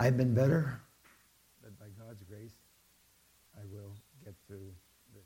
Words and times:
I've 0.00 0.16
been 0.16 0.34
better, 0.34 0.80
but 1.62 1.76
by 1.78 1.86
God's 1.98 2.22
grace, 2.22 2.54
I 3.56 3.62
will 3.72 3.94
get 4.24 4.34
through 4.46 4.72
this. 5.12 5.24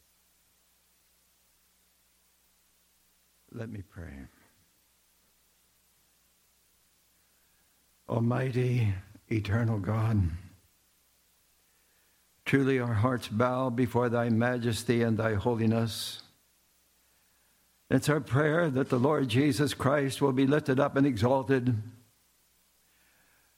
Let 3.53 3.71
me 3.71 3.83
pray. 3.83 4.15
Almighty, 8.09 8.95
eternal 9.29 9.79
God, 9.79 10.23
truly 12.45 12.79
our 12.79 12.95
hearts 12.95 13.29
bow 13.29 13.71
before 13.71 14.09
thy 14.09 14.31
majesty 14.31 15.03
and 15.03 15.19
thy 15.19 15.35
holiness. 15.35 16.23
It's 17.91 18.09
our 18.09 18.21
prayer 18.21 18.71
that 18.71 18.89
the 18.89 18.99
Lord 18.99 19.29
Jesus 19.29 19.75
Christ 19.75 20.23
will 20.23 20.33
be 20.33 20.47
lifted 20.47 20.81
up 20.81 20.97
and 20.97 21.07
exalted, 21.07 21.75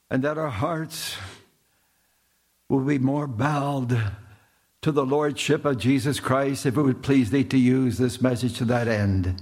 and 0.09 0.23
that 0.23 0.37
our 0.37 0.49
hearts 0.49 1.15
will 2.69 2.81
be 2.81 2.99
more 2.99 3.27
bowed 3.27 4.11
to 4.81 4.91
the 4.91 5.05
Lordship 5.05 5.65
of 5.65 5.77
Jesus 5.77 6.19
Christ 6.19 6.65
if 6.65 6.77
it 6.77 6.81
would 6.81 7.01
please 7.01 7.31
thee 7.31 7.43
to 7.45 7.57
use 7.57 7.97
this 7.97 8.21
message 8.21 8.57
to 8.57 8.65
that 8.65 8.87
end. 8.87 9.41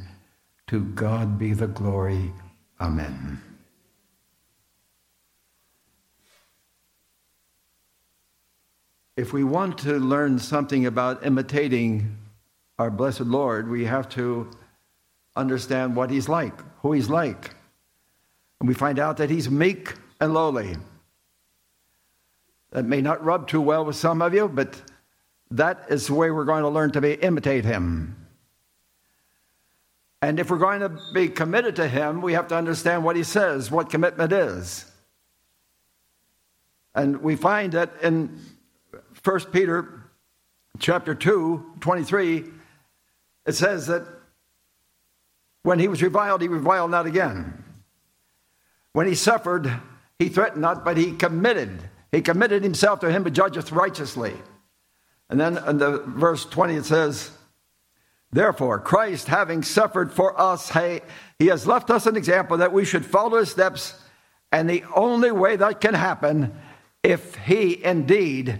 To 0.67 0.81
God 0.81 1.38
be 1.38 1.53
the 1.53 1.67
glory. 1.67 2.31
Amen. 2.80 3.41
If 9.16 9.31
we 9.31 9.44
want 9.44 9.77
to 9.80 10.00
learn 10.00 10.39
something 10.39 10.86
about 10.86 11.25
imitating 11.25 12.17
our 12.80 12.89
blessed 12.89 13.22
Lord, 13.22 13.70
we 13.70 13.86
have 13.86 14.09
to 14.09 14.50
understand 15.36 15.95
what 15.95 16.09
he's 16.09 16.27
like, 16.27 16.53
who 16.81 16.94
he's 16.94 17.09
like. 17.09 17.53
And 18.59 18.67
we 18.67 18.73
find 18.73 18.98
out 18.98 19.17
that 19.17 19.30
he's 19.30 19.50
meek 19.50 19.94
and 20.23 20.34
lowly. 20.34 20.77
That 22.72 22.86
may 22.86 23.02
not 23.02 23.23
rub 23.23 23.48
too 23.48 23.61
well 23.61 23.86
with 23.86 23.95
some 23.95 24.22
of 24.22 24.34
you, 24.34 24.48
but 24.48 24.81
that 25.52 25.86
is 25.89 26.08
the 26.08 26.14
way 26.14 26.31
we're 26.31 26.45
going 26.45 26.64
to 26.64 26.70
learn 26.70 26.92
to 26.92 27.02
be, 27.02 27.14
imitate 27.14 27.66
him. 27.66 28.16
And 30.22 30.39
if 30.39 30.50
we're 30.50 30.58
going 30.58 30.80
to 30.80 30.98
be 31.14 31.28
committed 31.28 31.75
to 31.75 31.88
him, 31.88 32.22
we 32.22 32.33
have 32.33 32.48
to 32.48 32.56
understand 32.56 33.03
what 33.03 33.17
he 33.17 33.23
says, 33.23 33.70
what 33.70 33.89
commitment 33.89 34.31
is. 34.31 34.89
And 36.95 37.22
we 37.22 37.36
find 37.36 37.73
that 37.73 37.92
in 38.02 38.39
1 39.23 39.39
Peter 39.52 40.03
chapter 40.80 41.14
2, 41.14 41.73
23, 41.81 42.45
it 43.45 43.52
says 43.52 43.88
that 43.88 44.08
when 45.64 45.80
he 45.80 45.89
was 45.89 46.02
reviled, 46.02 46.42
he 46.42 46.48
reviled 46.48 46.92
not 46.92 47.05
again. 47.05 47.64
When 48.94 49.08
he 49.08 49.16
suffered, 49.16 49.72
he 50.19 50.30
threatened 50.30 50.61
not, 50.61 50.86
but 50.86 50.97
he 50.97 51.14
committed. 51.14 51.89
He 52.11 52.22
committed 52.22 52.64
himself 52.64 53.00
to 53.02 53.11
him 53.11 53.23
who 53.23 53.30
judgeth 53.30 53.72
righteously. 53.72 54.33
And 55.30 55.39
then 55.39 55.58
in 55.58 55.78
the 55.78 56.00
verse 56.00 56.45
20 56.45 56.75
it 56.75 56.86
says, 56.86 57.31
Therefore, 58.31 58.80
Christ, 58.80 59.28
having 59.28 59.61
suffered 59.61 60.11
for 60.11 60.39
us, 60.39 60.72
he 61.39 61.47
has 61.47 61.67
left 61.67 61.92
us 61.92 62.08
an 62.08 62.16
example 62.16 62.58
that 62.58 62.73
we 62.73 62.86
should 62.86 63.05
follow 63.05 63.38
his 63.38 63.52
steps. 63.52 64.00
And 64.52 64.70
the 64.70 64.83
only 64.95 65.31
way 65.31 65.55
that 65.55 65.81
can 65.81 65.94
happen, 65.94 66.59
if 67.03 67.36
he 67.36 67.83
indeed 67.83 68.59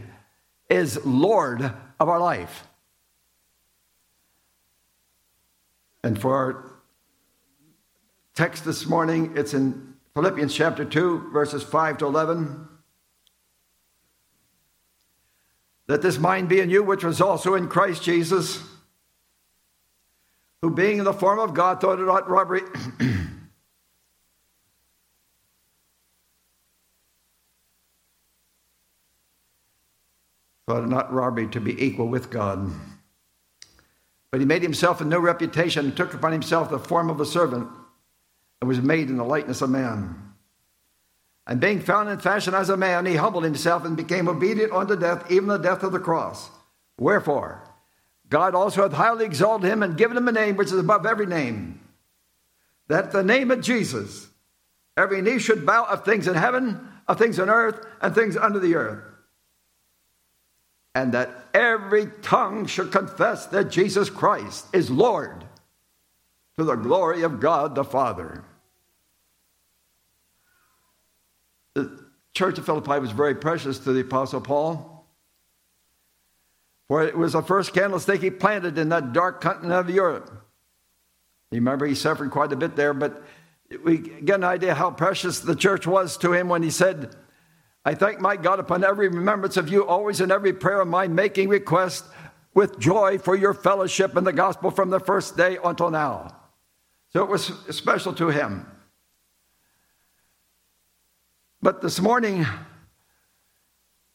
is 0.70 1.04
Lord 1.06 1.62
of 2.00 2.10
our 2.10 2.20
life. 2.20 2.68
And 6.04 6.20
for 6.20 6.36
our 6.36 6.74
text 8.34 8.66
this 8.66 8.86
morning. 8.86 9.34
It's 9.36 9.54
in 9.54 9.93
Philippians 10.16 10.54
chapter 10.54 10.86
2, 10.86 11.32
verses 11.32 11.64
5 11.64 11.98
to 12.00 12.06
11. 12.06 12.68
That 15.88 16.04
this 16.04 16.20
mind 16.20 16.50
be 16.50 16.60
in 16.60 16.70
you, 16.70 16.84
which 16.84 17.04
was 17.04 17.20
also 17.20 17.56
in 17.56 17.68
Christ 17.68 18.04
Jesus, 18.04 18.64
who 20.62 20.70
being 20.70 21.00
in 21.00 21.04
the 21.04 21.14
form 21.14 21.40
of 21.40 21.56
God 21.56 21.82
thought 21.82 22.00
it 22.00 22.06
not 22.06 22.30
robbery. 22.30 22.62
thought 30.68 30.84
it 30.84 30.90
not 30.90 31.12
robbery 31.12 31.48
to 31.48 31.60
be 31.60 31.84
equal 31.84 32.08
with 32.08 32.30
God. 32.30 32.72
But 34.30 34.42
he 34.42 34.46
made 34.46 34.62
himself 34.62 35.02
a 35.02 35.06
no 35.06 35.18
reputation 35.20 35.86
and 35.86 35.98
took 35.98 36.14
upon 36.14 36.32
himself 36.32 36.70
the 36.70 36.78
form 36.78 37.10
of 37.10 37.20
a 37.20 37.26
servant 37.26 37.68
and 38.64 38.70
was 38.70 38.82
made 38.82 39.10
in 39.10 39.18
the 39.18 39.26
likeness 39.26 39.62
of 39.62 39.70
man. 39.70 40.16
And 41.46 41.60
being 41.60 41.82
found 41.82 42.08
in 42.08 42.20
fashion 42.20 42.54
as 42.54 42.70
a 42.70 42.78
man, 42.78 43.06
he 43.06 43.18
humbled 43.18 43.44
himself 43.44 43.84
and 43.84 43.98
became 43.98 44.30
obedient 44.30 44.72
unto 44.72 44.96
death, 44.96 45.30
even 45.30 45.50
the 45.50 45.58
death 45.58 45.84
of 45.84 45.92
the 45.92 46.00
cross. 46.00 46.50
Wherefore, 46.98 47.62
God 48.30 48.56
also 48.56 48.84
hath 48.84 48.94
highly 48.94 49.26
exalted 49.26 49.70
him 49.70 49.84
and 49.84 49.98
given 49.98 50.16
him 50.16 50.30
a 50.30 50.32
name 50.32 50.56
which 50.56 50.70
is 50.70 50.78
above 50.78 51.06
every 51.06 51.26
name, 51.26 51.82
that 52.88 53.12
the 53.12 53.22
name 53.22 53.52
of 53.52 53.60
Jesus, 53.60 54.30
every 54.96 55.22
knee 55.22 55.40
should 55.40 55.66
bow 55.66 55.84
of 55.84 56.06
things 56.06 56.26
in 56.26 56.36
heaven, 56.36 56.88
of 57.06 57.18
things 57.18 57.40
on 57.40 57.50
earth, 57.50 57.86
and 58.02 58.16
things 58.16 58.38
under 58.38 58.60
the 58.60 58.76
earth. 58.76 59.04
And 60.96 61.12
that 61.12 61.50
every 61.54 62.06
tongue 62.22 62.68
should 62.68 62.94
confess 62.94 63.46
that 63.48 63.70
Jesus 63.70 64.10
Christ 64.10 64.68
is 64.72 64.90
Lord 64.90 65.44
to 66.58 66.64
the 66.64 66.76
glory 66.76 67.24
of 67.24 67.42
God 67.42 67.76
the 67.76 67.84
Father. 67.84 68.46
The 71.76 72.06
church 72.34 72.58
of 72.58 72.66
Philippi 72.66 73.00
was 73.00 73.12
very 73.12 73.36
precious 73.36 73.80
to 73.80 73.94
the 73.94 74.02
Apostle 74.02 74.42
Paul. 74.42 75.08
For 76.88 77.04
it 77.04 77.18
was 77.18 77.34
the 77.34 77.42
first 77.42 77.74
candlestick 77.74 78.22
he 78.22 78.30
planted 78.30 78.78
in 78.78 78.90
that 78.90 79.14
dark 79.14 79.42
continent 79.42 79.74
of 79.74 79.90
Europe. 79.90 80.30
You 81.52 81.60
remember 81.60 81.86
he 81.86 81.96
suffered 81.96 82.32
quite 82.32 82.52
a 82.52 82.56
bit 82.56 82.76
there, 82.76 82.94
but 82.94 83.24
we 83.84 83.98
get 83.98 84.36
an 84.36 84.44
idea 84.44 84.76
how 84.76 84.92
precious 84.92 85.40
the 85.40 85.56
church 85.56 85.88
was 85.88 86.18
to 86.18 86.34
him 86.34 86.50
when 86.50 86.64
he 86.64 86.70
said, 86.70 87.16
I 87.86 87.96
thank 87.96 88.20
my 88.20 88.38
God 88.38 88.60
upon 88.60 88.84
every 88.84 89.08
remembrance 89.08 89.58
of 89.58 89.70
you, 89.70 89.86
always 89.86 90.22
in 90.22 90.32
every 90.32 90.54
prayer 90.54 90.82
of 90.82 90.88
mine, 90.88 91.16
making 91.16 91.50
request 91.50 92.06
with 92.54 92.80
joy 92.80 93.18
for 93.18 93.36
your 93.36 93.54
fellowship 93.54 94.16
in 94.16 94.24
the 94.24 94.34
gospel 94.34 94.72
from 94.72 94.90
the 94.90 95.00
first 95.00 95.36
day 95.36 95.58
until 95.64 95.90
now. 95.90 96.36
So 97.10 97.24
it 97.24 97.30
was 97.30 97.52
special 97.70 98.14
to 98.14 98.30
him. 98.30 98.66
But 101.64 101.82
this 101.82 102.02
morning, 102.02 102.46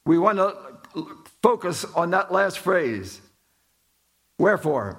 we 0.04 0.19
want 0.19 0.36
to 0.36 0.54
focus 1.42 1.86
on 1.97 2.10
that 2.10 2.31
last 2.31 2.59
phrase. 2.59 3.22
Wherefore, 4.38 4.98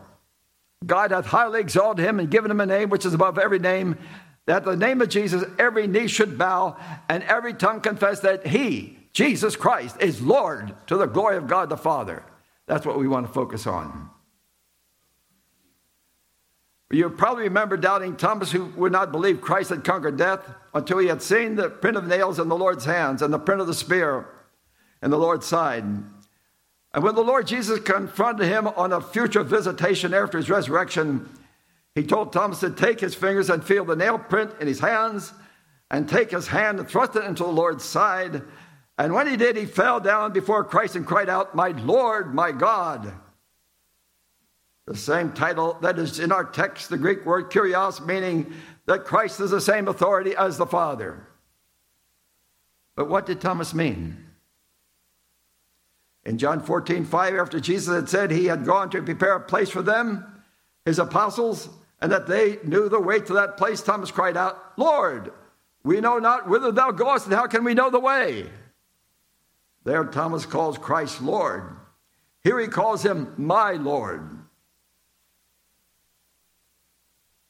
God 0.84 1.12
hath 1.12 1.28
highly 1.28 1.60
exalted 1.60 2.04
him 2.04 2.20
and 2.20 2.32
given 2.32 2.50
him 2.50 2.60
a 2.60 2.66
name 2.66 2.90
which 2.90 3.06
is 3.06 3.14
above 3.14 3.38
every 3.38 3.60
name, 3.60 4.00
that 4.48 4.66
the 4.66 4.76
name 4.76 5.00
of 5.00 5.10
Jesus 5.10 5.44
every 5.60 5.86
knee 5.86 6.08
should 6.08 6.40
bow 6.40 6.76
and 7.08 7.22
every 7.26 7.54
tongue 7.54 7.82
confess 7.82 8.22
that 8.22 8.48
he, 8.48 8.98
Jesus 9.14 9.56
Christ, 9.56 9.98
is 10.02 10.20
Lord 10.20 10.74
to 10.88 10.98
the 10.98 11.06
glory 11.06 11.38
of 11.38 11.46
God 11.46 11.70
the 11.70 11.78
Father. 11.78 12.24
That's 12.66 12.84
what 12.84 12.98
we 12.98 13.08
want 13.08 13.28
to 13.28 13.32
focus 13.32 13.68
on. 13.68 14.10
You 16.92 17.10
probably 17.10 17.44
remember 17.44 17.78
doubting 17.78 18.16
Thomas, 18.16 18.52
who 18.52 18.66
would 18.76 18.92
not 18.92 19.12
believe 19.12 19.42
Christ 19.42 19.70
had 19.70 19.84
conquered 19.84 20.18
death 20.18 20.42
until 20.74 20.98
he 20.98 21.08
had 21.08 21.22
seen 21.22 21.56
the 21.56 21.70
print 21.70 21.98
of 21.98 22.08
nails 22.08 22.40
in 22.40 22.50
the 22.50 22.58
Lord's 22.58 22.86
hands 22.86 23.22
and 23.22 23.32
the 23.32 23.40
print 23.40 23.62
of 23.62 23.68
the 23.68 23.76
spear 23.76 24.26
in 25.04 25.12
the 25.12 25.18
Lord's 25.18 25.46
side. 25.46 25.84
And 25.84 27.04
when 27.04 27.14
the 27.14 27.24
Lord 27.24 27.46
Jesus 27.46 27.80
confronted 27.80 28.48
him 28.48 28.68
on 28.68 28.92
a 28.92 29.02
future 29.02 29.44
visitation 29.44 30.16
after 30.16 30.40
his 30.40 30.50
resurrection, 30.50 31.30
he 31.94 32.04
told 32.04 32.34
Thomas 32.34 32.60
to 32.62 32.72
take 32.72 33.00
his 33.00 33.14
fingers 33.14 33.52
and 33.52 33.64
feel 33.64 33.86
the 33.86 33.96
nail 33.96 34.18
print 34.18 34.52
in 34.60 34.68
his 34.68 34.80
hands, 34.80 35.32
and 35.92 36.08
take 36.08 36.32
his 36.32 36.48
hand 36.48 36.80
and 36.80 36.88
thrust 36.88 37.16
it 37.16 37.24
into 37.24 37.44
the 37.44 37.50
Lord's 37.50 37.84
side. 37.84 38.42
And 38.98 39.14
when 39.14 39.28
he 39.28 39.38
did, 39.38 39.58
he 39.58 39.66
fell 39.66 40.00
down 40.00 40.34
before 40.34 40.64
Christ 40.64 40.96
and 40.96 41.06
cried 41.06 41.30
out, 41.30 41.56
My 41.56 41.70
Lord, 41.70 42.34
my 42.34 42.52
God. 42.52 43.12
The 44.90 44.98
same 44.98 45.34
title 45.34 45.78
that 45.84 46.00
is 46.00 46.20
in 46.20 46.32
our 46.32 46.44
text, 46.44 46.90
the 46.90 46.98
Greek 46.98 47.24
word 47.24 47.52
kurios, 47.52 48.04
meaning 48.04 48.52
that 48.88 49.06
Christ 49.06 49.40
is 49.40 49.52
the 49.52 49.62
same 49.62 49.88
authority 49.88 50.36
as 50.36 50.58
the 50.58 50.66
Father. 50.66 51.28
But 52.96 53.08
what 53.08 53.28
did 53.28 53.40
Thomas 53.40 53.76
mean? 53.76 54.26
In 56.26 56.40
John 56.40 56.60
14, 56.60 57.06
5, 57.06 57.36
after 57.36 57.60
Jesus 57.60 57.94
had 57.94 58.10
said 58.10 58.32
he 58.32 58.46
had 58.46 58.66
gone 58.66 58.90
to 58.90 59.04
prepare 59.04 59.36
a 59.36 59.40
place 59.40 59.70
for 59.70 59.84
them, 59.84 60.42
his 60.86 60.98
apostles, 60.98 61.70
and 62.02 62.12
that 62.12 62.26
they 62.26 62.58
knew 62.64 62.90
the 62.90 63.00
way 63.00 63.20
to 63.20 63.34
that 63.34 63.58
place, 63.58 63.84
Thomas 63.84 64.10
cried 64.10 64.38
out, 64.38 64.74
Lord, 64.76 65.32
we 65.84 66.02
know 66.02 66.18
not 66.18 66.50
whither 66.50 66.72
thou 66.72 66.90
goest, 66.90 67.28
and 67.28 67.36
how 67.36 67.46
can 67.46 67.64
we 67.64 67.76
know 67.76 67.92
the 67.92 68.00
way? 68.00 68.50
There, 69.84 70.04
Thomas 70.06 70.48
calls 70.48 70.80
Christ 70.80 71.22
Lord. 71.22 71.76
Here 72.44 72.60
he 72.60 72.66
calls 72.66 73.06
him 73.06 73.36
my 73.38 73.74
Lord. 73.74 74.39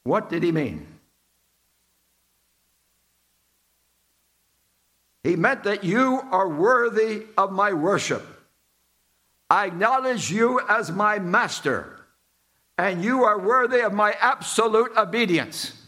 What 0.09 0.27
did 0.27 0.41
he 0.41 0.51
mean? 0.51 0.87
He 5.23 5.35
meant 5.35 5.65
that 5.65 5.83
you 5.83 6.19
are 6.31 6.49
worthy 6.49 7.27
of 7.37 7.51
my 7.51 7.73
worship. 7.73 8.25
I 9.51 9.67
acknowledge 9.67 10.31
you 10.31 10.61
as 10.67 10.91
my 10.91 11.19
master, 11.19 11.99
and 12.75 13.03
you 13.03 13.23
are 13.23 13.37
worthy 13.37 13.81
of 13.81 13.93
my 13.93 14.13
absolute 14.19 14.97
obedience. 14.97 15.79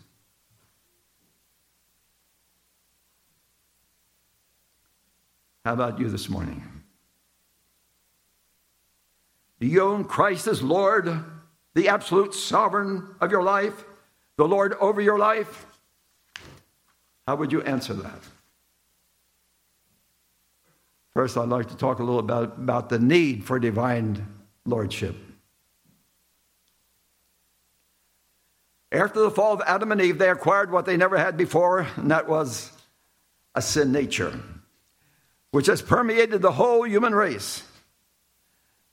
How 5.65 5.73
about 5.73 5.99
you 5.99 6.09
this 6.09 6.29
morning? 6.29 6.61
Do 9.59 9.65
you 9.65 9.81
own 9.81 10.03
Christ 10.03 10.45
as 10.45 10.61
Lord, 10.61 11.11
the 11.73 11.87
absolute 11.87 12.35
sovereign 12.35 13.15
of 13.19 13.31
your 13.31 13.41
life, 13.41 13.83
the 14.41 14.47
Lord 14.47 14.73
over 14.79 14.99
your 14.99 15.19
life? 15.19 15.67
How 17.27 17.35
would 17.35 17.51
you 17.51 17.61
answer 17.61 17.93
that? 17.93 18.19
First, 21.13 21.37
I'd 21.37 21.49
like 21.49 21.69
to 21.69 21.77
talk 21.77 21.99
a 21.99 22.03
little 22.03 22.17
about, 22.17 22.57
about 22.57 22.89
the 22.89 22.97
need 22.97 23.45
for 23.45 23.59
divine 23.59 24.25
lordship. 24.65 25.15
After 28.91 29.19
the 29.19 29.29
fall 29.29 29.53
of 29.53 29.61
Adam 29.67 29.91
and 29.91 30.01
Eve, 30.01 30.17
they 30.17 30.31
acquired 30.31 30.71
what 30.71 30.85
they 30.85 30.97
never 30.97 31.19
had 31.19 31.37
before, 31.37 31.85
and 31.95 32.09
that 32.09 32.27
was 32.27 32.71
a 33.53 33.61
sin 33.61 33.91
nature, 33.91 34.39
which 35.51 35.67
has 35.67 35.83
permeated 35.83 36.41
the 36.41 36.53
whole 36.53 36.87
human 36.87 37.13
race 37.13 37.61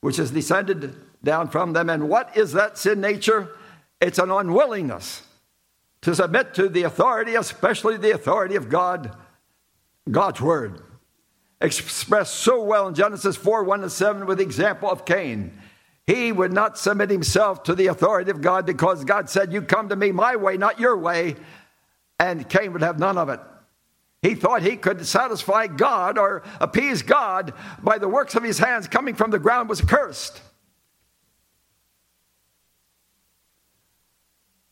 which 0.01 0.17
has 0.17 0.29
descended 0.29 0.95
down 1.23 1.49
from 1.49 1.73
them. 1.73 1.89
And 1.89 2.07
what 2.07 2.37
is 2.37 2.53
that 2.53 2.77
sin 2.77 3.01
nature? 3.01 3.49
It's 3.99 4.19
an 4.19 4.29
unwillingness 4.29 5.23
to 6.01 6.15
submit 6.15 6.53
to 6.55 6.69
the 6.69 6.83
authority, 6.83 7.35
especially 7.35 7.97
the 7.97 8.11
authority 8.11 8.55
of 8.55 8.69
God, 8.69 9.15
God's 10.09 10.41
word. 10.41 10.81
Expressed 11.61 12.35
so 12.35 12.63
well 12.63 12.87
in 12.87 12.95
Genesis 12.95 13.35
4 13.35 13.63
1 13.63 13.81
to 13.81 13.89
7 13.89 14.25
with 14.25 14.37
the 14.37 14.43
example 14.43 14.89
of 14.89 15.05
Cain. 15.05 15.59
He 16.07 16.31
would 16.31 16.53
not 16.53 16.77
submit 16.77 17.09
himself 17.09 17.63
to 17.63 17.75
the 17.75 17.87
authority 17.87 18.31
of 18.31 18.41
God 18.41 18.65
because 18.65 19.03
God 19.03 19.29
said, 19.29 19.51
You 19.51 19.61
come 19.61 19.89
to 19.89 19.95
me 19.95 20.11
my 20.11 20.37
way, 20.37 20.57
not 20.57 20.79
your 20.79 20.97
way. 20.97 21.35
And 22.19 22.49
Cain 22.49 22.73
would 22.73 22.81
have 22.81 22.97
none 22.97 23.17
of 23.17 23.29
it. 23.29 23.39
He 24.21 24.35
thought 24.35 24.61
he 24.61 24.75
could 24.75 25.05
satisfy 25.05 25.67
God 25.67 26.17
or 26.17 26.43
appease 26.59 27.01
God 27.01 27.53
by 27.81 27.97
the 27.97 28.09
works 28.09 28.35
of 28.35 28.43
his 28.43 28.57
hands 28.57 28.87
coming 28.87 29.15
from 29.15 29.31
the 29.31 29.39
ground 29.39 29.69
was 29.69 29.81
cursed. 29.81 30.41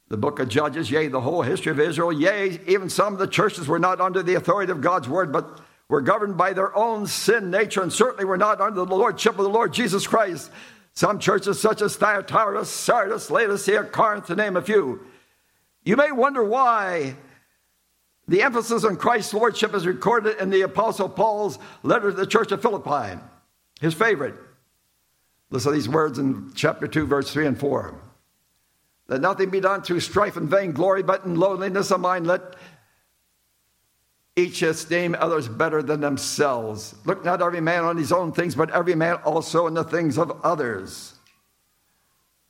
The 0.10 0.18
book 0.18 0.40
of 0.40 0.48
Judges, 0.48 0.90
yea, 0.90 1.08
the 1.08 1.22
whole 1.22 1.42
history 1.42 1.72
of 1.72 1.80
Israel, 1.80 2.14
yea, 2.14 2.60
even 2.66 2.90
some 2.90 3.14
of 3.14 3.20
the 3.20 3.28
churches 3.28 3.68
were 3.68 3.80
not 3.80 4.00
under 4.00 4.24
the 4.24 4.36
authority 4.36 4.72
of 4.72 4.80
God's 4.80 5.10
word, 5.10 5.34
but 5.34 5.60
were 5.90 6.02
governed 6.02 6.38
by 6.38 6.54
their 6.54 6.76
own 6.76 7.08
sin 7.08 7.52
nature, 7.52 7.82
and 7.82 7.92
certainly 7.92 8.24
were 8.24 8.38
not 8.38 8.62
under 8.62 8.86
the 8.86 8.96
lordship 8.96 9.38
of 9.38 9.44
the 9.44 9.50
Lord 9.50 9.74
Jesus 9.74 10.08
Christ. 10.08 10.50
Some 10.94 11.20
churches, 11.20 11.60
such 11.60 11.82
as 11.82 11.96
Thyatira, 11.96 12.66
Sardis, 12.66 13.30
Laodicea, 13.30 13.84
Corinth, 13.86 14.28
to 14.28 14.36
name 14.36 14.56
a 14.56 14.62
few. 14.62 15.06
You 15.84 15.96
may 15.96 16.12
wonder 16.12 16.44
why 16.44 17.16
the 18.28 18.42
emphasis 18.42 18.84
on 18.84 18.96
Christ's 18.96 19.34
lordship 19.34 19.74
is 19.74 19.86
recorded 19.86 20.38
in 20.38 20.50
the 20.50 20.62
Apostle 20.62 21.10
Paul's 21.10 21.60
letter 21.84 22.12
to 22.12 22.18
the 22.18 22.26
church 22.26 22.52
of 22.52 22.62
Philippi, 22.62 23.20
his 23.80 23.94
favorite. 23.94 24.36
Listen 25.50 25.72
to 25.72 25.78
these 25.78 25.88
words 25.88 26.18
in 26.18 26.52
chapter 26.56 26.88
2, 26.88 27.06
verse 27.06 27.32
3 27.32 27.48
and 27.48 27.60
4. 27.60 27.94
Let 29.08 29.22
nothing 29.22 29.50
be 29.50 29.60
done 29.60 29.82
through 29.82 30.02
strife 30.02 30.36
and 30.38 30.50
vainglory, 30.50 31.04
but 31.04 31.24
in 31.24 31.36
lowliness 31.36 31.92
of 31.92 32.02
mind 32.02 32.28
let 32.28 32.56
each 34.36 34.62
esteem 34.62 35.16
others 35.20 35.48
better 35.48 35.82
than 35.82 36.02
themselves. 36.02 36.94
Look 37.06 37.26
not 37.26 37.42
every 37.42 37.62
man 37.62 37.84
on 37.84 37.98
his 37.98 38.12
own 38.12 38.32
things, 38.32 38.54
but 38.54 38.70
every 38.72 38.96
man 38.96 39.16
also 39.26 39.66
in 39.68 39.74
the 39.74 39.84
things 39.84 40.18
of 40.18 40.32
others. 40.44 41.14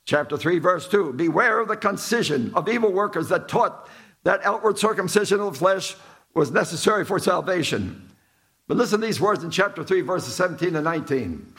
Chapter 0.04 0.36
3, 0.36 0.58
verse 0.58 0.88
2 0.88 1.14
Beware 1.14 1.60
of 1.60 1.68
the 1.68 1.76
concision 1.76 2.52
of 2.54 2.68
evil 2.68 2.92
workers 2.92 3.28
that 3.28 3.48
taught 3.48 3.88
that 4.24 4.44
outward 4.44 4.78
circumcision 4.78 5.40
of 5.40 5.52
the 5.52 5.58
flesh 5.58 5.96
was 6.34 6.50
necessary 6.50 7.04
for 7.04 7.18
salvation. 7.18 8.10
But 8.66 8.76
listen 8.76 9.00
to 9.00 9.06
these 9.06 9.20
words 9.20 9.42
in 9.42 9.50
chapter 9.50 9.82
3, 9.82 10.02
verses 10.02 10.34
17 10.34 10.76
and 10.76 10.84
19. 10.84 11.54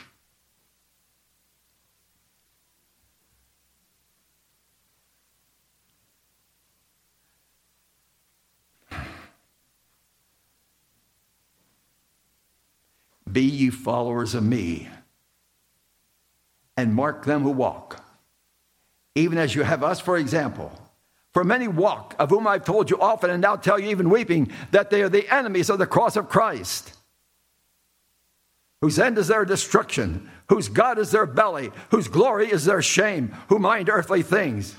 Be 13.39 13.45
ye 13.45 13.69
followers 13.69 14.36
of 14.36 14.44
me, 14.44 14.89
and 16.75 16.94
mark 16.94 17.24
them 17.24 17.44
who 17.44 17.51
walk, 17.51 18.03
even 19.15 19.38
as 19.38 19.56
you 19.56 19.63
have 19.63 19.81
us 19.81 20.01
for 20.01 20.18
example. 20.18 20.77
For 21.31 21.45
many 21.45 21.69
walk, 21.69 22.15
of 22.19 22.31
whom 22.31 22.45
I've 22.45 22.65
told 22.65 22.89
you 22.89 23.00
often 23.00 23.30
and 23.30 23.41
now 23.41 23.56
tell 23.56 23.80
you 23.80 23.91
even 23.91 24.09
weeping, 24.09 24.51
that 24.71 24.89
they 24.89 25.01
are 25.03 25.07
the 25.07 25.33
enemies 25.33 25.69
of 25.69 25.80
the 25.80 25.88
cross 25.88 26.18
of 26.18 26.27
Christ, 26.27 26.91
whose 28.81 29.00
end 29.00 29.18
is 29.18 29.30
their 29.30 29.45
destruction, 29.45 30.30
whose 30.50 30.68
God 30.68 31.00
is 31.00 31.12
their 31.12 31.25
belly, 31.25 31.71
whose 31.91 32.09
glory 32.09 32.51
is 32.51 32.65
their 32.65 32.81
shame, 32.81 33.33
who 33.47 33.57
mind 33.57 33.88
earthly 33.88 34.21
things. 34.21 34.75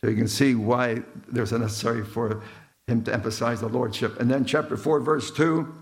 So 0.00 0.08
you 0.08 0.16
can 0.16 0.26
see 0.26 0.54
why 0.54 1.02
there's 1.28 1.52
a 1.52 1.58
necessary 1.58 2.02
for 2.02 2.42
him 2.86 3.04
to 3.04 3.12
emphasize 3.12 3.60
the 3.60 3.68
lordship. 3.68 4.18
And 4.20 4.30
then, 4.30 4.46
chapter 4.46 4.78
4, 4.78 5.00
verse 5.00 5.30
2, 5.30 5.81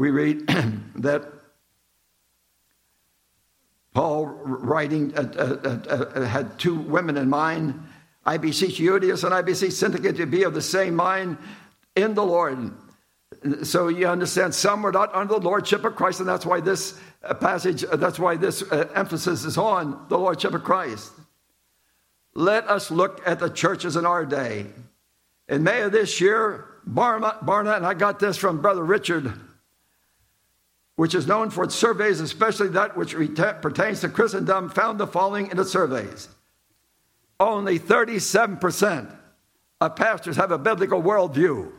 we 0.00 0.10
read 0.10 0.46
that 0.96 1.30
Paul, 3.92 4.24
writing, 4.24 5.14
uh, 5.14 5.30
uh, 5.36 5.94
uh, 5.94 6.24
had 6.24 6.58
two 6.58 6.74
women 6.74 7.18
in 7.18 7.28
mind 7.28 7.78
I 8.24 8.38
beseech 8.38 8.78
Euodias 8.78 9.24
and 9.24 9.34
I 9.34 9.42
beseech 9.42 9.72
Syntyche 9.72 10.16
to 10.16 10.26
be 10.26 10.44
of 10.44 10.54
the 10.54 10.62
same 10.62 10.94
mind 10.94 11.36
in 11.96 12.14
the 12.14 12.24
Lord. 12.24 12.72
So 13.62 13.88
you 13.88 14.06
understand, 14.06 14.54
some 14.54 14.80
were 14.82 14.92
not 14.92 15.14
under 15.14 15.34
the 15.34 15.40
lordship 15.40 15.84
of 15.84 15.96
Christ, 15.96 16.20
and 16.20 16.28
that's 16.28 16.46
why 16.46 16.60
this 16.60 16.98
uh, 17.22 17.34
passage, 17.34 17.84
uh, 17.84 17.96
that's 17.96 18.18
why 18.18 18.36
this 18.36 18.62
uh, 18.62 18.88
emphasis 18.94 19.44
is 19.44 19.58
on 19.58 20.06
the 20.08 20.18
lordship 20.18 20.54
of 20.54 20.64
Christ. 20.64 21.12
Let 22.34 22.68
us 22.68 22.90
look 22.90 23.20
at 23.26 23.38
the 23.38 23.50
churches 23.50 23.96
in 23.96 24.06
our 24.06 24.24
day. 24.24 24.66
In 25.48 25.62
May 25.62 25.82
of 25.82 25.92
this 25.92 26.22
year, 26.22 26.66
Barna, 26.88 27.38
Barna 27.44 27.76
and 27.76 27.84
I 27.84 27.92
got 27.92 28.18
this 28.18 28.38
from 28.38 28.62
Brother 28.62 28.84
Richard, 28.84 29.32
which 31.00 31.14
is 31.14 31.26
known 31.26 31.48
for 31.48 31.64
its 31.64 31.74
surveys, 31.74 32.20
especially 32.20 32.68
that 32.68 32.94
which 32.94 33.16
pertains 33.62 34.00
to 34.02 34.08
Christendom, 34.08 34.68
found 34.68 35.00
the 35.00 35.06
following 35.06 35.50
in 35.50 35.58
its 35.58 35.72
surveys 35.72 36.28
only 37.40 37.78
37% 37.78 39.16
of 39.80 39.96
pastors 39.96 40.36
have 40.36 40.52
a 40.52 40.58
biblical 40.58 41.02
worldview. 41.02 41.72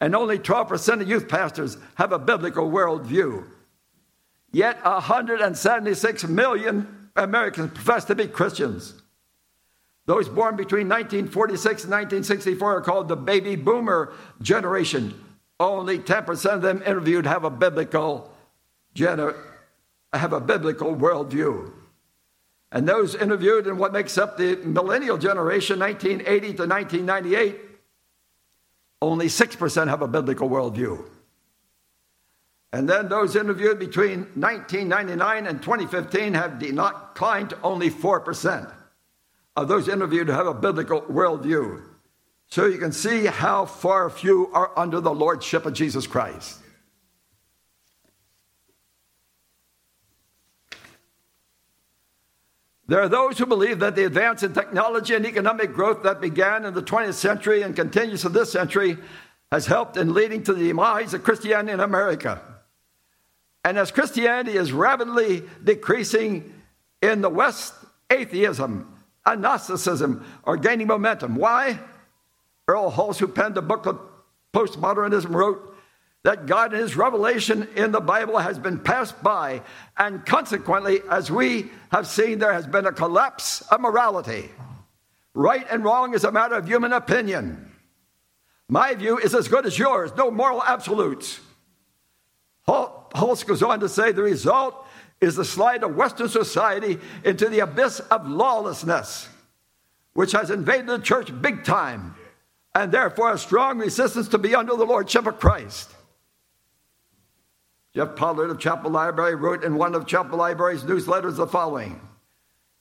And 0.00 0.16
only 0.16 0.38
12% 0.38 1.00
of 1.00 1.08
youth 1.08 1.28
pastors 1.28 1.76
have 1.94 2.10
a 2.10 2.18
biblical 2.18 2.68
worldview. 2.68 3.46
Yet 4.50 4.84
176 4.84 6.24
million 6.24 7.10
Americans 7.14 7.70
profess 7.74 8.06
to 8.06 8.16
be 8.16 8.26
Christians. 8.26 8.94
Those 10.06 10.28
born 10.28 10.56
between 10.56 10.88
1946 10.88 11.84
and 11.84 11.92
1964 11.92 12.76
are 12.78 12.80
called 12.80 13.08
the 13.08 13.16
baby 13.16 13.54
boomer 13.54 14.12
generation. 14.42 15.14
Only 15.60 15.98
10% 15.98 16.54
of 16.54 16.62
them 16.62 16.82
interviewed 16.86 17.26
have 17.26 17.44
a 17.44 17.50
biblical 17.50 18.34
gener- 18.96 19.36
have 20.12 20.32
a 20.32 20.40
biblical 20.40 20.96
worldview. 20.96 21.70
And 22.72 22.88
those 22.88 23.14
interviewed 23.14 23.66
in 23.66 23.76
what 23.76 23.92
makes 23.92 24.16
up 24.16 24.38
the 24.38 24.56
millennial 24.56 25.18
generation, 25.18 25.78
1980 25.78 26.54
to 26.54 26.66
1998, 26.66 27.60
only 29.02 29.26
6% 29.26 29.88
have 29.88 30.02
a 30.02 30.08
biblical 30.08 30.48
worldview. 30.48 31.04
And 32.72 32.88
then 32.88 33.08
those 33.08 33.36
interviewed 33.36 33.78
between 33.78 34.20
1999 34.34 35.46
and 35.46 35.60
2015 35.60 36.34
have 36.34 36.58
declined 36.58 37.50
to 37.50 37.60
only 37.62 37.90
4% 37.90 38.72
of 39.56 39.68
those 39.68 39.88
interviewed 39.88 40.28
have 40.28 40.46
a 40.46 40.54
biblical 40.54 41.02
worldview. 41.02 41.89
So 42.50 42.66
you 42.66 42.78
can 42.78 42.90
see 42.90 43.26
how 43.26 43.64
far 43.64 44.10
few 44.10 44.50
are 44.52 44.76
under 44.76 45.00
the 45.00 45.14
lordship 45.14 45.66
of 45.66 45.72
Jesus 45.72 46.06
Christ. 46.06 46.58
There 52.88 53.00
are 53.00 53.08
those 53.08 53.38
who 53.38 53.46
believe 53.46 53.78
that 53.78 53.94
the 53.94 54.04
advance 54.04 54.42
in 54.42 54.52
technology 54.52 55.14
and 55.14 55.24
economic 55.24 55.72
growth 55.72 56.02
that 56.02 56.20
began 56.20 56.64
in 56.64 56.74
the 56.74 56.82
20th 56.82 57.14
century 57.14 57.62
and 57.62 57.76
continues 57.76 58.22
to 58.22 58.28
this 58.28 58.50
century 58.50 58.98
has 59.52 59.66
helped 59.66 59.96
in 59.96 60.12
leading 60.12 60.42
to 60.42 60.52
the 60.52 60.66
demise 60.66 61.14
of 61.14 61.22
Christianity 61.22 61.72
in 61.72 61.78
America. 61.78 62.42
And 63.64 63.78
as 63.78 63.92
Christianity 63.92 64.56
is 64.56 64.72
rapidly 64.72 65.44
decreasing 65.62 66.52
in 67.00 67.20
the 67.20 67.28
West, 67.28 67.74
atheism 68.10 68.92
and 69.24 69.40
Gnosticism 69.40 70.26
are 70.42 70.56
gaining 70.56 70.88
momentum. 70.88 71.36
Why? 71.36 71.78
Earl 72.70 72.92
Hulse, 72.92 73.18
who 73.18 73.26
penned 73.26 73.56
the 73.56 73.62
book 73.62 73.86
of 73.86 73.98
postmodernism, 74.54 75.34
wrote 75.34 75.76
that 76.22 76.46
God 76.46 76.72
and 76.72 76.80
His 76.80 76.94
revelation 76.94 77.66
in 77.74 77.90
the 77.90 78.00
Bible 78.00 78.38
has 78.38 78.60
been 78.60 78.78
passed 78.78 79.20
by, 79.24 79.62
and 79.96 80.24
consequently, 80.24 81.00
as 81.10 81.32
we 81.32 81.70
have 81.90 82.06
seen, 82.06 82.38
there 82.38 82.52
has 82.52 82.68
been 82.68 82.86
a 82.86 82.92
collapse 82.92 83.62
of 83.62 83.80
morality. 83.80 84.50
Right 85.34 85.66
and 85.68 85.82
wrong 85.82 86.14
is 86.14 86.22
a 86.22 86.30
matter 86.30 86.54
of 86.54 86.68
human 86.68 86.92
opinion. 86.92 87.72
My 88.68 88.94
view 88.94 89.18
is 89.18 89.34
as 89.34 89.48
good 89.48 89.66
as 89.66 89.76
yours, 89.76 90.12
no 90.16 90.30
moral 90.30 90.62
absolutes. 90.62 91.40
Hulse 92.68 93.44
goes 93.44 93.64
on 93.64 93.80
to 93.80 93.88
say 93.88 94.12
the 94.12 94.22
result 94.22 94.86
is 95.20 95.34
the 95.34 95.44
slide 95.44 95.82
of 95.82 95.96
Western 95.96 96.28
society 96.28 96.98
into 97.24 97.48
the 97.48 97.60
abyss 97.60 97.98
of 97.98 98.28
lawlessness, 98.28 99.28
which 100.12 100.32
has 100.32 100.50
invaded 100.50 100.86
the 100.86 100.98
church 100.98 101.30
big 101.42 101.64
time, 101.64 102.14
and 102.74 102.92
therefore 102.92 103.32
a 103.32 103.38
strong 103.38 103.78
resistance 103.78 104.28
to 104.28 104.38
be 104.38 104.54
under 104.54 104.76
the 104.76 104.84
lordship 104.84 105.26
of 105.26 105.40
Christ. 105.40 105.90
Jeff 107.94 108.14
Pollard 108.14 108.50
of 108.50 108.60
Chapel 108.60 108.90
Library 108.90 109.34
wrote 109.34 109.64
in 109.64 109.74
one 109.74 109.94
of 109.94 110.06
Chapel 110.06 110.38
Library's 110.38 110.84
newsletters 110.84 111.36
the 111.36 111.46
following 111.46 112.00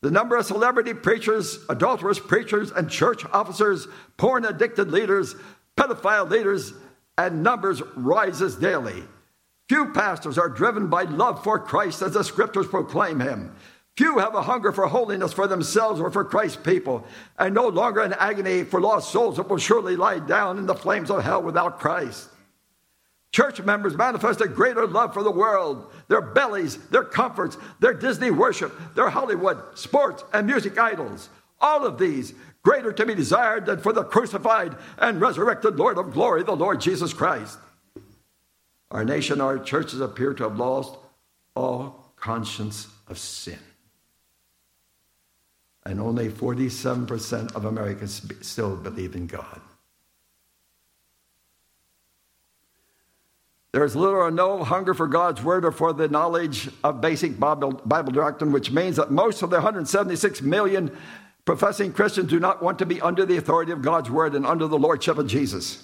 The 0.02 0.12
number 0.12 0.36
of 0.36 0.46
celebrity 0.46 0.94
preachers, 0.94 1.60
adulterous 1.68 2.20
preachers, 2.20 2.72
and 2.72 2.90
church 2.90 3.26
officers, 3.34 3.88
porn 4.18 4.46
addicted 4.46 4.92
leaders, 4.92 5.36
pedophile 5.76 6.30
leaders, 6.30 6.74
and 7.18 7.42
numbers 7.42 7.82
rises 7.96 8.56
daily. 8.56 9.04
Few 9.68 9.92
pastors 9.92 10.38
are 10.38 10.50
driven 10.50 10.88
by 10.88 11.04
love 11.04 11.44
for 11.44 11.60
Christ 11.60 12.02
as 12.02 12.14
the 12.14 12.24
scriptures 12.24 12.68
proclaim 12.68 13.20
him. 13.20 13.56
Few 14.00 14.18
have 14.18 14.34
a 14.34 14.44
hunger 14.44 14.72
for 14.72 14.88
holiness 14.88 15.34
for 15.34 15.46
themselves 15.46 16.00
or 16.00 16.10
for 16.10 16.24
Christ's 16.24 16.56
people, 16.56 17.06
and 17.38 17.54
no 17.54 17.68
longer 17.68 18.00
an 18.00 18.14
agony 18.14 18.64
for 18.64 18.80
lost 18.80 19.12
souls 19.12 19.36
that 19.36 19.50
will 19.50 19.58
surely 19.58 19.98
lie 19.98 20.20
down 20.20 20.58
in 20.58 20.68
the 20.68 20.74
flames 20.74 21.12
of 21.12 21.22
hell 21.22 21.44
without 21.44 21.82
Christ. 21.82 22.30
Church 23.34 23.62
members 23.62 23.98
manifest 23.98 24.40
a 24.40 24.48
greater 24.48 24.88
love 24.88 25.14
for 25.14 25.22
the 25.22 25.30
world, 25.30 25.92
their 26.08 26.22
bellies, 26.22 26.78
their 26.88 27.04
comforts, 27.04 27.58
their 27.82 27.94
Disney 27.94 28.32
worship, 28.32 28.74
their 28.96 29.10
Hollywood, 29.10 29.62
sports, 29.78 30.24
and 30.32 30.48
music 30.48 30.80
idols. 30.80 31.28
All 31.60 31.86
of 31.86 32.00
these 32.00 32.34
greater 32.62 32.94
to 32.94 33.06
be 33.06 33.16
desired 33.16 33.66
than 33.66 33.82
for 33.82 33.92
the 33.92 34.06
crucified 34.06 34.78
and 34.98 35.20
resurrected 35.20 35.76
Lord 35.76 35.98
of 35.98 36.14
glory, 36.14 36.44
the 36.44 36.56
Lord 36.56 36.80
Jesus 36.80 37.12
Christ. 37.12 37.60
Our 38.92 39.04
nation, 39.04 39.42
our 39.42 39.60
churches 39.60 40.00
appear 40.00 40.34
to 40.36 40.44
have 40.44 40.58
lost 40.58 40.96
all 41.54 42.14
conscience 42.16 42.88
of 43.06 43.18
sin. 43.18 43.60
And 45.90 46.00
only 46.00 46.30
47% 46.30 47.56
of 47.56 47.66
Americans 47.66 48.22
still 48.42 48.76
believe 48.76 49.16
in 49.16 49.26
God. 49.26 49.60
There 53.72 53.84
is 53.84 53.96
little 53.96 54.20
or 54.20 54.30
no 54.30 54.64
hunger 54.64 54.94
for 54.94 55.08
God's 55.08 55.44
word 55.44 55.66
or 55.66 55.72
for 55.72 55.92
the 55.92 56.08
knowledge 56.08 56.70
of 56.84 57.02
basic 57.02 57.40
Bible, 57.40 57.72
Bible 57.86 58.12
doctrine, 58.12 58.52
which 58.52 58.70
means 58.70 58.98
that 58.98 59.10
most 59.10 59.42
of 59.42 59.50
the 59.50 59.56
176 59.56 60.44
million 60.44 60.96
professing 61.44 61.92
Christians 61.92 62.30
do 62.30 62.40
not 62.40 62.62
want 62.62 62.78
to 62.78 62.86
be 62.86 63.02
under 63.02 63.26
the 63.26 63.38
authority 63.38 63.72
of 63.72 63.82
God's 63.82 64.12
word 64.12 64.36
and 64.36 64.46
under 64.46 64.68
the 64.68 64.78
lordship 64.78 65.18
of 65.18 65.26
Jesus. 65.26 65.84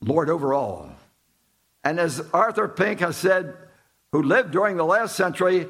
Lord 0.00 0.30
over 0.30 0.54
all. 0.54 0.88
And 1.84 2.00
as 2.00 2.22
Arthur 2.32 2.66
Pink 2.66 3.00
has 3.00 3.18
said, 3.18 3.54
who 4.12 4.22
lived 4.22 4.52
during 4.52 4.78
the 4.78 4.86
last 4.86 5.16
century, 5.16 5.68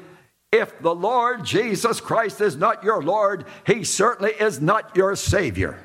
if 0.51 0.77
the 0.79 0.93
Lord 0.93 1.45
Jesus 1.45 2.01
Christ 2.01 2.41
is 2.41 2.55
not 2.55 2.83
your 2.83 3.01
Lord, 3.01 3.45
he 3.65 3.83
certainly 3.83 4.31
is 4.31 4.59
not 4.59 4.95
your 4.95 5.15
Savior. 5.15 5.79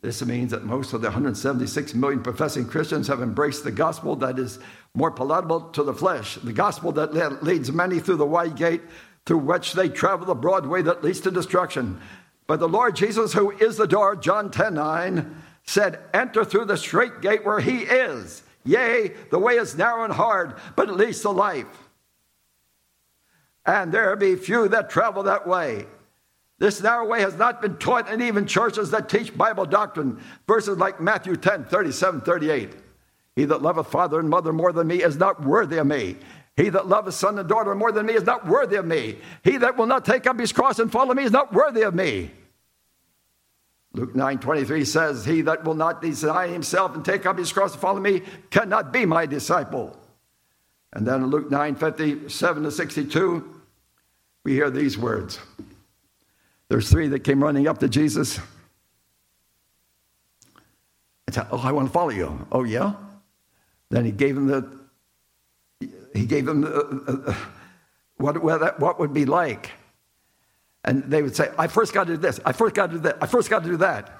This 0.00 0.24
means 0.24 0.50
that 0.50 0.64
most 0.64 0.92
of 0.92 1.00
the 1.00 1.06
176 1.06 1.94
million 1.94 2.24
professing 2.24 2.66
Christians 2.66 3.06
have 3.06 3.22
embraced 3.22 3.62
the 3.62 3.70
gospel 3.70 4.16
that 4.16 4.36
is 4.36 4.58
more 4.94 5.12
palatable 5.12 5.60
to 5.70 5.84
the 5.84 5.94
flesh, 5.94 6.34
the 6.34 6.52
gospel 6.52 6.90
that 6.92 7.44
leads 7.44 7.70
many 7.70 8.00
through 8.00 8.16
the 8.16 8.26
wide 8.26 8.56
gate 8.56 8.82
through 9.24 9.38
which 9.38 9.74
they 9.74 9.88
travel 9.88 10.26
the 10.26 10.34
broad 10.34 10.66
way 10.66 10.82
that 10.82 11.04
leads 11.04 11.20
to 11.20 11.30
destruction. 11.30 12.00
But 12.48 12.58
the 12.58 12.68
Lord 12.68 12.96
Jesus, 12.96 13.32
who 13.32 13.52
is 13.52 13.76
the 13.76 13.86
door, 13.86 14.16
John 14.16 14.50
10 14.50 14.74
9, 14.74 15.42
said, 15.64 16.00
Enter 16.12 16.44
through 16.44 16.66
the 16.66 16.76
straight 16.76 17.20
gate 17.20 17.44
where 17.44 17.60
he 17.60 17.78
is. 17.78 18.42
Yea, 18.64 19.12
the 19.30 19.38
way 19.38 19.56
is 19.56 19.76
narrow 19.76 20.04
and 20.04 20.12
hard, 20.12 20.54
but 20.76 20.88
it 20.88 20.92
leads 20.92 21.20
to 21.22 21.30
life. 21.30 21.66
And 23.64 23.92
there 23.92 24.14
be 24.16 24.36
few 24.36 24.68
that 24.68 24.90
travel 24.90 25.24
that 25.24 25.46
way. 25.46 25.86
This 26.58 26.80
narrow 26.80 27.06
way 27.06 27.20
has 27.22 27.36
not 27.36 27.60
been 27.60 27.76
taught 27.76 28.08
in 28.08 28.22
even 28.22 28.46
churches 28.46 28.90
that 28.90 29.08
teach 29.08 29.36
Bible 29.36 29.66
doctrine. 29.66 30.20
Verses 30.46 30.78
like 30.78 31.00
Matthew 31.00 31.36
10, 31.36 31.64
37, 31.64 32.20
38. 32.20 32.70
He 33.34 33.44
that 33.46 33.62
loveth 33.62 33.88
father 33.88 34.20
and 34.20 34.28
mother 34.28 34.52
more 34.52 34.72
than 34.72 34.86
me 34.86 35.02
is 35.02 35.16
not 35.16 35.44
worthy 35.44 35.78
of 35.78 35.86
me. 35.86 36.16
He 36.56 36.68
that 36.68 36.86
loveth 36.86 37.14
son 37.14 37.38
and 37.38 37.48
daughter 37.48 37.74
more 37.74 37.92
than 37.92 38.06
me 38.06 38.14
is 38.14 38.24
not 38.24 38.46
worthy 38.46 38.76
of 38.76 38.84
me. 38.84 39.18
He 39.42 39.56
that 39.56 39.76
will 39.76 39.86
not 39.86 40.04
take 40.04 40.26
up 40.26 40.38
his 40.38 40.52
cross 40.52 40.78
and 40.78 40.92
follow 40.92 41.14
me 41.14 41.24
is 41.24 41.32
not 41.32 41.52
worthy 41.52 41.82
of 41.82 41.94
me. 41.94 42.30
Luke 43.94 44.14
9 44.14 44.38
23 44.38 44.84
says, 44.84 45.24
He 45.24 45.42
that 45.42 45.64
will 45.64 45.74
not 45.74 46.00
deny 46.00 46.48
himself 46.48 46.94
and 46.94 47.04
take 47.04 47.26
up 47.26 47.38
his 47.38 47.52
cross 47.52 47.72
and 47.72 47.80
follow 47.80 48.00
me 48.00 48.22
cannot 48.50 48.92
be 48.92 49.04
my 49.04 49.26
disciple. 49.26 49.96
And 50.92 51.06
then 51.06 51.22
in 51.22 51.26
Luke 51.26 51.50
9 51.50 51.74
57 51.76 52.62
to 52.62 52.70
62, 52.70 53.60
we 54.44 54.52
hear 54.54 54.70
these 54.70 54.96
words. 54.96 55.38
There's 56.68 56.88
three 56.90 57.08
that 57.08 57.20
came 57.20 57.42
running 57.42 57.68
up 57.68 57.78
to 57.78 57.88
Jesus 57.88 58.38
and 61.26 61.34
said, 61.34 61.46
Oh, 61.50 61.58
I 61.58 61.72
want 61.72 61.88
to 61.88 61.92
follow 61.92 62.10
you. 62.10 62.46
Oh, 62.50 62.64
yeah? 62.64 62.94
Then 63.90 64.06
he 64.06 64.10
gave 64.10 64.36
him 64.38 64.46
the, 64.46 64.80
he 66.14 66.24
gave 66.24 66.48
him 66.48 66.62
the, 66.62 66.74
uh, 66.74 67.30
uh, 67.30 67.34
what, 68.16 68.42
what, 68.42 68.60
that, 68.60 68.80
what 68.80 68.98
would 68.98 69.12
be 69.12 69.26
like. 69.26 69.70
And 70.84 71.04
they 71.04 71.22
would 71.22 71.36
say, 71.36 71.50
I 71.58 71.68
first 71.68 71.94
got 71.94 72.06
to 72.08 72.14
do 72.14 72.16
this, 72.16 72.40
I 72.44 72.52
first 72.52 72.74
got 72.74 72.88
to 72.88 72.92
do 72.94 72.98
that, 73.00 73.18
I 73.20 73.26
first 73.26 73.50
got 73.50 73.62
to 73.62 73.68
do 73.68 73.76
that. 73.78 74.18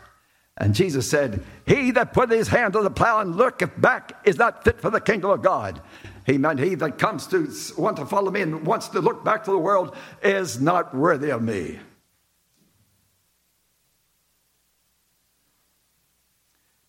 And 0.56 0.74
Jesus 0.74 1.08
said, 1.08 1.42
He 1.66 1.92
that 1.92 2.12
put 2.12 2.30
his 2.30 2.48
hand 2.48 2.74
to 2.74 2.82
the 2.82 2.90
plow 2.90 3.20
and 3.20 3.36
looketh 3.36 3.80
back 3.80 4.20
is 4.24 4.36
not 4.36 4.64
fit 4.64 4.80
for 4.80 4.90
the 4.90 5.00
kingdom 5.00 5.30
of 5.30 5.42
God. 5.42 5.80
He 6.26 6.38
meant 6.38 6.60
he 6.60 6.74
that 6.76 6.98
comes 6.98 7.26
to 7.28 7.50
want 7.76 7.96
to 7.96 8.06
follow 8.06 8.30
me 8.30 8.42
and 8.42 8.64
wants 8.66 8.88
to 8.88 9.00
look 9.00 9.24
back 9.24 9.44
to 9.44 9.50
the 9.50 9.58
world 9.58 9.96
is 10.22 10.60
not 10.60 10.94
worthy 10.94 11.30
of 11.30 11.42
me. 11.42 11.78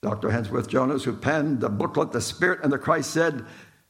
Dr. 0.03 0.30
Hensworth 0.30 0.68
Jonas, 0.68 1.06
who 1.06 1.13
penned 1.13 1.62
the 1.62 1.70
booklet, 1.70 2.12
The 2.12 2.20
Spirit 2.20 2.60
and 2.62 2.72
the 2.72 2.77
Christ, 2.77 3.12
said 3.12 3.46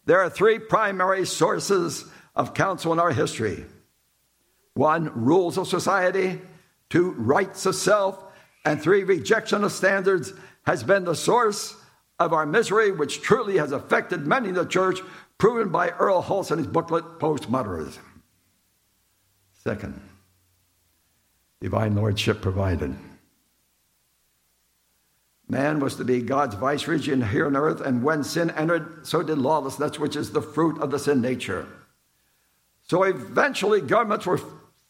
there 0.06 0.22
are 0.22 0.30
three 0.30 0.60
primary 0.60 1.26
sources 1.26 2.06
of 2.36 2.54
counsel 2.54 2.94
in 2.94 3.00
our 3.00 3.12
history 3.12 3.66
one, 4.74 5.12
rules 5.14 5.58
of 5.58 5.68
society, 5.68 6.42
two, 6.90 7.12
rights 7.12 7.66
of 7.66 7.76
self, 7.76 8.24
and 8.66 8.82
three, 8.82 9.04
rejection 9.04 9.64
of 9.64 9.72
standards 9.72 10.34
has 10.66 10.84
been 10.84 11.04
the 11.04 11.16
source 11.16 11.76
of 12.20 12.34
our 12.34 12.46
misery, 12.46 12.92
which 12.92 13.22
truly 13.22 13.58
has 13.58 13.72
affected 13.72 14.26
many 14.26 14.50
in 14.50 14.56
the 14.56 14.66
church, 14.66 15.00
proven 15.38 15.70
by 15.70 15.90
Earl 15.90 16.24
Hulse 16.24 16.52
in 16.52 16.58
his 16.58 16.68
booklet, 16.68 17.20
Postmodernism. 17.20 18.00
Second, 19.64 20.00
divine 21.60 21.96
lordship 21.96 22.42
provided. 22.42 22.96
Man 25.50 25.80
was 25.80 25.96
to 25.96 26.06
be 26.06 26.22
God's 26.22 26.56
vice 26.56 26.88
regent 26.88 27.28
here 27.28 27.46
on 27.46 27.56
earth, 27.56 27.82
and 27.82 28.04
when 28.04 28.24
sin 28.24 28.50
entered, 28.52 29.06
so 29.06 29.22
did 29.22 29.38
lawlessness, 29.38 30.00
which 30.00 30.16
is 30.16 30.32
the 30.32 30.42
fruit 30.42 30.82
of 30.82 30.90
the 30.90 31.00
sin 31.00 31.22
nature. 31.22 31.68
So 32.84 33.04
eventually, 33.04 33.82
governments 33.82 34.26
were 34.26 34.40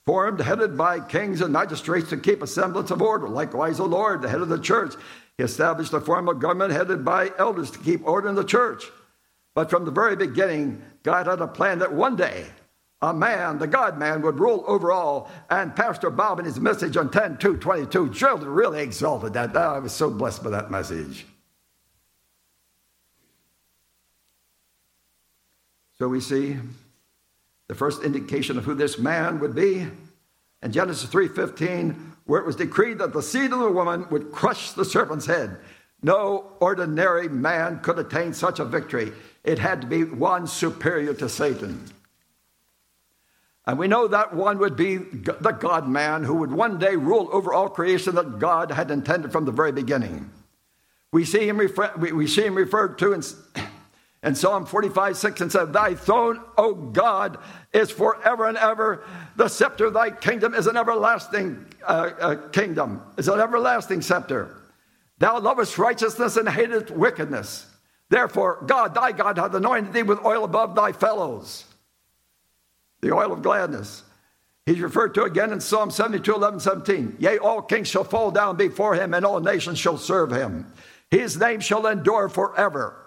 formed, 0.05 0.41
headed 0.41 0.77
by 0.77 0.99
kings 0.99 1.41
and 1.41 1.53
magistrates 1.53 2.09
to 2.09 2.17
keep 2.17 2.41
a 2.41 2.47
semblance 2.47 2.91
of 2.91 3.01
order. 3.01 3.27
Likewise, 3.27 3.77
the 3.77 3.83
Lord, 3.83 4.21
the 4.21 4.29
head 4.29 4.41
of 4.41 4.49
the 4.49 4.59
church, 4.59 4.95
he 5.37 5.43
established 5.43 5.93
a 5.93 6.01
form 6.01 6.27
of 6.27 6.39
government 6.39 6.73
headed 6.73 7.05
by 7.05 7.31
elders 7.37 7.71
to 7.71 7.79
keep 7.79 8.05
order 8.05 8.27
in 8.27 8.35
the 8.35 8.43
church. 8.43 8.85
But 9.55 9.69
from 9.69 9.85
the 9.85 9.91
very 9.91 10.15
beginning, 10.15 10.81
God 11.03 11.27
had 11.27 11.41
a 11.41 11.47
plan 11.47 11.79
that 11.79 11.93
one 11.93 12.15
day 12.15 12.47
a 13.03 13.13
man, 13.13 13.59
the 13.59 13.67
God 13.67 13.97
man, 13.97 14.21
would 14.21 14.39
rule 14.39 14.63
over 14.65 14.91
all. 14.91 15.29
And 15.49 15.75
Pastor 15.75 16.09
Bob, 16.09 16.39
in 16.39 16.45
his 16.45 16.59
message 16.59 16.95
on 16.95 17.11
10 17.11 17.37
2 17.37 17.57
22, 17.57 18.09
drilled 18.09 18.43
really 18.43 18.81
exalted 18.81 19.33
that. 19.33 19.51
Ah, 19.55 19.75
I 19.75 19.79
was 19.79 19.91
so 19.91 20.09
blessed 20.09 20.43
by 20.43 20.51
that 20.51 20.71
message. 20.71 21.25
So 25.97 26.07
we 26.07 26.21
see 26.21 26.57
the 27.73 27.79
first 27.79 28.03
indication 28.03 28.55
of 28.59 28.65
who 28.65 28.75
this 28.75 28.99
man 28.99 29.39
would 29.39 29.55
be 29.55 29.87
in 30.61 30.71
Genesis 30.71 31.09
3:15, 31.09 32.13
where 32.25 32.39
it 32.39 32.45
was 32.45 32.55
decreed 32.55 32.99
that 32.99 33.13
the 33.13 33.21
seed 33.23 33.51
of 33.51 33.57
the 33.57 33.71
woman 33.71 34.05
would 34.11 34.31
crush 34.31 34.73
the 34.73 34.85
serpent's 34.85 35.25
head. 35.25 35.57
No 36.03 36.51
ordinary 36.59 37.27
man 37.27 37.79
could 37.79 37.97
attain 37.97 38.33
such 38.33 38.59
a 38.59 38.65
victory. 38.65 39.11
It 39.43 39.57
had 39.57 39.81
to 39.81 39.87
be 39.87 40.03
one 40.03 40.45
superior 40.45 41.15
to 41.15 41.27
Satan. 41.27 41.85
And 43.65 43.79
we 43.79 43.87
know 43.87 44.07
that 44.07 44.35
one 44.35 44.59
would 44.59 44.75
be 44.75 44.97
the 44.97 45.57
God 45.59 45.87
man 45.87 46.25
who 46.25 46.35
would 46.35 46.51
one 46.51 46.77
day 46.77 46.95
rule 46.95 47.27
over 47.31 47.55
all 47.55 47.69
creation 47.69 48.13
that 48.15 48.37
God 48.37 48.69
had 48.69 48.91
intended 48.91 49.31
from 49.31 49.45
the 49.45 49.51
very 49.51 49.71
beginning. 49.71 50.29
We 51.11 51.25
see 51.25 51.47
him, 51.49 51.57
refer, 51.57 51.91
we 51.97 52.27
see 52.27 52.45
him 52.45 52.53
referred 52.53 52.99
to 52.99 53.13
in, 53.13 53.23
in 54.23 54.35
Psalm 54.35 54.65
45, 54.65 55.17
6 55.17 55.41
and 55.41 55.51
7 55.51 55.71
Thy 55.71 55.95
throne, 55.95 56.41
O 56.57 56.73
God, 56.73 57.37
is 57.73 57.91
forever 57.91 58.47
and 58.47 58.57
ever. 58.57 59.03
The 59.35 59.49
scepter 59.49 59.87
of 59.87 59.93
thy 59.93 60.11
kingdom 60.11 60.53
is 60.53 60.67
an 60.67 60.77
everlasting 60.77 61.65
uh, 61.85 62.11
uh, 62.19 62.35
kingdom, 62.49 63.01
is 63.17 63.27
an 63.27 63.39
everlasting 63.39 64.01
scepter. 64.01 64.55
Thou 65.19 65.39
lovest 65.39 65.77
righteousness 65.77 66.37
and 66.37 66.47
hatest 66.47 66.91
wickedness. 66.91 67.69
Therefore, 68.09 68.63
God, 68.65 68.93
thy 68.93 69.11
God, 69.11 69.37
hath 69.37 69.53
anointed 69.53 69.93
thee 69.93 70.03
with 70.03 70.23
oil 70.25 70.43
above 70.43 70.75
thy 70.75 70.91
fellows, 70.91 71.65
the 73.01 73.13
oil 73.13 73.31
of 73.31 73.41
gladness. 73.41 74.03
He's 74.65 74.79
referred 74.79 75.13
to 75.15 75.23
again 75.23 75.51
in 75.51 75.59
Psalm 75.59 75.91
72, 75.91 76.33
11, 76.33 76.59
17. 76.61 77.17
Yea, 77.19 77.37
all 77.37 77.61
kings 77.61 77.89
shall 77.89 78.05
fall 78.05 78.31
down 78.31 78.55
before 78.55 78.95
him, 78.95 79.13
and 79.13 79.25
all 79.25 79.41
nations 79.41 79.77
shall 79.77 79.97
serve 79.97 80.31
him. 80.31 80.71
His 81.11 81.37
name 81.37 81.59
shall 81.59 81.85
endure 81.85 82.29
forever, 82.29 83.02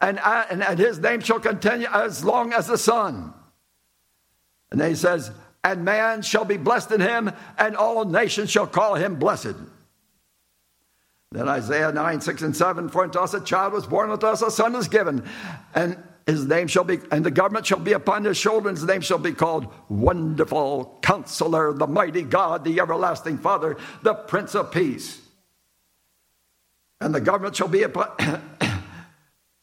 and, 0.00 0.20
and, 0.20 0.62
and 0.62 0.78
his 0.78 0.98
name 0.98 1.20
shall 1.20 1.40
continue 1.40 1.88
as 1.92 2.24
long 2.24 2.52
as 2.52 2.66
the 2.66 2.78
sun. 2.78 3.34
And 4.70 4.80
then 4.80 4.90
he 4.90 4.96
says, 4.96 5.30
And 5.64 5.84
man 5.84 6.22
shall 6.22 6.44
be 6.44 6.56
blessed 6.56 6.92
in 6.92 7.00
him, 7.00 7.30
and 7.58 7.76
all 7.76 8.04
nations 8.04 8.50
shall 8.50 8.66
call 8.66 8.94
him 8.94 9.16
blessed. 9.16 9.56
Then 11.30 11.48
Isaiah 11.48 11.92
9, 11.92 12.20
6 12.20 12.42
and 12.42 12.56
7, 12.56 12.88
For 12.88 13.04
unto 13.04 13.18
us 13.18 13.34
a 13.34 13.40
child 13.40 13.72
was 13.72 13.86
born, 13.86 14.10
unto 14.10 14.26
us 14.26 14.40
a 14.40 14.50
son 14.50 14.74
is 14.76 14.88
given, 14.88 15.28
and 15.74 16.02
his 16.26 16.46
name 16.46 16.68
shall 16.68 16.84
be, 16.84 16.98
and 17.10 17.24
the 17.24 17.30
government 17.30 17.66
shall 17.66 17.80
be 17.80 17.92
upon 17.92 18.24
his 18.24 18.36
shoulder, 18.36 18.68
and 18.68 18.78
his 18.78 18.86
name 18.86 19.00
shall 19.00 19.18
be 19.18 19.32
called 19.32 19.66
Wonderful 19.88 20.98
Counselor, 21.02 21.72
the 21.72 21.86
Mighty 21.86 22.22
God, 22.22 22.64
the 22.64 22.80
Everlasting 22.80 23.38
Father, 23.38 23.76
the 24.02 24.14
Prince 24.14 24.54
of 24.54 24.70
Peace. 24.70 25.20
And 27.00 27.14
the 27.14 27.20
government 27.20 27.56
shall 27.56 27.68
be 27.68 27.82
upon, 27.82 28.08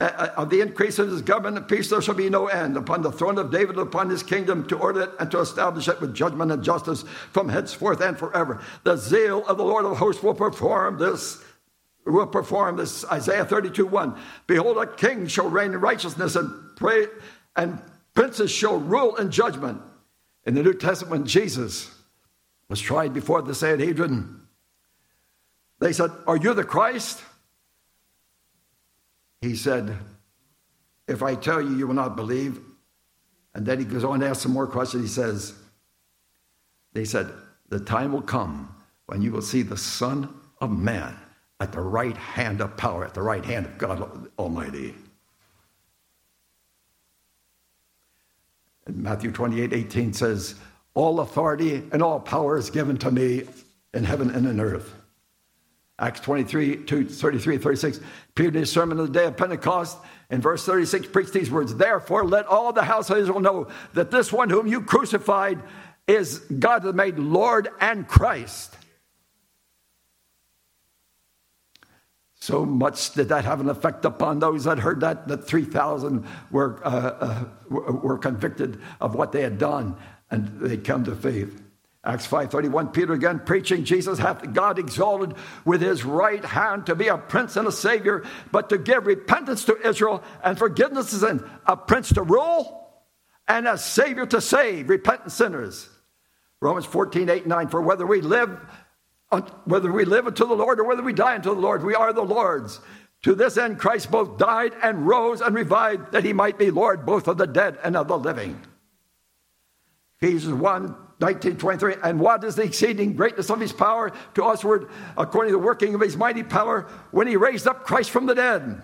Uh, 0.01 0.11
uh, 0.17 0.33
of 0.35 0.49
the 0.49 0.59
increase 0.59 0.99
of 0.99 1.09
his 1.09 1.21
government 1.21 1.57
and 1.57 1.69
peace 1.69 1.89
there 1.89 2.01
shall 2.01 2.15
be 2.15 2.29
no 2.29 2.47
end 2.47 2.75
upon 2.75 3.01
the 3.01 3.11
throne 3.11 3.37
of 3.37 3.49
David 3.49 3.77
upon 3.77 4.09
his 4.09 4.23
kingdom 4.23 4.67
to 4.67 4.77
order 4.77 5.03
it 5.03 5.11
and 5.21 5.31
to 5.31 5.39
establish 5.39 5.87
it 5.87 6.01
with 6.01 6.13
judgment 6.13 6.51
and 6.51 6.61
justice 6.61 7.03
from 7.31 7.47
henceforth 7.47 8.01
and 8.01 8.17
forever. 8.17 8.61
The 8.83 8.97
zeal 8.97 9.45
of 9.47 9.57
the 9.57 9.63
Lord 9.63 9.85
of 9.85 9.97
hosts 9.97 10.21
will 10.21 10.33
perform 10.33 10.97
this 10.97 11.41
will 12.05 12.27
perform 12.27 12.75
this 12.75 13.03
Isaiah 13.05 13.45
32 13.45 13.85
1. 13.85 14.19
Behold, 14.47 14.77
a 14.77 14.85
king 14.85 15.27
shall 15.27 15.49
reign 15.49 15.73
in 15.73 15.79
righteousness 15.79 16.35
and 16.35 16.75
pray, 16.75 17.07
and 17.55 17.79
princes 18.13 18.51
shall 18.51 18.77
rule 18.77 19.15
in 19.15 19.31
judgment. 19.31 19.81
In 20.45 20.53
the 20.53 20.61
New 20.61 20.73
Testament, 20.73 21.25
Jesus 21.25 21.89
was 22.69 22.79
tried 22.79 23.13
before 23.13 23.41
the 23.41 23.55
Sanhedrin, 23.55 24.41
they 25.79 25.93
said, 25.93 26.11
Are 26.27 26.37
you 26.37 26.53
the 26.53 26.63
Christ? 26.63 27.21
He 29.41 29.55
said, 29.55 29.97
If 31.07 31.23
I 31.23 31.35
tell 31.35 31.61
you, 31.61 31.75
you 31.75 31.87
will 31.87 31.93
not 31.93 32.15
believe. 32.15 32.59
And 33.53 33.65
then 33.65 33.79
he 33.79 33.85
goes 33.85 34.03
on 34.03 34.19
to 34.19 34.27
ask 34.27 34.41
some 34.41 34.51
more 34.53 34.67
questions. 34.67 35.03
He 35.03 35.09
says, 35.09 35.53
They 36.93 37.05
said, 37.05 37.31
The 37.69 37.79
time 37.79 38.11
will 38.11 38.21
come 38.21 38.75
when 39.05 39.21
you 39.21 39.31
will 39.31 39.41
see 39.41 39.61
the 39.61 39.77
Son 39.77 40.33
of 40.59 40.71
Man 40.71 41.15
at 41.59 41.71
the 41.71 41.81
right 41.81 42.17
hand 42.17 42.61
of 42.61 42.75
power, 42.75 43.05
at 43.05 43.13
the 43.13 43.21
right 43.21 43.45
hand 43.45 43.65
of 43.65 43.77
God 43.77 44.29
Almighty. 44.37 44.93
And 48.87 48.97
Matthew 48.97 49.31
28 49.31 49.73
18 49.73 50.13
says, 50.13 50.55
All 50.93 51.21
authority 51.21 51.83
and 51.91 52.01
all 52.03 52.19
power 52.19 52.57
is 52.57 52.69
given 52.69 52.97
to 52.97 53.11
me 53.11 53.43
in 53.93 54.03
heaven 54.03 54.29
and 54.29 54.45
in 54.45 54.59
earth. 54.59 54.93
Acts 55.97 56.19
23, 56.19 56.83
2, 56.83 57.05
33, 57.05 57.57
36. 57.57 57.99
Peter, 58.35 58.49
in 58.49 58.55
his 58.55 58.71
sermon 58.71 58.99
of 58.99 59.07
the 59.07 59.19
day 59.19 59.25
of 59.25 59.37
Pentecost, 59.37 59.97
in 60.29 60.41
verse 60.41 60.65
36, 60.65 61.07
preached 61.07 61.33
these 61.33 61.49
words 61.49 61.75
Therefore, 61.75 62.25
let 62.25 62.47
all 62.47 62.73
the 62.73 62.83
house 62.83 63.09
of 63.09 63.17
Israel 63.17 63.39
know 63.39 63.67
that 63.93 64.11
this 64.11 64.31
one 64.33 64.49
whom 64.49 64.67
you 64.67 64.81
crucified 64.81 65.61
is 66.07 66.39
God 66.39 66.83
that 66.83 66.95
made 66.95 67.17
Lord 67.17 67.69
and 67.79 68.07
Christ. 68.07 68.75
So 72.45 72.63
much 72.63 73.13
did 73.13 73.29
that 73.29 73.45
have 73.45 73.59
an 73.59 73.69
effect 73.69 74.05
upon 74.05 74.37
those 74.37 74.65
that 74.65 74.77
heard 74.77 74.99
that, 74.99 75.27
that 75.29 75.47
3,000 75.47 76.27
were, 76.51 76.79
uh, 76.85 76.89
uh, 76.89 77.45
were 77.69 78.19
convicted 78.19 78.79
of 79.01 79.15
what 79.15 79.31
they 79.31 79.41
had 79.41 79.57
done 79.57 79.95
and 80.29 80.59
they 80.59 80.77
come 80.77 81.03
to 81.05 81.15
faith. 81.15 81.64
Acts 82.05 82.27
5.31, 82.27 82.93
Peter 82.93 83.13
again 83.13 83.39
preaching, 83.39 83.83
Jesus 83.83 84.19
hath 84.19 84.53
God 84.53 84.77
exalted 84.77 85.33
with 85.65 85.81
his 85.81 86.05
right 86.05 86.45
hand 86.45 86.85
to 86.85 86.93
be 86.93 87.07
a 87.07 87.17
prince 87.17 87.55
and 87.55 87.67
a 87.67 87.71
savior, 87.71 88.23
but 88.51 88.69
to 88.69 88.77
give 88.77 89.07
repentance 89.07 89.65
to 89.65 89.87
Israel 89.87 90.23
and 90.43 90.57
forgiveness 90.57 91.11
of 91.13 91.21
sin, 91.21 91.49
a 91.65 91.75
prince 91.75 92.13
to 92.13 92.21
rule 92.21 92.91
and 93.47 93.67
a 93.67 93.77
savior 93.77 94.27
to 94.27 94.39
save 94.39 94.87
repentant 94.87 95.31
sinners. 95.31 95.89
Romans 96.61 96.85
14, 96.85 97.27
8, 97.27 97.47
9, 97.47 97.67
for 97.69 97.81
whether 97.81 98.05
we 98.05 98.21
live 98.21 98.59
whether 99.65 99.91
we 99.91 100.05
live 100.05 100.27
unto 100.27 100.47
the 100.47 100.53
Lord 100.53 100.79
or 100.79 100.85
whether 100.85 101.01
we 101.01 101.11
die 101.11 101.35
unto 101.35 101.53
the 101.53 101.59
Lord, 101.59 101.83
we 101.83 101.95
are 101.95 102.13
the 102.13 102.21
Lord's. 102.21 102.79
To 103.23 103.35
this 103.35 103.57
end, 103.57 103.79
Christ 103.79 104.09
both 104.11 104.37
died 104.37 104.73
and 104.81 105.07
rose 105.07 105.41
and 105.41 105.53
revived 105.55 106.11
that 106.11 106.23
he 106.23 106.31
might 106.31 106.57
be 106.57 106.71
Lord 106.71 107.05
both 107.05 107.27
of 107.27 107.37
the 107.37 107.47
dead 107.47 107.77
and 107.83 107.97
of 107.97 108.07
the 108.07 108.17
living. 108.17 108.61
Ephesians 110.21 110.53
1 110.53 110.95
19, 111.19 111.57
23. 111.57 111.95
And 112.03 112.19
what 112.19 112.43
is 112.43 112.55
the 112.55 112.63
exceeding 112.63 113.13
greatness 113.15 113.49
of 113.49 113.59
his 113.59 113.71
power 113.71 114.11
to 114.33 114.43
usward, 114.43 114.89
according 115.17 115.53
to 115.53 115.57
the 115.57 115.63
working 115.63 115.95
of 115.95 116.01
his 116.01 116.17
mighty 116.17 116.43
power, 116.43 116.87
when 117.11 117.27
he 117.27 117.37
raised 117.37 117.67
up 117.67 117.83
Christ 117.83 118.09
from 118.09 118.25
the 118.25 118.35
dead 118.35 118.81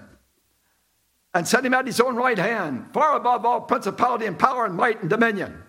and 1.33 1.47
set 1.47 1.65
him 1.65 1.73
at 1.73 1.85
his 1.85 1.99
own 1.99 2.15
right 2.15 2.37
hand, 2.37 2.87
far 2.93 3.15
above 3.15 3.45
all 3.45 3.61
principality 3.61 4.25
and 4.25 4.37
power 4.37 4.65
and 4.65 4.75
might 4.75 5.01
and 5.01 5.09
dominion, 5.09 5.61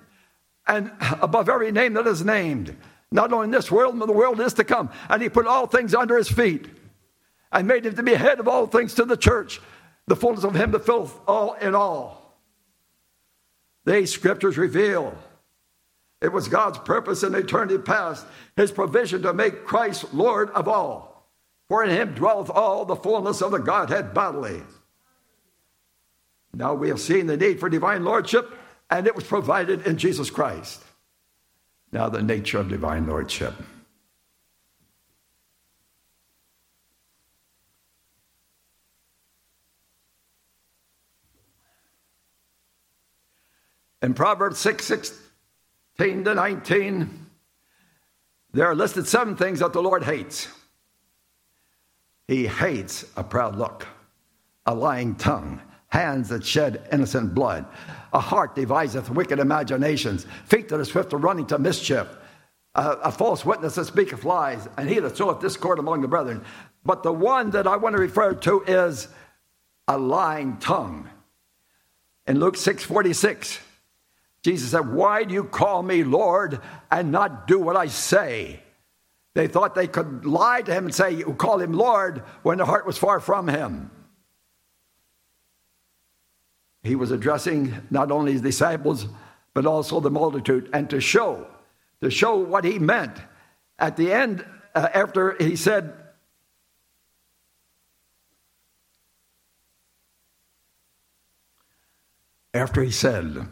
and 0.67 0.93
above 1.21 1.49
every 1.49 1.73
name 1.73 1.95
that 1.95 2.07
is 2.07 2.25
named 2.25 2.77
not 3.11 3.33
only 3.33 3.45
in 3.45 3.51
this 3.51 3.71
world, 3.71 3.99
but 3.99 4.07
the 4.07 4.13
world 4.13 4.41
is 4.41 4.55
to 4.55 4.65
come. 4.65 4.91
And 5.09 5.23
he 5.23 5.29
put 5.29 5.47
all 5.47 5.67
things 5.67 5.95
under 5.95 6.17
his 6.17 6.29
feet 6.29 6.67
and 7.53 7.69
made 7.69 7.85
him 7.85 7.95
to 7.95 8.03
be 8.03 8.15
head 8.15 8.41
of 8.41 8.49
all 8.49 8.67
things 8.67 8.95
to 8.95 9.05
the 9.05 9.17
church, 9.17 9.61
the 10.07 10.17
fullness 10.17 10.45
of 10.45 10.55
him 10.55 10.71
that 10.71 10.87
filleth 10.87 11.15
all 11.27 11.55
in 11.55 11.75
all. 11.75 12.39
These 13.85 14.13
scriptures 14.13 14.57
reveal 14.57 15.17
it 16.23 16.33
was 16.33 16.47
God's 16.49 16.79
purpose 16.79 17.23
in 17.25 17.35
eternity 17.35 17.79
past, 17.79 18.25
his 18.57 18.71
provision 18.71 19.23
to 19.23 19.35
make 19.35 19.67
Christ 19.67 20.15
Lord 20.15 20.51
of 20.51 20.69
all. 20.69 21.29
For 21.69 21.85
in 21.85 21.91
him 21.91 22.15
dwelleth 22.15 22.49
all 22.49 22.85
the 22.85 22.97
fullness 22.97 23.43
of 23.43 23.51
the 23.51 23.59
Godhead 23.59 24.15
bodily. 24.15 24.63
Now 26.55 26.75
we 26.75 26.91
have 26.91 27.01
seen 27.01 27.27
the 27.27 27.37
need 27.37 27.59
for 27.59 27.69
divine 27.69 28.05
lordship, 28.05 28.53
and 28.89 29.07
it 29.07 29.17
was 29.17 29.25
provided 29.25 29.87
in 29.87 29.97
Jesus 29.97 30.31
Christ. 30.31 30.83
Now, 31.93 32.09
the 32.09 32.23
nature 32.23 32.59
of 32.59 32.69
divine 32.69 33.07
lordship. 33.07 33.55
In 44.01 44.15
Proverbs 44.15 44.59
6 44.59 45.19
16 45.99 46.25
to 46.25 46.35
19, 46.35 47.27
there 48.53 48.67
are 48.67 48.75
listed 48.75 49.07
seven 49.07 49.37
things 49.37 49.61
that 49.61 49.73
the 49.73 49.83
Lord 49.83 50.03
hates. 50.03 50.49
He 52.29 52.47
hates 52.47 53.05
a 53.17 53.23
proud 53.23 53.57
look, 53.57 53.87
a 54.65 54.75
lying 54.75 55.15
tongue, 55.17 55.61
hands 55.89 56.31
that 56.31 56.45
shed 56.45 56.89
innocent 56.91 57.35
blood, 57.35 57.67
a 58.13 58.21
heart 58.21 58.55
deviseth 58.55 59.11
wicked 59.11 59.39
imaginations, 59.39 60.27
feet 60.47 60.69
that 60.71 60.81
are 60.81 60.85
swift 60.85 61.11
to 61.11 61.19
running 61.19 61.47
to 61.47 61.59
mischief, 61.59 62.09
a, 62.75 62.93
a 63.05 63.13
false 63.13 63.45
witness 63.45 63.75
that 63.75 63.85
speaketh 63.85 64.25
lies, 64.25 64.69
and 64.79 64.89
he 64.89 64.99
that 64.99 65.17
soweth 65.17 65.41
discord 65.41 65.79
among 65.79 66.01
the 66.01 66.09
brethren. 66.09 66.43
But 66.85 67.03
the 67.03 67.13
one 67.13 67.51
that 67.51 67.67
I 67.67 67.77
want 67.77 67.95
to 67.97 68.01
refer 68.01 68.33
to 68.33 68.63
is 68.63 69.09
a 69.87 69.99
lying 69.99 70.57
tongue. 70.57 71.11
In 72.27 72.41
Luke 72.41 72.57
6 72.57 72.83
46, 72.83 73.61
Jesus 74.43 74.71
said, 74.71 74.93
Why 74.93 75.25
do 75.25 75.35
you 75.35 75.45
call 75.45 75.83
me 75.83 76.05
Lord 76.05 76.61
and 76.91 77.13
not 77.13 77.47
do 77.47 77.59
what 77.59 77.77
I 77.77 77.87
say? 77.87 78.63
They 79.35 79.47
thought 79.47 79.75
they 79.75 79.87
could 79.87 80.27
lie 80.27 80.63
to 80.63 80.73
him 80.75 80.87
and 80.87 80.95
say, 80.95 81.13
You 81.13 81.35
call 81.35 81.61
him 81.61 81.73
Lord 81.73 82.19
when 82.43 82.59
the 82.59 82.67
heart 82.67 82.87
was 82.87 82.99
far 82.99 83.21
from 83.21 83.49
him 83.49 83.91
he 86.83 86.97
was 86.97 87.11
addressing 87.11 87.75
not 87.91 88.11
only 88.11 88.33
his 88.33 88.43
disciples, 88.43 89.07
but 89.55 89.67
also 89.67 90.01
the 90.01 90.11
multitude, 90.11 90.69
and 90.73 90.91
to 90.91 91.01
show, 91.01 91.47
to 92.01 92.11
show 92.11 92.37
what 92.37 92.65
he 92.65 92.79
meant. 92.79 93.17
At 93.79 93.97
the 93.97 94.13
end, 94.13 94.45
uh, 94.75 94.89
after 94.93 95.37
he 95.39 95.57
said, 95.57 95.93
after 102.53 102.83
he 102.83 102.91
said, 102.91 103.47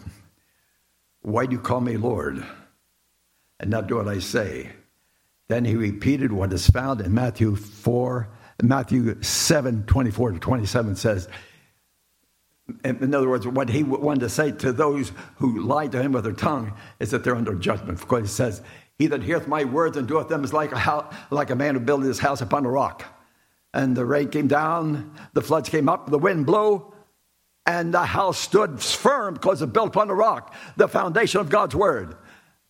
Why 1.23 1.47
do 1.47 1.53
you 1.53 1.61
call 1.61 1.81
me 1.81 1.97
Lord 1.97 2.45
and 3.59 3.71
not 3.71 3.87
do 3.87 3.97
what 3.97 4.09
I 4.09 4.19
say? 4.19 4.71
Then 5.49 5.65
he 5.65 5.75
repeated 5.77 6.33
what 6.33 6.53
is 6.53 6.69
found 6.69 7.01
in 7.01 7.13
Matthew 7.13 7.57
4, 7.57 8.29
Matthew 8.63 9.21
7, 9.23 9.85
24 9.87 10.33
to 10.33 10.39
27 10.39 10.97
says, 10.97 11.29
in 12.85 13.15
other 13.15 13.29
words, 13.29 13.47
what 13.47 13.69
he 13.69 13.83
wanted 13.83 14.21
to 14.21 14.29
say 14.29 14.53
to 14.53 14.73
those 14.73 15.13
who 15.37 15.61
lied 15.61 15.93
to 15.93 16.03
him 16.03 16.13
with 16.13 16.25
their 16.25 16.33
tongue 16.33 16.75
is 16.99 17.11
that 17.11 17.25
they're 17.25 17.37
under 17.37 17.55
judgment. 17.55 17.99
Because 17.99 18.23
he 18.23 18.29
says, 18.29 18.63
He 18.99 19.07
that 19.09 19.23
heareth 19.23 19.49
my 19.49 19.65
words 19.65 19.97
and 19.97 20.07
doeth 20.07 20.29
them 20.29 20.45
is 20.45 20.53
like 20.53 20.73
a, 20.73 20.79
house, 20.79 21.13
like 21.31 21.51
a 21.51 21.57
man 21.57 21.75
who 21.75 21.81
built 21.81 22.03
his 22.03 22.19
house 22.19 22.41
upon 22.41 22.65
a 22.65 22.71
rock. 22.71 23.05
And 23.73 23.97
the 23.97 24.05
rain 24.05 24.29
came 24.29 24.49
down, 24.49 25.15
the 25.33 25.43
floods 25.43 25.69
came 25.69 25.89
up, 25.89 26.11
the 26.11 26.19
wind 26.19 26.47
blew, 26.47 26.93
and 27.67 27.93
the 27.93 28.05
house 28.05 28.39
stood 28.39 28.81
firm 28.81 29.35
because 29.35 29.63
it 29.63 29.73
built 29.73 29.89
upon 29.89 30.11
a 30.11 30.15
rock, 30.15 30.55
the 30.77 30.89
foundation 30.89 31.41
of 31.41 31.49
God's 31.49 31.75
word. 31.75 32.17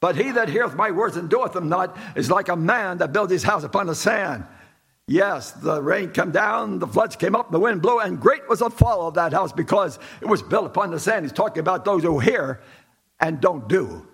But 0.00 0.16
he 0.16 0.30
that 0.32 0.48
heareth 0.48 0.74
my 0.74 0.90
words 0.90 1.16
and 1.16 1.28
doeth 1.28 1.52
them 1.52 1.68
not 1.68 1.96
is 2.16 2.30
like 2.30 2.48
a 2.48 2.56
man 2.56 2.98
that 2.98 3.12
built 3.12 3.30
his 3.30 3.42
house 3.42 3.64
upon 3.64 3.86
the 3.86 3.94
sand. 3.94 4.44
Yes, 5.06 5.50
the 5.50 5.82
rain 5.82 6.12
came 6.12 6.30
down, 6.30 6.78
the 6.78 6.86
floods 6.86 7.16
came 7.16 7.34
up, 7.34 7.50
the 7.50 7.58
wind 7.58 7.82
blew, 7.82 7.98
and 7.98 8.20
great 8.20 8.48
was 8.48 8.60
the 8.60 8.70
fall 8.70 9.08
of 9.08 9.14
that 9.14 9.32
house 9.32 9.52
because 9.52 9.98
it 10.20 10.26
was 10.26 10.42
built 10.42 10.66
upon 10.66 10.90
the 10.90 11.00
sand. 11.00 11.24
He's 11.24 11.32
talking 11.32 11.60
about 11.60 11.84
those 11.84 12.02
who 12.02 12.18
hear 12.18 12.60
and 13.18 13.40
don't 13.40 13.68
do, 13.68 14.06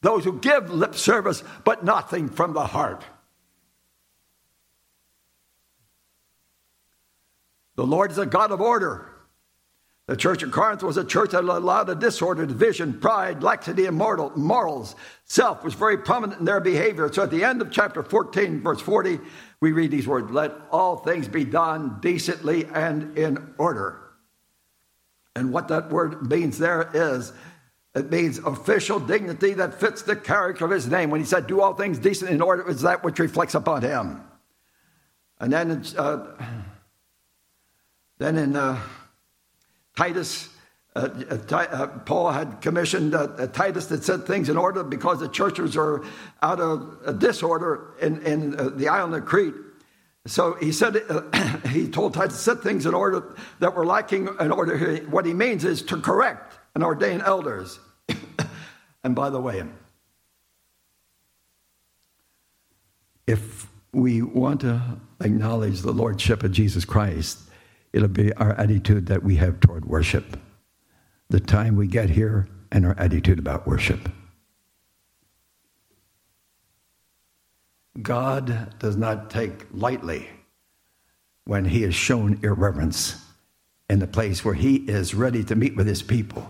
those 0.00 0.24
who 0.24 0.38
give 0.38 0.70
lip 0.70 0.94
service 0.94 1.42
but 1.64 1.84
nothing 1.84 2.28
from 2.28 2.52
the 2.52 2.66
heart. 2.66 3.04
The 7.74 7.86
Lord 7.86 8.10
is 8.10 8.18
a 8.18 8.26
God 8.26 8.50
of 8.50 8.60
order. 8.60 9.17
The 10.08 10.16
church 10.16 10.42
of 10.42 10.50
Corinth 10.50 10.82
was 10.82 10.96
a 10.96 11.04
church 11.04 11.32
that 11.32 11.44
allowed 11.44 11.90
a 11.90 11.94
disorder, 11.94 12.46
division, 12.46 12.98
pride, 12.98 13.42
laxity, 13.42 13.84
and 13.84 13.94
morals. 13.94 14.96
Self 15.26 15.62
was 15.62 15.74
very 15.74 15.98
prominent 15.98 16.40
in 16.40 16.46
their 16.46 16.60
behavior. 16.60 17.12
So 17.12 17.24
at 17.24 17.30
the 17.30 17.44
end 17.44 17.60
of 17.60 17.70
chapter 17.70 18.02
14, 18.02 18.62
verse 18.62 18.80
40, 18.80 19.20
we 19.60 19.72
read 19.72 19.90
these 19.90 20.08
words 20.08 20.30
Let 20.30 20.52
all 20.72 20.96
things 20.96 21.28
be 21.28 21.44
done 21.44 21.98
decently 22.00 22.64
and 22.72 23.18
in 23.18 23.54
order. 23.58 24.00
And 25.36 25.52
what 25.52 25.68
that 25.68 25.90
word 25.90 26.26
means 26.26 26.56
there 26.56 26.90
is 26.94 27.34
it 27.94 28.10
means 28.10 28.38
official 28.38 28.98
dignity 28.98 29.52
that 29.54 29.78
fits 29.78 30.00
the 30.00 30.16
character 30.16 30.64
of 30.64 30.70
his 30.70 30.86
name. 30.86 31.10
When 31.10 31.20
he 31.20 31.26
said, 31.26 31.46
Do 31.46 31.60
all 31.60 31.74
things 31.74 31.98
decent 31.98 32.30
in 32.30 32.40
order, 32.40 32.66
it's 32.70 32.80
that 32.80 33.04
which 33.04 33.18
reflects 33.18 33.54
upon 33.54 33.82
him. 33.82 34.22
And 35.38 35.52
then, 35.52 35.84
uh, 35.98 36.28
then 38.16 38.38
in. 38.38 38.56
Uh, 38.56 38.80
Titus, 39.98 40.48
uh, 40.94 41.08
uh, 41.28 41.56
uh, 41.56 41.86
Paul 41.88 42.30
had 42.30 42.60
commissioned 42.60 43.16
uh, 43.16 43.24
uh, 43.36 43.48
Titus 43.48 43.86
to 43.86 44.00
set 44.00 44.28
things 44.28 44.48
in 44.48 44.56
order 44.56 44.84
because 44.84 45.18
the 45.18 45.28
churches 45.28 45.76
are 45.76 46.04
out 46.40 46.60
of 46.60 47.18
disorder 47.18 47.94
in, 48.00 48.22
in 48.22 48.76
the 48.78 48.86
island 48.86 49.16
of 49.16 49.24
Crete. 49.24 49.54
So 50.24 50.54
he 50.54 50.70
said, 50.70 51.02
he 51.70 51.88
told 51.88 52.14
Titus 52.14 52.36
to 52.36 52.42
set 52.42 52.62
things 52.62 52.86
in 52.86 52.94
order 52.94 53.34
that 53.58 53.74
were 53.74 53.84
lacking 53.84 54.28
in 54.38 54.52
order. 54.52 54.98
What 55.10 55.26
he 55.26 55.34
means 55.34 55.64
is 55.64 55.82
to 55.82 56.00
correct 56.00 56.56
and 56.76 56.84
ordain 56.84 57.20
elders. 57.20 57.80
and 59.02 59.16
by 59.16 59.30
the 59.30 59.40
way, 59.40 59.64
if 63.26 63.66
we 63.92 64.22
want 64.22 64.60
to 64.60 64.80
acknowledge 65.20 65.80
the 65.80 65.92
Lordship 65.92 66.44
of 66.44 66.52
Jesus 66.52 66.84
Christ, 66.84 67.47
it'll 67.92 68.08
be 68.08 68.32
our 68.34 68.52
attitude 68.52 69.06
that 69.06 69.22
we 69.22 69.36
have 69.36 69.60
toward 69.60 69.84
worship, 69.84 70.38
the 71.28 71.40
time 71.40 71.76
we 71.76 71.86
get 71.86 72.10
here, 72.10 72.48
and 72.70 72.84
our 72.84 72.98
attitude 72.98 73.38
about 73.38 73.66
worship. 73.66 74.08
God 78.00 78.78
does 78.78 78.96
not 78.96 79.30
take 79.30 79.66
lightly 79.72 80.28
when 81.44 81.64
he 81.64 81.82
is 81.82 81.94
shown 81.94 82.38
irreverence 82.42 83.24
in 83.88 83.98
the 83.98 84.06
place 84.06 84.44
where 84.44 84.54
he 84.54 84.76
is 84.76 85.14
ready 85.14 85.42
to 85.44 85.56
meet 85.56 85.74
with 85.74 85.86
his 85.86 86.02
people. 86.02 86.48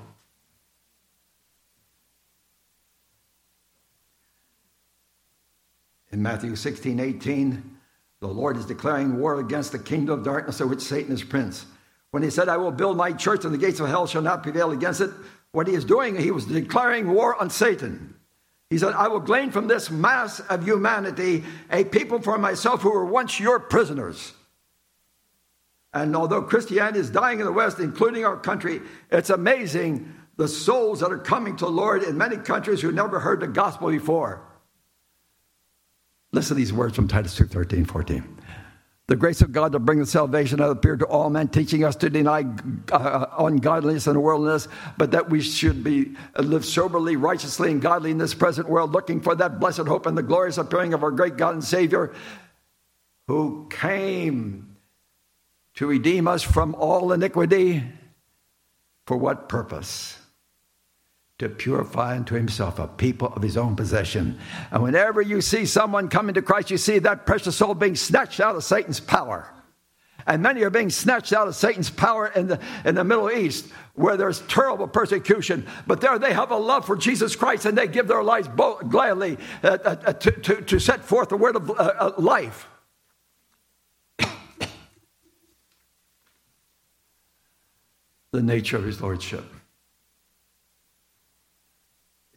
In 6.10 6.22
Matthew 6.22 6.56
16, 6.56 6.98
18, 6.98 7.77
the 8.20 8.26
Lord 8.26 8.56
is 8.56 8.66
declaring 8.66 9.18
war 9.18 9.38
against 9.38 9.72
the 9.72 9.78
kingdom 9.78 10.18
of 10.18 10.24
darkness 10.24 10.60
of 10.60 10.70
which 10.70 10.80
Satan 10.80 11.12
is 11.12 11.22
prince. 11.22 11.66
When 12.10 12.22
he 12.22 12.30
said, 12.30 12.48
I 12.48 12.56
will 12.56 12.72
build 12.72 12.96
my 12.96 13.12
church 13.12 13.44
and 13.44 13.52
the 13.52 13.58
gates 13.58 13.80
of 13.80 13.88
hell 13.88 14.06
shall 14.06 14.22
not 14.22 14.42
prevail 14.42 14.70
against 14.70 15.00
it, 15.00 15.10
what 15.52 15.66
he 15.66 15.74
is 15.74 15.84
doing, 15.84 16.16
he 16.16 16.30
was 16.30 16.44
declaring 16.46 17.12
war 17.12 17.40
on 17.40 17.50
Satan. 17.50 18.14
He 18.70 18.78
said, 18.78 18.92
I 18.92 19.08
will 19.08 19.20
glean 19.20 19.50
from 19.50 19.66
this 19.66 19.90
mass 19.90 20.40
of 20.40 20.64
humanity 20.64 21.44
a 21.70 21.84
people 21.84 22.20
for 22.20 22.36
myself 22.38 22.82
who 22.82 22.90
were 22.90 23.06
once 23.06 23.40
your 23.40 23.58
prisoners. 23.58 24.34
And 25.94 26.14
although 26.14 26.42
Christianity 26.42 26.98
is 26.98 27.08
dying 27.08 27.40
in 27.40 27.46
the 27.46 27.52
West, 27.52 27.78
including 27.78 28.24
our 28.26 28.36
country, 28.36 28.82
it's 29.10 29.30
amazing 29.30 30.14
the 30.36 30.48
souls 30.48 31.00
that 31.00 31.10
are 31.10 31.18
coming 31.18 31.56
to 31.56 31.64
the 31.64 31.70
Lord 31.70 32.02
in 32.02 32.18
many 32.18 32.36
countries 32.36 32.80
who 32.80 32.92
never 32.92 33.20
heard 33.20 33.40
the 33.40 33.48
gospel 33.48 33.88
before. 33.88 34.47
Listen 36.32 36.50
to 36.50 36.54
these 36.54 36.72
words 36.72 36.94
from 36.94 37.08
Titus 37.08 37.34
2 37.36 37.46
13, 37.46 37.84
14. 37.84 38.38
The 39.06 39.16
grace 39.16 39.40
of 39.40 39.52
God 39.52 39.72
to 39.72 39.78
bring 39.78 40.00
the 40.00 40.06
salvation 40.06 40.58
hath 40.58 40.70
appeared 40.70 40.98
to 40.98 41.06
all 41.06 41.30
men, 41.30 41.48
teaching 41.48 41.82
us 41.82 41.96
to 41.96 42.10
deny 42.10 42.44
uh, 42.92 43.26
ungodliness 43.38 44.06
and 44.06 44.22
worldliness, 44.22 44.68
but 44.98 45.12
that 45.12 45.30
we 45.30 45.40
should 45.40 45.82
be 45.82 46.14
uh, 46.36 46.42
live 46.42 46.66
soberly, 46.66 47.16
righteously, 47.16 47.70
and 47.70 47.80
godly 47.80 48.10
in 48.10 48.18
this 48.18 48.34
present 48.34 48.68
world, 48.68 48.92
looking 48.92 49.22
for 49.22 49.34
that 49.34 49.60
blessed 49.60 49.86
hope 49.86 50.04
and 50.04 50.18
the 50.18 50.22
glorious 50.22 50.58
appearing 50.58 50.92
of 50.92 51.02
our 51.02 51.10
great 51.10 51.38
God 51.38 51.54
and 51.54 51.64
Savior, 51.64 52.14
who 53.28 53.66
came 53.70 54.76
to 55.76 55.86
redeem 55.86 56.28
us 56.28 56.42
from 56.42 56.74
all 56.74 57.12
iniquity. 57.12 57.82
For 59.06 59.16
what 59.16 59.48
purpose? 59.48 60.17
To 61.38 61.48
purify 61.48 62.16
unto 62.16 62.34
himself 62.34 62.78
a 62.80 62.88
people 62.88 63.32
of 63.34 63.42
his 63.42 63.56
own 63.56 63.76
possession. 63.76 64.38
And 64.72 64.82
whenever 64.82 65.22
you 65.22 65.40
see 65.40 65.66
someone 65.66 66.08
coming 66.08 66.34
to 66.34 66.42
Christ, 66.42 66.72
you 66.72 66.78
see 66.78 66.98
that 66.98 67.26
precious 67.26 67.54
soul 67.56 67.74
being 67.74 67.94
snatched 67.94 68.40
out 68.40 68.56
of 68.56 68.64
Satan's 68.64 68.98
power. 68.98 69.48
And 70.26 70.42
many 70.42 70.62
are 70.62 70.70
being 70.70 70.90
snatched 70.90 71.32
out 71.32 71.46
of 71.46 71.54
Satan's 71.54 71.90
power 71.90 72.26
in 72.26 72.48
the, 72.48 72.58
in 72.84 72.96
the 72.96 73.04
Middle 73.04 73.30
East 73.30 73.68
where 73.94 74.16
there's 74.16 74.40
terrible 74.42 74.88
persecution. 74.88 75.64
But 75.86 76.00
there 76.00 76.18
they 76.18 76.32
have 76.32 76.50
a 76.50 76.56
love 76.56 76.84
for 76.84 76.96
Jesus 76.96 77.36
Christ 77.36 77.66
and 77.66 77.78
they 77.78 77.86
give 77.86 78.08
their 78.08 78.24
lives 78.24 78.48
gladly 78.48 79.38
uh, 79.62 79.78
uh, 79.84 79.96
uh 80.06 80.12
to, 80.14 80.30
to, 80.32 80.60
to, 80.62 80.80
set 80.80 81.04
forth 81.04 81.28
the 81.28 81.36
word 81.36 81.54
of 81.56 81.70
uh, 81.70 81.74
uh 81.74 82.12
life. 82.18 82.66
the 88.32 88.42
nature 88.42 88.76
of 88.76 88.84
his 88.84 89.00
lordship 89.00 89.44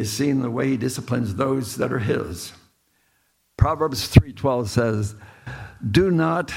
is 0.01 0.11
seen 0.11 0.41
the 0.41 0.49
way 0.49 0.67
he 0.67 0.77
disciplines 0.77 1.35
those 1.35 1.77
that 1.77 1.93
are 1.93 1.99
his. 1.99 2.51
Proverbs 3.57 4.07
3:12 4.07 4.67
says, 4.67 5.15
"Do 5.89 6.09
not 6.11 6.51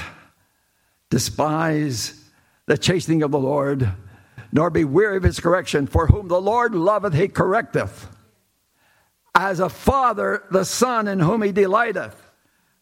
despise 1.09 2.25
the 2.65 2.77
chastening 2.77 3.21
of 3.21 3.31
the 3.31 3.39
Lord, 3.39 3.91
nor 4.51 4.69
be 4.69 4.83
weary 4.83 5.17
of 5.17 5.23
his 5.23 5.39
correction, 5.39 5.85
for 5.85 6.07
whom 6.07 6.27
the 6.27 6.41
Lord 6.41 6.73
loveth 6.73 7.13
he 7.13 7.27
correcteth. 7.27 8.07
As 9.35 9.59
a 9.59 9.69
father 9.69 10.43
the 10.49 10.65
son 10.65 11.07
in 11.07 11.19
whom 11.19 11.43
he 11.43 11.51
delighteth." 11.51 12.31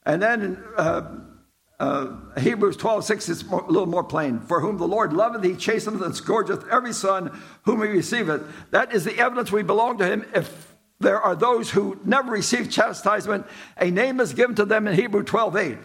And 0.05 0.21
then 0.21 0.63
uh, 0.77 1.01
uh, 1.83 2.39
Hebrews 2.39 2.77
12, 2.77 3.03
6 3.03 3.29
is 3.29 3.45
more, 3.45 3.61
a 3.61 3.67
little 3.67 3.87
more 3.87 4.05
plain. 4.05 4.39
For 4.39 4.61
whom 4.61 4.77
the 4.77 4.87
Lord 4.87 5.11
loveth, 5.11 5.43
he 5.43 5.55
chasteneth 5.55 6.01
and 6.01 6.15
scourgeth 6.15 6.65
every 6.69 6.93
son 6.93 7.37
whom 7.63 7.81
he 7.81 7.89
receiveth. 7.89 8.41
That 8.71 8.93
is 8.93 9.03
the 9.03 9.17
evidence 9.17 9.51
we 9.51 9.63
belong 9.63 9.97
to 9.97 10.05
him. 10.05 10.25
If 10.33 10.73
there 11.01 11.21
are 11.21 11.35
those 11.35 11.71
who 11.71 11.99
never 12.05 12.31
receive 12.31 12.71
chastisement, 12.71 13.45
a 13.77 13.91
name 13.91 14.21
is 14.21 14.33
given 14.33 14.55
to 14.55 14.65
them 14.65 14.87
in 14.87 14.95
Hebrew 14.95 15.23
12, 15.23 15.57
8. 15.57 15.77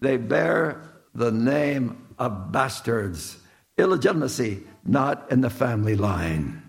They 0.00 0.16
bear 0.16 0.82
the 1.14 1.30
name 1.30 2.06
of 2.18 2.50
bastards, 2.50 3.36
illegitimacy, 3.76 4.62
not 4.82 5.30
in 5.30 5.42
the 5.42 5.50
family 5.50 5.94
line. 5.94 6.62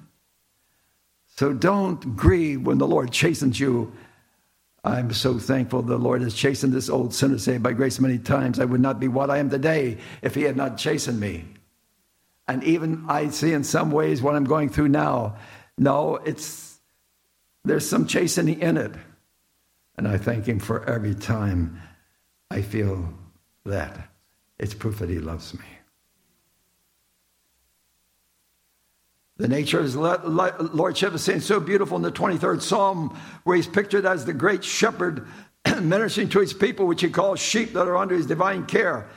So 1.38 1.54
don't 1.54 2.18
grieve 2.18 2.66
when 2.66 2.78
the 2.78 2.88
Lord 2.88 3.12
chastens 3.12 3.58
you 3.58 3.94
I'm 4.84 5.14
so 5.14 5.40
thankful 5.40 5.82
the 5.82 5.98
Lord 5.98 6.22
has 6.22 6.34
chastened 6.34 6.74
this 6.74 6.90
old 6.90 7.14
sinner, 7.14 7.38
saved 7.38 7.64
by 7.64 7.72
grace 7.72 8.00
many 8.00 8.18
times. 8.18 8.60
I 8.60 8.66
would 8.66 8.82
not 8.82 9.00
be 9.00 9.08
what 9.08 9.30
I 9.30 9.38
am 9.38 9.50
today 9.50 9.98
if 10.22 10.36
He 10.36 10.44
had 10.44 10.58
not 10.58 10.78
chastened 10.78 11.20
me. 11.20 11.46
And 12.48 12.64
even 12.66 13.06
I 13.08 13.30
see 13.30 13.54
in 13.54 13.64
some 13.64 13.92
ways 13.92 14.22
what 14.22 14.36
I'm 14.36 14.44
going 14.44 14.70
through 14.70 14.90
now. 14.90 15.38
No, 15.78 16.18
it's 16.18 16.80
there's 17.64 17.88
some 17.90 18.08
chastening 18.08 18.60
in 18.60 18.78
it. 18.78 18.92
And 19.98 20.08
I 20.08 20.18
thank 20.18 20.48
Him 20.48 20.60
for 20.60 20.84
every 20.90 21.16
time 21.16 21.82
I 22.52 22.62
feel 22.62 23.14
that. 23.66 24.10
It's 24.60 24.74
proof 24.74 25.00
that 25.00 25.10
He 25.10 25.20
loves 25.20 25.54
me. 25.54 25.66
The 29.38 29.48
nature 29.48 29.80
of 29.80 29.86
his 29.86 29.96
lordship 29.96 31.14
is 31.16 31.24
seen 31.24 31.42
so 31.42 31.60
beautiful 31.60 31.98
in 31.98 32.04
the 32.04 32.12
23rd 32.12 32.62
Psalm, 32.62 33.18
where 33.44 33.56
he's 33.56 33.66
pictured 33.66 34.06
as 34.06 34.26
the 34.26 34.34
great 34.34 34.64
shepherd 34.64 35.28
ministering 35.82 36.30
to 36.30 36.40
his 36.40 36.54
people, 36.54 36.86
which 36.86 37.02
he 37.02 37.10
calls 37.10 37.40
sheep 37.40 37.74
that 37.74 37.88
are 37.88 37.98
under 37.98 38.14
his 38.14 38.28
divine 38.28 38.68
care. 38.68 39.08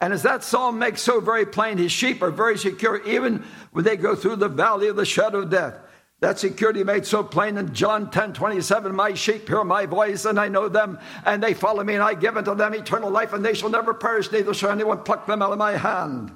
And 0.00 0.12
as 0.12 0.22
that 0.22 0.44
psalm 0.44 0.78
makes 0.78 1.02
so 1.02 1.20
very 1.20 1.44
plain, 1.44 1.76
his 1.76 1.90
sheep 1.90 2.22
are 2.22 2.30
very 2.30 2.56
secure, 2.56 3.04
even 3.04 3.44
when 3.72 3.84
they 3.84 3.96
go 3.96 4.14
through 4.14 4.36
the 4.36 4.48
valley 4.48 4.86
of 4.86 4.94
the 4.94 5.04
shadow 5.04 5.40
of 5.40 5.50
death. 5.50 5.76
That 6.20 6.38
security 6.38 6.84
made 6.84 7.04
so 7.04 7.24
plain 7.24 7.56
in 7.56 7.74
John 7.74 8.12
10 8.12 8.34
27. 8.34 8.94
My 8.94 9.14
sheep 9.14 9.48
hear 9.48 9.64
my 9.64 9.86
voice, 9.86 10.24
and 10.24 10.38
I 10.38 10.46
know 10.46 10.68
them, 10.68 11.00
and 11.24 11.42
they 11.42 11.54
follow 11.54 11.82
me, 11.82 11.94
and 11.94 12.02
I 12.02 12.14
give 12.14 12.36
unto 12.36 12.54
them 12.54 12.74
eternal 12.74 13.10
life, 13.10 13.32
and 13.32 13.44
they 13.44 13.54
shall 13.54 13.70
never 13.70 13.92
perish, 13.92 14.30
neither 14.30 14.54
shall 14.54 14.70
anyone 14.70 15.02
pluck 15.02 15.26
them 15.26 15.42
out 15.42 15.50
of 15.50 15.58
my 15.58 15.76
hand. 15.76 16.32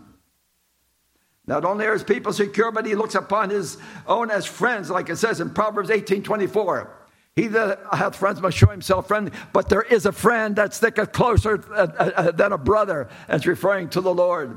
Not 1.53 1.67
only 1.67 1.85
are 1.85 1.93
his 1.93 2.03
people 2.03 2.33
secure, 2.33 2.73
but 2.73 2.87
he 2.87 2.95
looks 2.95 3.15
upon 3.15 3.51
his 3.51 3.77
own 4.07 4.31
as 4.31 4.47
friends, 4.47 4.89
like 4.89 5.11
it 5.11 5.17
says 5.17 5.39
in 5.39 5.51
Proverbs 5.51 5.91
18 5.91 6.23
24. 6.23 6.91
He 7.37 7.47
that 7.49 7.79
hath 7.93 8.17
friends 8.17 8.41
must 8.41 8.57
show 8.57 8.69
himself 8.69 9.07
friendly, 9.07 9.33
but 9.53 9.69
there 9.69 9.83
is 9.83 10.07
a 10.07 10.13
friend 10.13 10.57
that 10.57 10.73
sticketh 10.73 11.13
closer 11.13 11.63
uh, 11.71 11.89
uh, 11.99 12.11
uh, 12.17 12.31
than 12.31 12.53
a 12.53 12.59
brother, 12.59 13.11
as 13.29 13.47
referring 13.47 13.91
to 13.91 14.01
the 14.01 14.15
Lord. 14.15 14.57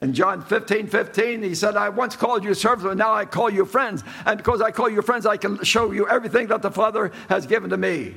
In 0.00 0.14
John 0.14 0.40
15, 0.40 0.86
15, 0.86 1.42
he 1.42 1.56
said, 1.56 1.76
I 1.76 1.88
once 1.88 2.14
called 2.14 2.44
you 2.44 2.54
servants, 2.54 2.84
but 2.84 2.96
now 2.96 3.12
I 3.12 3.24
call 3.24 3.50
you 3.50 3.64
friends. 3.64 4.04
And 4.24 4.36
because 4.36 4.60
I 4.60 4.70
call 4.70 4.88
you 4.88 5.02
friends, 5.02 5.26
I 5.26 5.36
can 5.36 5.64
show 5.64 5.90
you 5.90 6.08
everything 6.08 6.46
that 6.46 6.62
the 6.62 6.70
Father 6.70 7.10
has 7.28 7.44
given 7.44 7.70
to 7.70 7.76
me. 7.76 8.14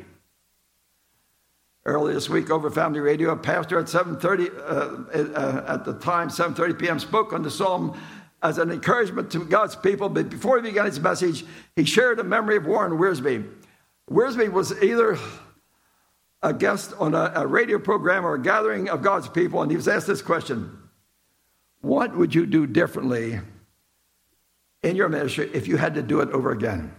Early 1.86 2.14
this 2.14 2.30
week 2.30 2.50
over 2.50 2.72
Family 2.72 3.02
Radio, 3.02 3.32
a 3.32 3.36
pastor 3.36 3.78
at 3.78 3.88
7.30, 3.88 4.58
uh, 4.58 5.34
uh, 5.34 5.66
at 5.68 5.84
the 5.84 5.94
time, 5.94 6.30
7.30 6.30 6.80
p.m., 6.80 7.00
spoke 7.00 7.34
on 7.34 7.44
the 7.44 7.52
Psalm 7.52 8.00
as 8.42 8.58
an 8.58 8.72
encouragement 8.72 9.32
to 9.32 9.44
God's 9.44 9.76
people. 9.76 10.08
But 10.08 10.30
before 10.30 10.56
he 10.58 10.62
began 10.62 10.86
his 10.86 11.00
message, 11.00 11.46
he 11.76 11.84
shared 11.84 12.20
a 12.20 12.24
memory 12.24 12.56
of 12.56 12.66
Warren 12.66 12.94
Wiersbe. 12.94 13.46
Wiersbe 14.10 14.50
was 14.50 14.72
either 14.82 15.18
a 16.42 16.54
guest 16.54 16.94
on 17.00 17.16
a, 17.16 17.32
a 17.36 17.48
radio 17.48 17.80
program 17.80 18.26
or 18.26 18.36
a 18.36 18.42
gathering 18.42 18.90
of 18.90 19.02
God's 19.02 19.28
people, 19.28 19.62
and 19.62 19.70
he 19.70 19.78
was 19.78 19.88
asked 19.88 20.08
this 20.08 20.22
question 20.22 20.78
What 21.82 22.16
would 22.16 22.34
you 22.36 22.46
do 22.46 22.68
differently 22.68 23.40
in 24.84 24.96
your 24.96 25.10
ministry 25.10 25.50
if 25.54 25.68
you 25.68 25.78
had 25.78 25.96
to 25.96 26.02
do 26.02 26.22
it 26.22 26.30
over 26.30 26.52
again? 26.52 26.94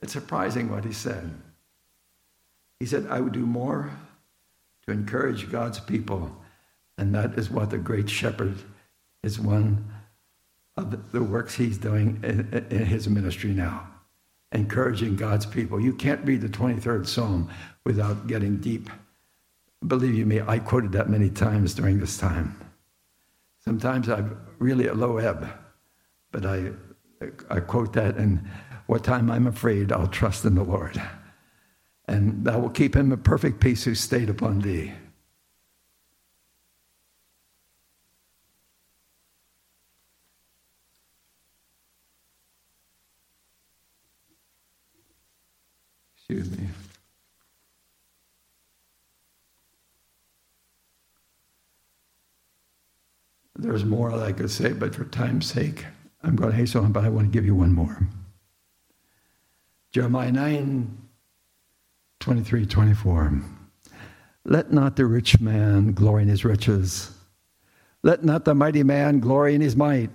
It's 0.00 0.12
surprising 0.12 0.70
what 0.70 0.84
he 0.84 0.92
said. 0.92 1.32
He 2.84 2.88
said, 2.88 3.06
I 3.08 3.22
would 3.22 3.32
do 3.32 3.46
more 3.46 3.90
to 4.84 4.92
encourage 4.92 5.50
God's 5.50 5.80
people. 5.80 6.30
And 6.98 7.14
that 7.14 7.38
is 7.38 7.48
what 7.48 7.70
the 7.70 7.78
great 7.78 8.10
shepherd 8.10 8.58
is 9.22 9.40
one 9.40 9.90
of 10.76 11.10
the 11.10 11.22
works 11.22 11.54
he's 11.54 11.78
doing 11.78 12.20
in, 12.22 12.66
in 12.68 12.84
his 12.84 13.08
ministry 13.08 13.52
now, 13.52 13.88
encouraging 14.52 15.16
God's 15.16 15.46
people. 15.46 15.80
You 15.80 15.94
can't 15.94 16.26
read 16.26 16.42
the 16.42 16.48
23rd 16.50 17.06
Psalm 17.06 17.48
without 17.84 18.26
getting 18.26 18.58
deep. 18.58 18.90
Believe 19.86 20.14
you 20.14 20.26
me, 20.26 20.42
I 20.42 20.58
quoted 20.58 20.92
that 20.92 21.08
many 21.08 21.30
times 21.30 21.72
during 21.72 22.00
this 22.00 22.18
time. 22.18 22.54
Sometimes 23.60 24.10
I'm 24.10 24.38
really 24.58 24.88
at 24.88 24.98
low 24.98 25.16
ebb, 25.16 25.48
but 26.30 26.44
I, 26.44 26.72
I 27.48 27.60
quote 27.60 27.94
that, 27.94 28.18
and 28.18 28.46
what 28.88 29.04
time 29.04 29.30
I'm 29.30 29.46
afraid, 29.46 29.90
I'll 29.90 30.06
trust 30.06 30.44
in 30.44 30.54
the 30.54 30.64
Lord 30.64 31.00
and 32.06 32.44
thou 32.44 32.58
wilt 32.58 32.74
keep 32.74 32.94
him 32.96 33.12
in 33.12 33.18
perfect 33.22 33.60
peace 33.60 33.84
who 33.84 33.94
stayed 33.94 34.28
upon 34.28 34.60
thee. 34.60 34.92
Excuse 46.16 46.50
me. 46.50 46.68
There's 53.56 53.84
more 53.84 54.12
I 54.12 54.32
could 54.32 54.50
say, 54.50 54.72
but 54.72 54.94
for 54.94 55.04
time's 55.04 55.46
sake, 55.46 55.84
I'm 56.22 56.34
going 56.34 56.50
to 56.50 56.56
hasten 56.56 56.84
on, 56.84 56.92
but 56.92 57.04
I 57.04 57.08
want 57.08 57.26
to 57.26 57.30
give 57.30 57.46
you 57.46 57.54
one 57.54 57.72
more. 57.72 58.08
Jeremiah 59.92 60.32
9 60.32 61.03
23, 62.24 62.64
24. 62.64 63.42
Let 64.46 64.72
not 64.72 64.96
the 64.96 65.04
rich 65.04 65.40
man 65.40 65.92
glory 65.92 66.22
in 66.22 66.30
his 66.30 66.42
riches. 66.42 67.10
Let 68.02 68.24
not 68.24 68.46
the 68.46 68.54
mighty 68.54 68.82
man 68.82 69.20
glory 69.20 69.54
in 69.54 69.60
his 69.60 69.76
might. 69.76 70.08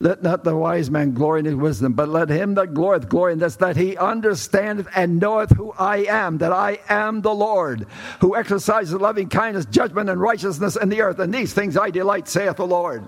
Let 0.00 0.24
not 0.24 0.42
the 0.42 0.56
wise 0.56 0.90
man 0.90 1.14
glory 1.14 1.38
in 1.38 1.46
his 1.46 1.54
wisdom, 1.54 1.92
but 1.92 2.08
let 2.08 2.30
him 2.30 2.54
that 2.54 2.74
glorieth 2.74 3.08
glory 3.08 3.34
in 3.34 3.38
this, 3.38 3.54
that 3.56 3.76
he 3.76 3.96
understandeth 3.96 4.88
and 4.96 5.20
knoweth 5.20 5.50
who 5.50 5.72
I 5.78 5.98
am, 5.98 6.38
that 6.38 6.52
I 6.52 6.80
am 6.88 7.20
the 7.20 7.32
Lord, 7.32 7.86
who 8.20 8.34
exercises 8.34 8.92
loving 8.92 9.28
kindness, 9.28 9.66
judgment, 9.66 10.10
and 10.10 10.20
righteousness 10.20 10.74
in 10.74 10.88
the 10.88 11.02
earth. 11.02 11.20
And 11.20 11.32
these 11.32 11.54
things 11.54 11.76
I 11.76 11.90
delight, 11.90 12.26
saith 12.26 12.56
the 12.56 12.66
Lord. 12.66 13.04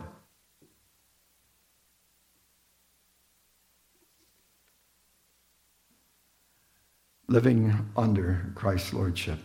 Living 7.35 7.91
under 7.97 8.53
Christ's 8.55 8.93
lordship. 8.93 9.41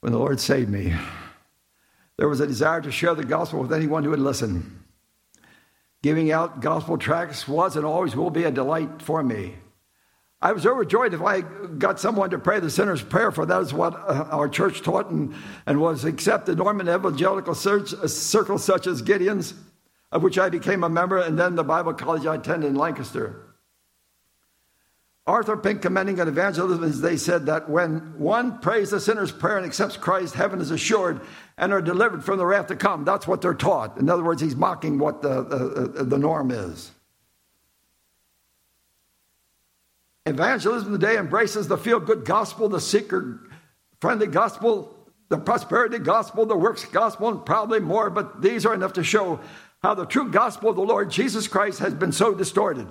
When 0.00 0.10
the 0.10 0.18
Lord 0.18 0.40
saved 0.40 0.70
me, 0.70 0.94
there 2.16 2.30
was 2.30 2.40
a 2.40 2.46
desire 2.46 2.80
to 2.80 2.90
share 2.90 3.14
the 3.14 3.24
gospel 3.24 3.60
with 3.60 3.74
anyone 3.74 4.04
who 4.04 4.10
would 4.10 4.20
listen. 4.20 4.84
Giving 6.02 6.32
out 6.32 6.62
gospel 6.62 6.96
tracts 6.96 7.46
was 7.46 7.76
and 7.76 7.84
always 7.84 8.16
will 8.16 8.30
be 8.30 8.44
a 8.44 8.50
delight 8.50 9.02
for 9.02 9.22
me. 9.22 9.56
I 10.40 10.52
was 10.52 10.64
overjoyed 10.64 11.12
if 11.12 11.20
I 11.20 11.42
got 11.42 12.00
someone 12.00 12.30
to 12.30 12.38
pray 12.38 12.60
the 12.60 12.70
sinner's 12.70 13.02
prayer, 13.02 13.30
for 13.30 13.44
that 13.44 13.60
is 13.60 13.74
what 13.74 13.92
uh, 13.92 14.28
our 14.30 14.48
church 14.48 14.80
taught 14.80 15.10
and, 15.10 15.34
and 15.66 15.78
was 15.78 16.06
accepted. 16.06 16.56
Norman 16.56 16.88
evangelical 16.88 17.54
circles 17.54 18.64
such 18.64 18.86
as 18.86 19.02
Gideon's, 19.02 19.52
of 20.10 20.22
which 20.22 20.38
I 20.38 20.48
became 20.48 20.84
a 20.84 20.88
member, 20.88 21.18
and 21.18 21.38
then 21.38 21.54
the 21.54 21.64
Bible 21.64 21.92
college 21.92 22.24
I 22.24 22.36
attended 22.36 22.70
in 22.70 22.76
Lancaster. 22.76 23.44
Arthur 25.28 25.58
Pink 25.58 25.82
commending 25.82 26.18
on 26.22 26.26
evangelism, 26.26 26.82
as 26.82 27.02
they 27.02 27.18
said 27.18 27.44
that 27.46 27.68
when 27.68 28.18
one 28.18 28.60
prays 28.60 28.90
the 28.90 28.98
sinner's 28.98 29.30
prayer 29.30 29.58
and 29.58 29.66
accepts 29.66 29.98
Christ, 29.98 30.34
heaven 30.34 30.58
is 30.58 30.70
assured 30.70 31.20
and 31.58 31.70
are 31.70 31.82
delivered 31.82 32.24
from 32.24 32.38
the 32.38 32.46
wrath 32.46 32.68
to 32.68 32.76
come. 32.76 33.04
That's 33.04 33.28
what 33.28 33.42
they're 33.42 33.52
taught. 33.52 33.98
In 33.98 34.08
other 34.08 34.24
words, 34.24 34.40
he's 34.40 34.56
mocking 34.56 34.98
what 34.98 35.20
the, 35.20 35.44
the, 35.44 36.00
uh, 36.00 36.02
the 36.04 36.16
norm 36.16 36.50
is. 36.50 36.90
Evangelism 40.24 40.92
today 40.92 41.18
embraces 41.18 41.68
the 41.68 41.76
feel 41.76 42.00
good 42.00 42.24
gospel, 42.24 42.70
the 42.70 42.80
seeker 42.80 43.50
friendly 44.00 44.28
gospel, 44.28 44.96
the 45.28 45.36
prosperity 45.36 45.98
gospel, 45.98 46.46
the 46.46 46.56
works 46.56 46.86
gospel, 46.86 47.28
and 47.28 47.44
probably 47.44 47.80
more, 47.80 48.08
but 48.08 48.40
these 48.40 48.64
are 48.64 48.72
enough 48.72 48.94
to 48.94 49.04
show 49.04 49.40
how 49.82 49.92
the 49.92 50.06
true 50.06 50.30
gospel 50.30 50.70
of 50.70 50.76
the 50.76 50.82
Lord 50.82 51.10
Jesus 51.10 51.46
Christ 51.48 51.80
has 51.80 51.92
been 51.92 52.12
so 52.12 52.34
distorted. 52.34 52.88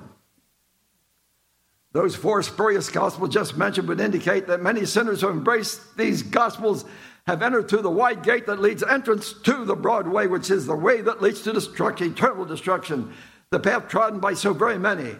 Those 1.93 2.15
four 2.15 2.43
spurious 2.43 2.89
gospels 2.89 3.30
just 3.30 3.58
mentioned 3.58 3.88
would 3.88 4.00
indicate 4.00 4.47
that 4.47 4.62
many 4.62 4.86
sinners 4.86 5.21
who 5.21 5.30
embrace 5.30 5.80
these 5.95 6.21
gospels 6.21 6.86
have 7.26 7.41
entered 7.41 7.69
through 7.69 7.82
the 7.82 7.89
wide 7.89 8.23
gate 8.23 8.45
that 8.45 8.60
leads 8.60 8.84
entrance 8.84 9.34
to 9.34 9.65
the 9.65 9.76
broad 9.76 10.08
way, 10.08 10.28
which 10.28 10.50
is 10.50 10.65
the 10.65 10.76
way 10.76 11.02
that 11.02 11.21
leads 11.21 11.41
to 11.41 11.54
destruction, 11.54 12.12
eternal 12.12 12.45
destruction, 12.45 13.13
the 13.50 13.60
path 13.60 13.88
trodden 13.88 14.19
by 14.19 14.34
so 14.34 14.54
very 14.54 14.78
many. 14.78 15.15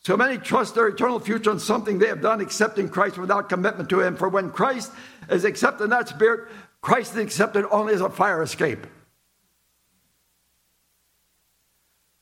So 0.00 0.16
many 0.16 0.38
trust 0.38 0.74
their 0.74 0.88
eternal 0.88 1.20
future 1.20 1.50
on 1.50 1.60
something 1.60 1.98
they 1.98 2.08
have 2.08 2.22
done, 2.22 2.40
accepting 2.40 2.88
Christ 2.88 3.18
without 3.18 3.50
commitment 3.50 3.90
to 3.90 4.00
Him. 4.00 4.16
For 4.16 4.28
when 4.28 4.50
Christ 4.50 4.90
is 5.30 5.44
accepted 5.44 5.84
in 5.84 5.90
that 5.90 6.08
spirit, 6.08 6.50
Christ 6.80 7.12
is 7.12 7.18
accepted 7.18 7.66
only 7.70 7.92
as 7.92 8.00
a 8.00 8.08
fire 8.08 8.42
escape. 8.42 8.86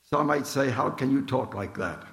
Some 0.03 0.27
might 0.27 0.47
say, 0.47 0.71
How 0.71 0.91
can 0.91 1.13
you 1.13 1.25
talk 1.25 1.55
like 1.55 1.77
that? 1.79 2.05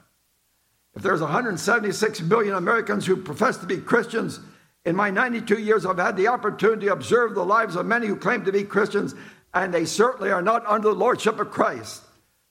If 0.96 1.02
there's 1.02 1.22
176 1.22 2.22
million 2.22 2.56
Americans 2.56 3.06
who 3.06 3.18
profess 3.18 3.58
to 3.58 3.66
be 3.66 3.78
Christians, 3.78 4.40
in 4.86 4.96
my 4.96 5.10
92 5.10 5.60
years, 5.60 5.86
I've 5.86 5.98
had 5.98 6.16
the 6.16 6.28
opportunity 6.28 6.86
to 6.86 6.94
observe 6.94 7.36
the 7.36 7.46
lives 7.46 7.76
of 7.76 7.86
many 7.86 8.08
who 8.08 8.16
claim 8.16 8.46
to 8.46 8.52
be 8.52 8.64
Christians, 8.64 9.16
and 9.54 9.74
they 9.74 9.86
certainly 9.86 10.32
are 10.32 10.42
not 10.42 10.66
under 10.66 10.90
the 10.90 10.96
lordship 10.96 11.40
of 11.40 11.52
Christ. 11.52 12.04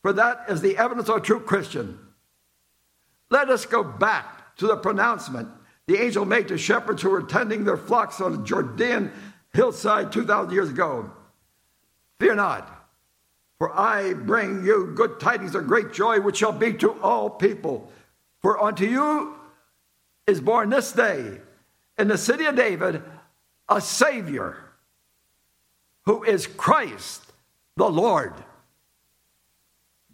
For 0.02 0.12
that 0.12 0.44
is 0.48 0.60
the 0.60 0.76
evidence 0.76 1.08
of 1.08 1.16
a 1.16 1.20
true 1.20 1.40
Christian. 1.40 1.98
Let 3.30 3.48
us 3.48 3.64
go 3.64 3.82
back 3.82 4.56
to 4.56 4.66
the 4.66 4.76
pronouncement 4.76 5.48
the 5.86 6.02
angel 6.02 6.24
made 6.24 6.48
to 6.48 6.56
shepherds 6.56 7.02
who 7.02 7.10
were 7.10 7.22
tending 7.22 7.64
their 7.64 7.76
flocks 7.76 8.20
on 8.20 8.32
the 8.32 8.44
Jordan 8.44 9.12
hillside 9.52 10.12
2,000 10.12 10.52
years 10.52 10.70
ago. 10.70 11.10
Fear 12.18 12.36
not, 12.36 12.88
for 13.58 13.78
I 13.78 14.14
bring 14.14 14.64
you 14.64 14.92
good 14.94 15.20
tidings 15.20 15.54
of 15.54 15.66
great 15.66 15.92
joy, 15.92 16.20
which 16.20 16.38
shall 16.38 16.52
be 16.52 16.72
to 16.74 17.00
all 17.02 17.28
people. 17.28 17.92
For 18.44 18.62
unto 18.62 18.84
you 18.84 19.36
is 20.26 20.38
born 20.38 20.68
this 20.68 20.92
day 20.92 21.40
in 21.96 22.08
the 22.08 22.18
city 22.18 22.44
of 22.44 22.54
David 22.54 23.02
a 23.70 23.80
Savior 23.80 24.58
who 26.04 26.22
is 26.24 26.46
Christ 26.46 27.22
the 27.78 27.88
Lord. 27.88 28.34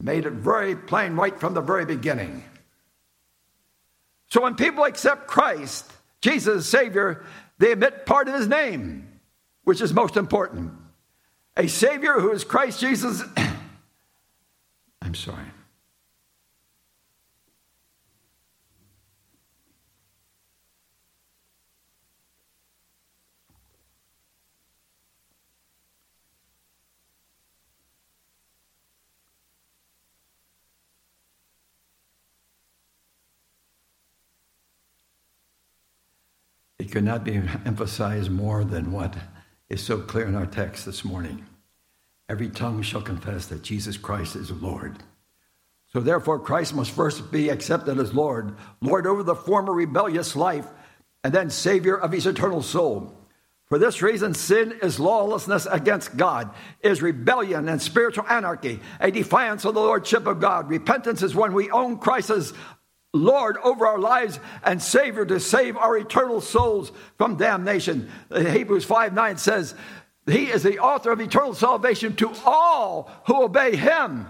Made 0.00 0.26
it 0.26 0.32
very 0.34 0.76
plain 0.76 1.16
right 1.16 1.40
from 1.40 1.54
the 1.54 1.60
very 1.60 1.84
beginning. 1.84 2.44
So 4.28 4.42
when 4.42 4.54
people 4.54 4.84
accept 4.84 5.26
Christ, 5.26 5.90
Jesus 6.20 6.68
Savior, 6.68 7.24
they 7.58 7.72
admit 7.72 8.06
part 8.06 8.28
of 8.28 8.34
his 8.34 8.46
name, 8.46 9.08
which 9.64 9.80
is 9.80 9.92
most 9.92 10.16
important. 10.16 10.70
A 11.56 11.66
Savior 11.66 12.20
who 12.20 12.30
is 12.30 12.44
Christ 12.44 12.78
Jesus. 12.78 13.24
I'm 15.02 15.16
sorry. 15.16 15.46
Could 36.90 37.04
not 37.04 37.24
be 37.24 37.34
emphasized 37.64 38.30
more 38.30 38.64
than 38.64 38.90
what 38.90 39.16
is 39.68 39.80
so 39.82 40.00
clear 40.00 40.26
in 40.26 40.34
our 40.34 40.46
text 40.46 40.84
this 40.84 41.04
morning. 41.04 41.44
Every 42.28 42.48
tongue 42.48 42.82
shall 42.82 43.02
confess 43.02 43.46
that 43.46 43.62
Jesus 43.62 43.96
Christ 43.96 44.34
is 44.34 44.50
Lord. 44.50 44.98
So 45.92 46.00
therefore, 46.00 46.38
Christ 46.38 46.74
must 46.74 46.90
first 46.90 47.32
be 47.32 47.48
accepted 47.48 47.98
as 47.98 48.14
Lord, 48.14 48.56
Lord 48.80 49.06
over 49.06 49.22
the 49.22 49.34
former 49.34 49.72
rebellious 49.72 50.36
life, 50.36 50.66
and 51.22 51.32
then 51.32 51.50
Savior 51.50 51.96
of 51.96 52.12
his 52.12 52.26
eternal 52.26 52.62
soul. 52.62 53.12
For 53.66 53.78
this 53.78 54.02
reason, 54.02 54.34
sin 54.34 54.76
is 54.82 54.98
lawlessness 54.98 55.66
against 55.66 56.16
God, 56.16 56.50
is 56.80 57.02
rebellion 57.02 57.68
and 57.68 57.80
spiritual 57.80 58.26
anarchy, 58.28 58.80
a 58.98 59.12
defiance 59.12 59.64
of 59.64 59.74
the 59.74 59.80
Lordship 59.80 60.26
of 60.26 60.40
God. 60.40 60.68
Repentance 60.68 61.22
is 61.22 61.36
when 61.36 61.52
we 61.52 61.70
own 61.70 61.98
Christ 61.98 62.30
as 62.30 62.52
Lord 63.12 63.56
over 63.58 63.86
our 63.86 63.98
lives 63.98 64.38
and 64.62 64.80
Savior 64.80 65.24
to 65.26 65.40
save 65.40 65.76
our 65.76 65.96
eternal 65.96 66.40
souls 66.40 66.92
from 67.18 67.36
damnation. 67.36 68.10
Hebrews 68.32 68.84
5 68.84 69.14
9 69.14 69.36
says, 69.36 69.74
He 70.26 70.46
is 70.46 70.62
the 70.62 70.78
author 70.78 71.10
of 71.10 71.20
eternal 71.20 71.54
salvation 71.54 72.14
to 72.16 72.32
all 72.44 73.10
who 73.26 73.44
obey 73.44 73.74
Him. 73.76 74.28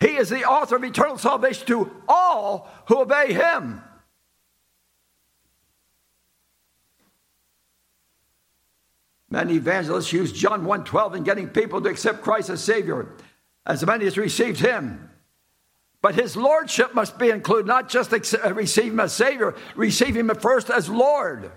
He 0.00 0.16
is 0.16 0.30
the 0.30 0.44
author 0.44 0.76
of 0.76 0.84
eternal 0.84 1.18
salvation 1.18 1.66
to 1.68 1.90
all 2.08 2.68
who 2.88 3.00
obey 3.02 3.32
Him. 3.34 3.82
Many 9.32 9.54
evangelists 9.54 10.12
use 10.12 10.32
John 10.32 10.64
1:12 10.64 11.14
in 11.14 11.22
getting 11.22 11.48
people 11.48 11.80
to 11.80 11.88
accept 11.88 12.22
Christ 12.22 12.50
as 12.50 12.64
Savior, 12.64 13.14
as 13.64 13.86
many 13.86 14.06
as 14.06 14.18
received 14.18 14.58
Him. 14.58 15.09
But 16.02 16.14
his 16.14 16.36
lordship 16.36 16.94
must 16.94 17.18
be 17.18 17.28
included, 17.28 17.66
not 17.66 17.88
just 17.88 18.12
uh, 18.12 18.54
receive 18.54 18.92
him 18.92 19.00
as 19.00 19.12
Savior, 19.12 19.54
receive 19.76 20.16
him 20.16 20.30
first 20.34 20.70
as 20.70 20.88
Lord. 20.88 21.50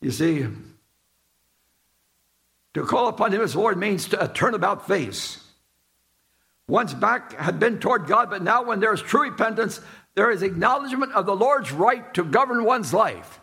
You 0.00 0.10
see, 0.10 0.46
to 2.74 2.84
call 2.84 3.08
upon 3.08 3.32
him 3.32 3.40
as 3.40 3.54
Lord 3.54 3.76
means 3.76 4.08
to 4.08 4.22
a 4.22 4.28
turnabout 4.28 4.86
face. 4.86 5.38
One's 6.68 6.94
back 6.94 7.34
had 7.34 7.58
been 7.58 7.78
toward 7.78 8.06
God, 8.06 8.30
but 8.30 8.42
now 8.42 8.62
when 8.62 8.80
there 8.80 8.94
is 8.94 9.02
true 9.02 9.22
repentance, 9.22 9.80
there 10.14 10.30
is 10.30 10.42
acknowledgement 10.42 11.12
of 11.12 11.26
the 11.26 11.36
Lord's 11.36 11.72
right 11.72 12.12
to 12.14 12.24
govern 12.24 12.64
one's 12.64 12.94
life. 12.94 13.40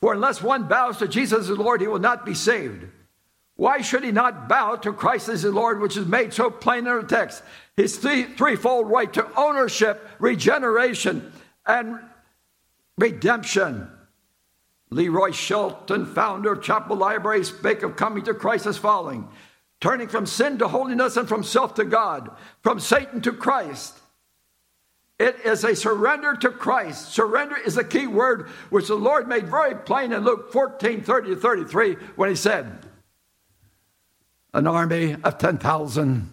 For 0.00 0.12
unless 0.12 0.42
one 0.42 0.68
bows 0.68 0.98
to 0.98 1.08
Jesus 1.08 1.48
as 1.48 1.58
Lord, 1.58 1.80
he 1.80 1.88
will 1.88 1.98
not 1.98 2.24
be 2.24 2.34
saved. 2.34 2.86
Why 3.56 3.80
should 3.80 4.04
he 4.04 4.12
not 4.12 4.48
bow 4.48 4.76
to 4.76 4.92
Christ 4.92 5.28
as 5.28 5.42
his 5.42 5.52
Lord, 5.52 5.80
which 5.80 5.96
is 5.96 6.06
made 6.06 6.32
so 6.32 6.50
plain 6.50 6.86
in 6.86 6.96
the 6.96 7.02
text? 7.02 7.42
His 7.76 7.96
three, 7.96 8.24
threefold 8.24 8.90
right 8.90 9.12
to 9.14 9.26
ownership, 9.36 10.06
regeneration, 10.18 11.32
and 11.64 11.98
redemption. 12.98 13.90
Leroy 14.90 15.30
Shelton, 15.32 16.06
founder 16.06 16.52
of 16.52 16.62
Chapel 16.62 16.96
Library, 16.96 17.44
spake 17.44 17.82
of 17.82 17.96
coming 17.96 18.24
to 18.24 18.34
Christ 18.34 18.66
as 18.66 18.78
following 18.78 19.28
turning 19.80 20.08
from 20.08 20.26
sin 20.26 20.58
to 20.58 20.68
holiness 20.68 21.16
and 21.16 21.28
from 21.28 21.42
self 21.42 21.74
to 21.74 21.84
God, 21.84 22.30
from 22.62 22.80
Satan 22.80 23.20
to 23.22 23.32
Christ. 23.32 23.98
It 25.18 25.36
is 25.44 25.64
a 25.64 25.74
surrender 25.74 26.34
to 26.36 26.50
Christ. 26.50 27.12
Surrender 27.12 27.56
is 27.56 27.76
a 27.76 27.84
key 27.84 28.06
word 28.06 28.48
which 28.68 28.88
the 28.88 28.94
Lord 28.96 29.28
made 29.28 29.48
very 29.48 29.74
plain 29.74 30.12
in 30.12 30.24
Luke 30.24 30.52
14 30.52 31.02
30 31.02 31.30
to 31.30 31.36
33 31.36 31.94
when 32.16 32.28
he 32.28 32.36
said, 32.36 32.86
an 34.56 34.66
army 34.66 35.14
of 35.22 35.36
10,000 35.36 36.30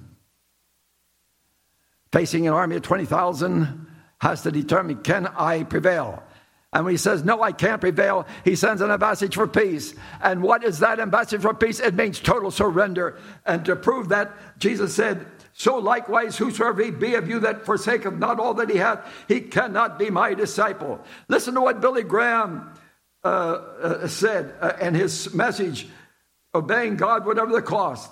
facing 2.14 2.48
an 2.48 2.54
army 2.54 2.78
of 2.78 2.84
20,000 2.84 3.88
has 4.22 4.44
to 4.44 4.52
determine 4.52 4.98
can 4.98 5.28
I 5.28 5.64
prevail? 5.64 6.24
And 6.72 6.86
when 6.86 6.94
he 6.94 6.98
says, 6.98 7.24
No, 7.24 7.42
I 7.42 7.52
can't 7.52 7.82
prevail, 7.82 8.26
he 8.46 8.56
sends 8.56 8.82
an 8.82 8.92
ambassador 8.92 9.34
for 9.34 9.48
peace. 9.48 9.94
And 10.22 10.42
what 10.42 10.64
is 10.64 10.80
that 10.80 11.00
ambassador 11.00 11.42
for 11.42 11.54
peace? 11.54 11.80
It 11.80 11.96
means 11.96 12.20
total 12.20 12.50
surrender. 12.50 13.20
And 13.46 13.66
to 13.66 13.76
prove 13.76 14.10
that, 14.10 14.32
Jesus 14.58 14.96
said, 14.96 15.26
So 15.54 15.78
likewise, 15.78 16.38
whosoever 16.38 16.82
he 16.82 16.92
be 16.92 17.16
of 17.16 17.28
you 17.28 17.42
that 17.42 17.66
forsaketh 17.66 18.14
not 18.14 18.40
all 18.40 18.54
that 18.56 18.70
he 18.70 18.78
hath, 18.78 19.06
he 19.28 19.42
cannot 19.42 20.00
be 20.00 20.10
my 20.10 20.34
disciple. 20.34 21.04
Listen 21.28 21.56
to 21.56 21.62
what 21.62 21.82
Billy 21.82 22.04
Graham 22.04 22.74
uh, 23.24 23.28
uh, 23.28 24.08
said 24.08 24.56
uh, 24.62 24.74
in 24.80 24.94
his 24.94 25.34
message 25.34 25.88
obeying 26.54 26.96
God, 26.96 27.26
whatever 27.26 27.52
the 27.52 27.62
cost. 27.62 28.10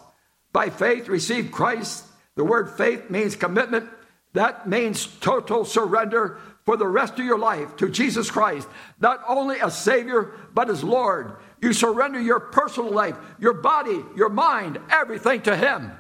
By 0.54 0.69
faith, 0.69 1.08
receive 1.08 1.51
Christ. 1.51 2.06
The 2.36 2.43
word 2.43 2.71
faith 2.71 3.10
means 3.10 3.36
commitment. 3.36 3.89
That 4.34 4.67
means 4.67 5.06
total 5.19 5.65
surrender 5.65 6.39
for 6.65 6.77
the 6.77 6.88
rest 6.88 7.13
of 7.19 7.25
your 7.25 7.39
life 7.39 7.75
to 7.77 7.89
Jesus 7.89 8.30
Christ, 8.30 8.67
not 8.99 9.21
only 9.27 9.60
as 9.60 9.77
Savior, 9.77 10.32
but 10.54 10.69
as 10.69 10.84
Lord. 10.84 11.36
You 11.62 11.73
surrender 11.73 12.19
your 12.19 12.39
personal 12.39 12.91
life, 12.91 13.17
your 13.39 13.54
body, 13.54 14.04
your 14.15 14.30
mind, 14.30 14.80
everything 14.89 15.41
to 15.43 15.56
Him. 15.56 15.91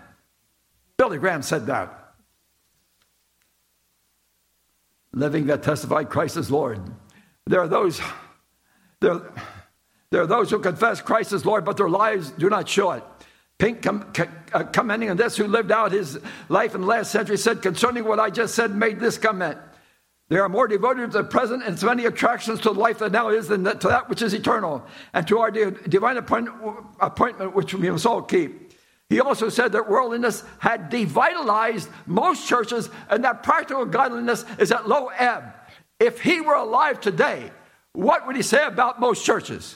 Billy 0.97 1.17
Graham 1.17 1.41
said 1.41 1.67
that. 1.67 2.13
Living 5.13 5.47
that 5.47 5.63
testified 5.63 6.09
Christ 6.09 6.37
as 6.37 6.49
Lord. 6.49 6.79
There 7.47 7.59
are 7.59 7.67
those, 7.67 7.99
there, 9.01 9.19
there 10.11 10.21
are 10.21 10.27
those 10.27 10.51
who 10.51 10.59
confess 10.59 11.01
Christ 11.01 11.31
as 11.31 11.45
Lord, 11.45 11.65
but 11.65 11.77
their 11.77 11.89
lives 11.89 12.31
do 12.31 12.49
not 12.49 12.69
show 12.69 12.91
it. 12.91 13.03
Pink, 13.57 13.81
com, 13.81 14.11
uh, 14.53 14.63
commenting 14.65 15.09
on 15.09 15.17
this, 15.17 15.37
who 15.37 15.47
lived 15.47 15.71
out 15.71 15.91
his 15.91 16.19
life 16.49 16.75
in 16.75 16.81
the 16.81 16.87
last 16.87 17.11
century, 17.11 17.37
said, 17.37 17.61
concerning 17.61 18.03
what 18.03 18.19
I 18.19 18.29
just 18.29 18.55
said, 18.55 18.75
made 18.75 18.99
this 18.99 19.17
comment. 19.17 19.57
They 20.29 20.37
are 20.37 20.49
more 20.49 20.67
devoted 20.67 21.11
to 21.11 21.17
the 21.19 21.23
present 21.23 21.63
and 21.63 21.73
its 21.73 21.83
many 21.83 22.05
attractions 22.05 22.59
to 22.61 22.69
the 22.69 22.79
life 22.79 22.99
that 22.99 23.11
now 23.11 23.29
is 23.29 23.47
than 23.47 23.63
to 23.63 23.87
that 23.87 24.09
which 24.09 24.21
is 24.21 24.33
eternal, 24.33 24.85
and 25.13 25.27
to 25.27 25.39
our 25.39 25.51
divine 25.51 26.17
appointment, 26.17 27.53
which 27.53 27.73
we 27.73 27.89
must 27.89 28.05
all 28.05 28.21
keep. 28.21 28.73
He 29.09 29.19
also 29.19 29.49
said 29.49 29.73
that 29.73 29.89
worldliness 29.89 30.43
had 30.59 30.89
devitalized 30.89 31.89
most 32.05 32.47
churches, 32.47 32.89
and 33.09 33.23
that 33.25 33.43
practical 33.43 33.85
godliness 33.85 34.45
is 34.57 34.71
at 34.71 34.87
low 34.87 35.07
ebb. 35.07 35.53
If 35.99 36.21
he 36.21 36.41
were 36.41 36.55
alive 36.55 37.01
today, 37.01 37.51
what 37.93 38.25
would 38.25 38.37
he 38.37 38.41
say 38.41 38.65
about 38.65 38.99
most 38.99 39.25
churches? 39.25 39.75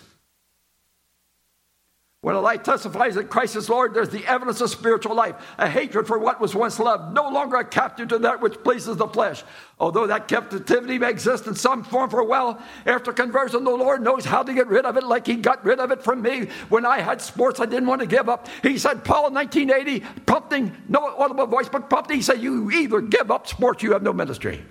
When 2.26 2.36
a 2.36 2.42
life 2.42 2.64
testifies 2.64 3.14
that 3.14 3.30
Christ 3.30 3.56
is 3.56 3.70
Lord, 3.70 3.94
there's 3.94 4.10
the 4.10 4.26
evidence 4.26 4.60
of 4.60 4.72
spiritual 4.72 5.14
life, 5.14 5.36
a 5.60 5.70
hatred 5.70 6.08
for 6.08 6.18
what 6.18 6.42
was 6.42 6.56
once 6.56 6.80
loved, 6.80 7.14
no 7.14 7.30
longer 7.30 7.58
a 7.58 7.64
captive 7.64 8.08
to 8.08 8.18
that 8.18 8.42
which 8.42 8.64
pleases 8.64 8.98
the 8.98 9.08
flesh. 9.08 9.44
Although 9.80 10.08
that 10.08 10.28
captivity 10.28 10.98
may 10.98 11.12
exist 11.12 11.46
in 11.46 11.54
some 11.54 11.84
form 11.84 12.10
for 12.10 12.20
a 12.22 12.26
while, 12.26 12.60
after 12.88 13.14
conversion, 13.14 13.64
the 13.64 13.70
Lord 13.70 14.02
knows 14.02 14.26
how 14.26 14.42
to 14.42 14.56
get 14.56 14.66
rid 14.66 14.86
of 14.86 14.98
it, 14.98 15.04
like 15.04 15.28
He 15.28 15.36
got 15.36 15.64
rid 15.64 15.80
of 15.80 15.92
it 15.92 16.02
from 16.02 16.24
me 16.24 16.48
when 16.70 16.84
I 16.84 17.00
had 17.00 17.22
sports 17.22 17.60
I 17.60 17.68
didn't 17.68 17.86
want 17.86 18.02
to 18.02 18.08
give 18.08 18.28
up. 18.28 18.48
He 18.64 18.80
said, 18.80 19.04
Paul 19.04 19.28
in 19.28 19.36
1980, 19.36 20.04
prompting, 20.26 20.76
no 20.90 21.06
audible 21.06 21.46
voice, 21.46 21.70
but 21.70 21.92
prompting, 21.92 22.16
he 22.16 22.24
said, 22.24 22.42
You 22.42 22.72
either 22.72 23.02
give 23.02 23.30
up 23.30 23.46
sports, 23.46 23.84
you 23.84 23.94
have 23.94 24.02
no 24.02 24.14
ministry. 24.14 24.66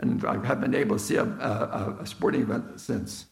And 0.00 0.24
I 0.24 0.42
haven't 0.42 0.70
been 0.70 0.74
able 0.74 0.96
to 0.96 1.04
see 1.04 1.16
a, 1.16 1.24
a, 1.24 1.98
a 2.00 2.06
sporting 2.06 2.40
event 2.40 2.80
since. 2.80 3.26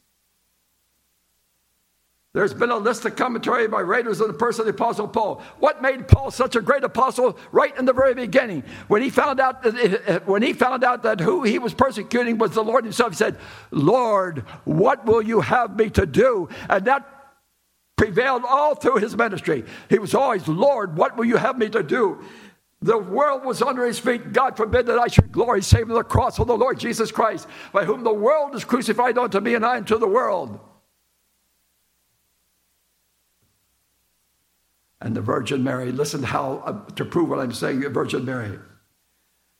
There's 2.34 2.54
been 2.54 2.70
a 2.70 2.78
list 2.78 3.04
of 3.04 3.14
commentary 3.14 3.68
by 3.68 3.82
writers 3.82 4.22
on 4.22 4.28
the 4.28 4.34
person 4.34 4.62
of 4.62 4.66
the 4.66 4.82
Apostle 4.82 5.06
Paul. 5.06 5.42
What 5.58 5.82
made 5.82 6.08
Paul 6.08 6.30
such 6.30 6.56
a 6.56 6.62
great 6.62 6.82
apostle 6.82 7.38
right 7.50 7.76
in 7.76 7.84
the 7.84 7.92
very 7.92 8.14
beginning? 8.14 8.64
When 8.88 9.02
he 9.02 9.10
found 9.10 9.38
out 9.38 9.62
that, 9.62 10.22
when 10.26 10.40
he 10.40 10.54
found 10.54 10.82
out 10.82 11.02
that 11.02 11.20
who 11.20 11.42
he 11.42 11.58
was 11.58 11.74
persecuting 11.74 12.38
was 12.38 12.52
the 12.52 12.64
Lord 12.64 12.84
himself, 12.84 13.12
he 13.12 13.16
said, 13.16 13.36
Lord, 13.70 14.46
what 14.64 15.04
will 15.04 15.20
you 15.20 15.42
have 15.42 15.76
me 15.76 15.90
to 15.90 16.06
do? 16.06 16.48
And 16.70 16.86
that 16.86 17.06
prevailed 17.98 18.44
all 18.48 18.76
through 18.76 18.96
his 18.96 19.14
ministry. 19.14 19.64
He 19.90 19.98
was 19.98 20.14
always, 20.14 20.48
Lord, 20.48 20.96
what 20.96 21.18
will 21.18 21.26
you 21.26 21.36
have 21.36 21.58
me 21.58 21.68
to 21.68 21.82
do? 21.82 22.24
The 22.80 22.96
world 22.96 23.44
was 23.44 23.60
under 23.60 23.86
his 23.86 23.98
feet. 23.98 24.32
God 24.32 24.56
forbid 24.56 24.86
that 24.86 24.98
I 24.98 25.06
should 25.06 25.30
glory 25.30 25.62
save 25.62 25.88
in 25.88 25.94
the 25.94 26.02
cross 26.02 26.38
of 26.38 26.46
the 26.46 26.56
Lord 26.56 26.80
Jesus 26.80 27.12
Christ, 27.12 27.46
by 27.74 27.84
whom 27.84 28.02
the 28.04 28.12
world 28.12 28.54
is 28.54 28.64
crucified 28.64 29.18
unto 29.18 29.38
me 29.38 29.54
and 29.54 29.66
I 29.66 29.76
unto 29.76 29.98
the 29.98 30.08
world. 30.08 30.58
And 35.02 35.16
the 35.16 35.20
Virgin 35.20 35.64
Mary, 35.64 35.90
listen 35.90 36.20
to 36.20 36.26
how 36.26 36.62
uh, 36.64 36.94
to 36.94 37.04
prove 37.04 37.28
what 37.28 37.40
I'm 37.40 37.52
saying, 37.52 37.80
the 37.80 37.88
Virgin 37.88 38.24
Mary. 38.24 38.56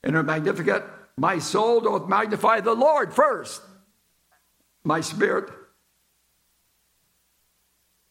In 0.04 0.14
her 0.14 0.22
magnificat, 0.22 0.84
my 1.16 1.40
soul 1.40 1.80
doth 1.80 2.08
magnify 2.08 2.60
the 2.60 2.74
Lord 2.74 3.12
first. 3.12 3.60
My 4.84 5.00
spirit 5.00 5.50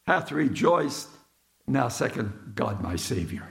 hath 0.05 0.31
rejoiced. 0.33 1.07
Now, 1.67 1.87
second, 1.87 2.53
God 2.53 2.81
my 2.81 2.97
Savior. 2.97 3.47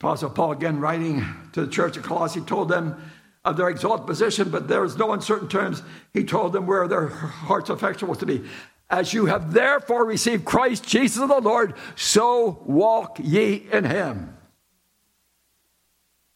Apostle 0.00 0.30
Paul, 0.30 0.50
again 0.50 0.80
writing 0.80 1.24
to 1.52 1.64
the 1.64 1.70
church 1.70 1.96
of 1.96 2.02
Colossae, 2.02 2.40
told 2.40 2.68
them 2.68 3.00
of 3.44 3.56
their 3.56 3.68
exalted 3.68 4.06
position, 4.06 4.50
but 4.50 4.66
there 4.66 4.84
is 4.84 4.96
no 4.96 5.12
uncertain 5.12 5.48
terms. 5.48 5.80
He 6.12 6.24
told 6.24 6.52
them 6.52 6.66
where 6.66 6.88
their 6.88 7.06
heart's 7.06 7.70
affection 7.70 8.08
was 8.08 8.18
to 8.18 8.26
be. 8.26 8.42
As 8.92 9.14
you 9.14 9.24
have 9.24 9.54
therefore 9.54 10.04
received 10.04 10.44
Christ 10.44 10.86
Jesus 10.86 11.26
the 11.26 11.40
Lord, 11.40 11.74
so 11.96 12.62
walk 12.66 13.18
ye 13.18 13.66
in 13.72 13.84
him. 13.84 14.36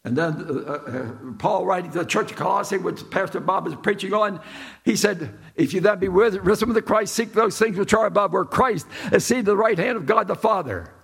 And 0.05 0.17
then 0.17 0.47
uh, 0.49 0.73
uh, 0.73 1.13
Paul, 1.39 1.67
writing 1.67 1.91
to 1.91 1.99
the 1.99 2.07
church 2.07 2.31
of 2.31 2.39
Colossae, 2.39 2.79
which 2.79 3.11
Pastor 3.11 3.41
Bob 3.41 3.67
is 3.67 3.75
preaching 3.75 4.15
on, 4.15 4.41
he 4.85 4.97
said, 4.97 5.37
If 5.55 5.75
you 5.75 5.83
then 5.83 5.99
be 5.99 6.09
with, 6.09 6.37
risen 6.37 6.73
with 6.73 6.83
Christ, 6.87 7.15
seek 7.15 7.35
those 7.35 7.59
things 7.59 7.77
which 7.77 7.93
are 7.93 8.07
above, 8.07 8.33
where 8.33 8.45
Christ 8.45 8.87
is 9.13 9.27
seated 9.27 9.41
at 9.41 9.47
the 9.47 9.57
right 9.57 9.77
hand 9.77 9.99
of 9.99 10.07
God 10.07 10.27
the 10.27 10.35
Father. 10.35 10.95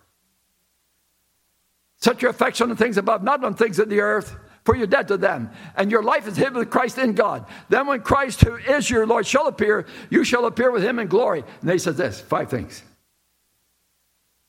Set 2.00 2.22
your 2.22 2.30
affection 2.30 2.64
on 2.64 2.70
the 2.70 2.76
things 2.76 2.96
above, 2.96 3.22
not 3.22 3.44
on 3.44 3.54
things 3.54 3.78
in 3.78 3.90
the 3.90 4.00
earth, 4.00 4.36
for 4.64 4.76
you're 4.76 4.86
dead 4.86 5.08
to 5.08 5.16
them. 5.16 5.50
And 5.76 5.90
your 5.90 6.02
life 6.02 6.28
is 6.28 6.36
hid 6.36 6.54
with 6.54 6.70
Christ 6.70 6.98
in 6.98 7.14
God. 7.14 7.46
Then 7.68 7.86
when 7.86 8.00
Christ, 8.00 8.42
who 8.42 8.56
is 8.56 8.88
your 8.88 9.06
Lord, 9.06 9.26
shall 9.26 9.48
appear, 9.48 9.86
you 10.10 10.24
shall 10.24 10.46
appear 10.46 10.70
with 10.70 10.84
him 10.84 10.98
in 10.98 11.08
glory. 11.08 11.42
And 11.60 11.68
they 11.68 11.78
said 11.78 11.96
this 11.96 12.20
five 12.20 12.48
things. 12.48 12.82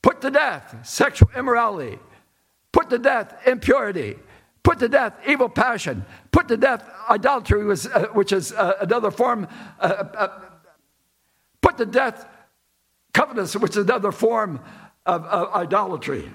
Put 0.02 0.20
to 0.20 0.30
death 0.30 0.86
sexual 0.86 1.30
immorality. 1.36 1.98
Put 2.72 2.90
to 2.90 2.98
death 2.98 3.34
impurity. 3.46 4.16
Put 4.62 4.78
to 4.80 4.88
death 4.88 5.14
evil 5.26 5.48
passion. 5.48 6.04
Put 6.30 6.48
to 6.48 6.56
death 6.56 6.88
idolatry, 7.08 7.64
which, 7.64 7.86
uh, 8.32 8.36
is 8.36 8.52
uh, 8.52 8.74
another 8.80 9.10
form. 9.10 9.48
Uh, 9.80 10.04
uh 10.14 10.40
put 11.60 11.78
to 11.78 11.86
death 11.86 12.26
covetousness, 13.12 13.60
which 13.60 13.72
is 13.72 13.84
another 13.84 14.12
form 14.12 14.60
of 15.06 15.24
idolatry. 15.26 16.30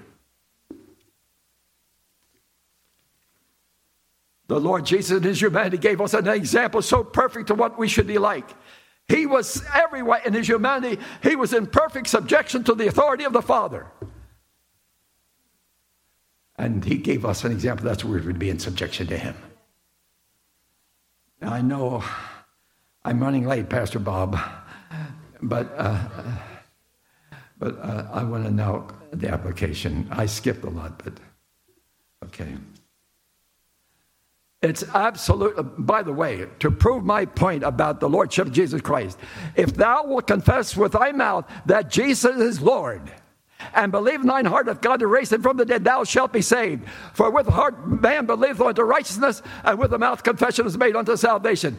The 4.50 4.60
Lord 4.60 4.84
Jesus 4.84 5.16
in 5.16 5.22
his 5.22 5.39
humanity 5.39 5.78
gave 5.78 6.02
us 6.02 6.16
an 6.16 6.28
example 6.28 6.82
so 6.82 7.04
perfect 7.04 7.47
to 7.47 7.54
what 7.54 7.78
we 7.78 7.88
should 7.88 8.08
be 8.08 8.18
like. 8.18 8.50
He 9.08 9.28
was 9.28 9.64
everywhere 9.76 10.22
in 10.26 10.34
his 10.34 10.47
humanity, 10.47 11.00
he 11.22 11.36
was 11.36 11.54
in 11.54 11.68
perfect 11.68 12.08
subjection 12.08 12.64
to 12.64 12.74
the 12.74 12.88
authority 12.88 13.26
of 13.26 13.34
the 13.34 13.43
Father. 13.43 13.86
And 16.58 16.84
he 16.84 16.97
gave 16.97 17.26
us 17.26 17.43
an 17.43 17.52
example 17.52 17.86
that's 17.86 18.04
where 18.04 18.20
we 18.20 18.26
would 18.26 18.39
be 18.39 18.50
in 18.50 18.58
subjection 18.58 19.06
to 19.08 19.18
him. 19.18 19.36
Now, 21.41 21.54
I 21.54 21.62
know 21.62 22.04
I'm 23.06 23.20
running 23.20 23.45
late, 23.45 23.70
Pastor 23.70 24.00
Bob, 24.00 24.36
but, 25.43 25.72
uh, 25.78 26.00
but 27.60 27.78
uh, 27.78 28.08
I 28.12 28.24
want 28.24 28.45
to 28.45 28.52
know 28.52 28.88
the 29.12 29.30
application. 29.30 30.08
I 30.12 30.26
skipped 30.26 30.64
a 30.64 30.72
lot, 30.72 31.04
but 31.04 31.14
okay. 32.26 32.56
It's 34.62 34.84
absolute, 34.93 35.55
by 35.78 36.03
the 36.03 36.12
way, 36.12 36.45
to 36.60 36.70
prove 36.70 37.05
my 37.05 37.26
point 37.26 37.64
about 37.64 38.01
the 38.01 38.10
Lordship 38.10 38.47
of 38.47 38.53
Jesus 38.53 38.82
Christ. 38.82 39.18
If 39.55 39.74
thou 39.74 40.05
wilt 40.05 40.28
confess 40.28 40.76
with 40.76 40.91
thy 40.91 41.14
mouth 41.14 41.49
that 41.66 41.89
Jesus 41.89 42.36
is 42.36 42.62
Lord, 42.62 43.10
and 43.74 43.91
believe 43.91 44.22
in 44.22 44.28
thine 44.28 44.45
heart 44.45 44.66
that 44.66 44.82
God 44.82 45.01
raised 45.01 45.32
him 45.32 45.41
from 45.41 45.57
the 45.57 45.66
dead, 45.66 45.84
thou 45.84 46.03
shalt 46.03 46.34
be 46.34 46.41
saved. 46.41 46.88
For 47.14 47.30
with 47.30 47.45
the 47.45 47.51
heart 47.51 47.88
man 47.88 48.26
believeth 48.26 48.62
unto 48.62 48.82
righteousness, 48.84 49.41
and 49.64 49.80
with 49.80 49.91
the 49.91 49.99
mouth 49.99 50.24
confession 50.24 50.66
is 50.66 50.78
made 50.78 50.95
unto 50.95 51.16
salvation. 51.16 51.78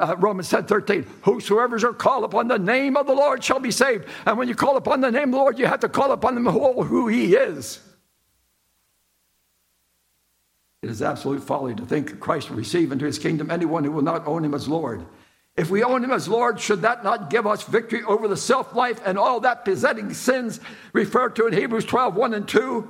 Uh, 0.00 0.16
Romans 0.18 0.50
10 0.50 0.66
13. 0.66 1.04
Whosoever 1.22 1.78
shall 1.78 1.94
call 1.94 2.24
upon 2.24 2.48
the 2.48 2.58
name 2.58 2.96
of 2.96 3.06
the 3.06 3.14
Lord 3.14 3.44
shall 3.44 3.60
be 3.60 3.70
saved. 3.70 4.06
And 4.26 4.36
when 4.36 4.48
you 4.48 4.56
call 4.56 4.76
upon 4.76 5.00
the 5.00 5.10
name 5.10 5.28
of 5.28 5.30
the 5.30 5.36
Lord, 5.36 5.58
you 5.58 5.66
have 5.66 5.80
to 5.80 5.88
call 5.88 6.10
upon 6.10 6.36
him 6.36 6.46
who 6.46 7.06
he 7.06 7.34
is. 7.36 7.80
It 10.80 10.90
is 10.90 11.02
absolute 11.02 11.42
folly 11.42 11.74
to 11.74 11.84
think 11.84 12.20
Christ 12.20 12.50
will 12.50 12.56
receive 12.56 12.92
into 12.92 13.04
his 13.04 13.18
kingdom 13.18 13.50
anyone 13.50 13.82
who 13.82 13.90
will 13.90 14.02
not 14.02 14.28
own 14.28 14.44
him 14.44 14.54
as 14.54 14.68
Lord. 14.68 15.04
If 15.56 15.70
we 15.70 15.82
own 15.82 16.04
him 16.04 16.12
as 16.12 16.28
Lord, 16.28 16.60
should 16.60 16.82
that 16.82 17.02
not 17.02 17.30
give 17.30 17.48
us 17.48 17.64
victory 17.64 18.04
over 18.04 18.28
the 18.28 18.36
self 18.36 18.76
life 18.76 19.00
and 19.04 19.18
all 19.18 19.40
that 19.40 19.64
besetting 19.64 20.14
sins 20.14 20.60
referred 20.92 21.34
to 21.34 21.48
in 21.48 21.52
Hebrews 21.52 21.84
12 21.84 22.14
1 22.14 22.34
and 22.34 22.46
2? 22.46 22.88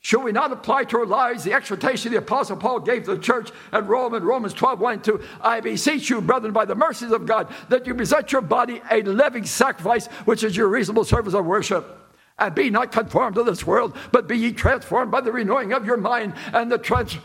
Should 0.00 0.24
we 0.24 0.32
not 0.32 0.50
apply 0.50 0.84
to 0.84 0.98
our 0.98 1.06
lives 1.06 1.44
the 1.44 1.52
exhortation 1.52 2.10
the 2.10 2.18
Apostle 2.18 2.56
Paul 2.56 2.80
gave 2.80 3.04
to 3.04 3.14
the 3.14 3.22
church 3.22 3.50
at 3.72 3.86
Rome 3.86 4.14
in 4.14 4.24
Romans 4.24 4.54
12 4.54 4.80
1 4.80 4.94
and 4.94 5.04
2? 5.04 5.20
I 5.40 5.60
beseech 5.60 6.10
you, 6.10 6.20
brethren, 6.20 6.52
by 6.52 6.64
the 6.64 6.74
mercies 6.74 7.12
of 7.12 7.24
God, 7.24 7.54
that 7.68 7.86
you 7.86 7.94
present 7.94 8.32
your 8.32 8.42
body 8.42 8.82
a 8.90 9.02
living 9.02 9.44
sacrifice, 9.44 10.08
which 10.24 10.42
is 10.42 10.56
your 10.56 10.66
reasonable 10.66 11.04
service 11.04 11.34
of 11.34 11.46
worship. 11.46 12.07
And 12.38 12.54
be 12.54 12.70
not 12.70 12.92
conformed 12.92 13.34
to 13.34 13.42
this 13.42 13.66
world, 13.66 13.96
but 14.12 14.28
be 14.28 14.38
ye 14.38 14.52
transformed 14.52 15.10
by 15.10 15.20
the 15.20 15.32
renewing 15.32 15.72
of 15.72 15.84
your 15.84 15.96
mind 15.96 16.34
and 16.52 16.70
the 16.70 16.78
trans. 16.78 17.16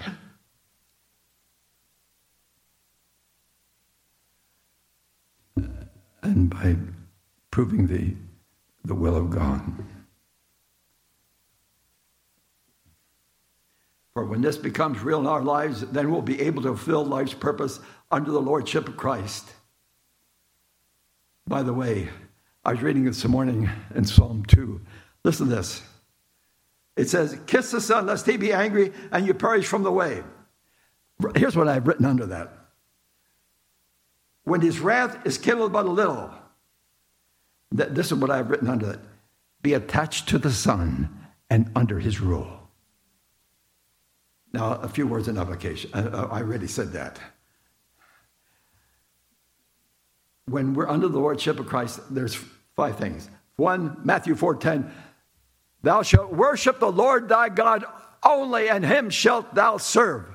Uh, 5.57 5.67
and 6.23 6.49
by 6.49 6.75
proving 7.51 7.85
the, 7.85 8.15
the 8.85 8.95
will 8.95 9.15
of 9.15 9.29
God. 9.29 9.61
For 14.13 14.25
when 14.25 14.41
this 14.41 14.57
becomes 14.57 15.01
real 15.01 15.19
in 15.19 15.27
our 15.27 15.41
lives, 15.41 15.81
then 15.81 16.11
we'll 16.11 16.21
be 16.21 16.41
able 16.41 16.61
to 16.63 16.69
fulfill 16.69 17.03
life's 17.03 17.33
purpose 17.33 17.79
under 18.11 18.31
the 18.31 18.41
Lordship 18.41 18.87
of 18.87 18.95
Christ. 18.95 19.51
By 21.47 21.63
the 21.63 21.73
way, 21.73 22.09
I 22.63 22.73
was 22.73 22.81
reading 22.81 23.05
this 23.05 23.25
morning 23.25 23.69
in 23.95 24.05
Psalm 24.05 24.45
2. 24.47 24.79
Listen 25.23 25.49
to 25.49 25.55
this. 25.55 25.81
It 26.95 27.09
says, 27.09 27.37
Kiss 27.47 27.71
the 27.71 27.81
Son, 27.81 28.05
lest 28.05 28.25
he 28.25 28.37
be 28.37 28.53
angry 28.53 28.91
and 29.11 29.25
you 29.25 29.33
perish 29.33 29.65
from 29.65 29.83
the 29.83 29.91
way. 29.91 30.23
Here's 31.35 31.55
what 31.55 31.67
I've 31.67 31.87
written 31.87 32.05
under 32.05 32.25
that. 32.27 32.51
When 34.43 34.61
his 34.61 34.79
wrath 34.79 35.25
is 35.25 35.37
kindled 35.37 35.71
but 35.71 35.85
a 35.85 35.89
little, 35.89 36.31
this 37.71 38.11
is 38.11 38.13
what 38.15 38.29
I've 38.29 38.49
written 38.49 38.67
under 38.67 38.85
that. 38.85 38.99
Be 39.61 39.73
attached 39.73 40.27
to 40.29 40.37
the 40.37 40.51
Son 40.51 41.09
and 41.49 41.71
under 41.75 41.99
his 41.99 42.19
rule. 42.19 42.59
Now, 44.51 44.73
a 44.73 44.87
few 44.87 45.07
words 45.07 45.27
in 45.27 45.37
application. 45.37 45.89
I 45.93 46.41
already 46.41 46.67
said 46.67 46.91
that. 46.91 47.19
When 50.45 50.73
we're 50.73 50.89
under 50.89 51.07
the 51.07 51.17
lordship 51.17 51.59
of 51.59 51.65
Christ, 51.65 52.01
there's 52.13 52.35
five 52.75 52.97
things. 52.97 53.29
One, 53.55 53.97
Matthew 54.03 54.35
4:10, 54.35 54.91
Thou 55.83 56.01
shalt 56.01 56.31
worship 56.31 56.79
the 56.79 56.91
Lord 56.91 57.29
thy 57.29 57.49
God 57.49 57.85
only, 58.23 58.69
and 58.69 58.85
him 58.85 59.09
shalt 59.09 59.53
thou 59.53 59.77
serve. 59.77 60.25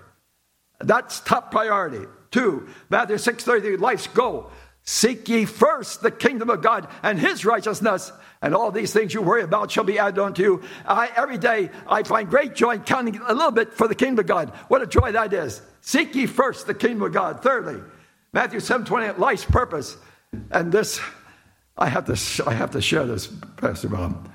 That's 0.79 1.21
top 1.21 1.51
priority. 1.51 2.07
Two, 2.31 2.69
Matthew 2.91 3.17
6:30, 3.17 3.79
life's 3.79 4.07
goal. 4.07 4.51
Seek 4.85 5.29
ye 5.29 5.45
first 5.45 6.01
the 6.01 6.11
kingdom 6.11 6.49
of 6.49 6.63
God 6.63 6.89
and 7.03 7.19
his 7.19 7.45
righteousness, 7.45 8.13
and 8.41 8.55
all 8.55 8.71
these 8.71 8.93
things 8.93 9.13
you 9.13 9.21
worry 9.21 9.43
about 9.43 9.71
shall 9.71 9.85
be 9.85 9.99
added 9.99 10.19
unto 10.19 10.43
you. 10.43 10.63
I, 10.87 11.11
every 11.15 11.39
day 11.39 11.71
I 11.87 12.03
find 12.05 12.29
great 12.31 12.55
joy 12.55 12.73
in 12.73 12.83
counting 12.83 13.21
a 13.27 13.35
little 13.35 13.51
bit 13.51 13.75
for 13.75 13.89
the 13.89 13.95
kingdom 13.95 14.21
of 14.21 14.27
God. 14.27 14.51
What 14.69 14.83
a 14.83 14.87
joy 14.87 15.13
that 15.13 15.33
is. 15.33 15.61
Seek 15.81 16.15
ye 16.15 16.27
first 16.27 16.67
the 16.67 16.75
kingdom 16.75 17.03
of 17.03 17.13
God. 17.13 17.43
Thirdly, 17.43 17.83
Matthew 18.33 18.61
7 18.61 18.87
28, 18.87 19.19
life's 19.19 19.45
purpose. 19.45 19.97
And 20.51 20.71
this, 20.71 21.01
I 21.77 21.89
have 21.89 22.05
to, 22.07 22.45
I 22.47 22.53
have 22.53 22.71
to 22.73 22.81
share 22.81 23.07
this, 23.07 23.27
Pastor 23.27 23.89
Bob. 23.89 24.31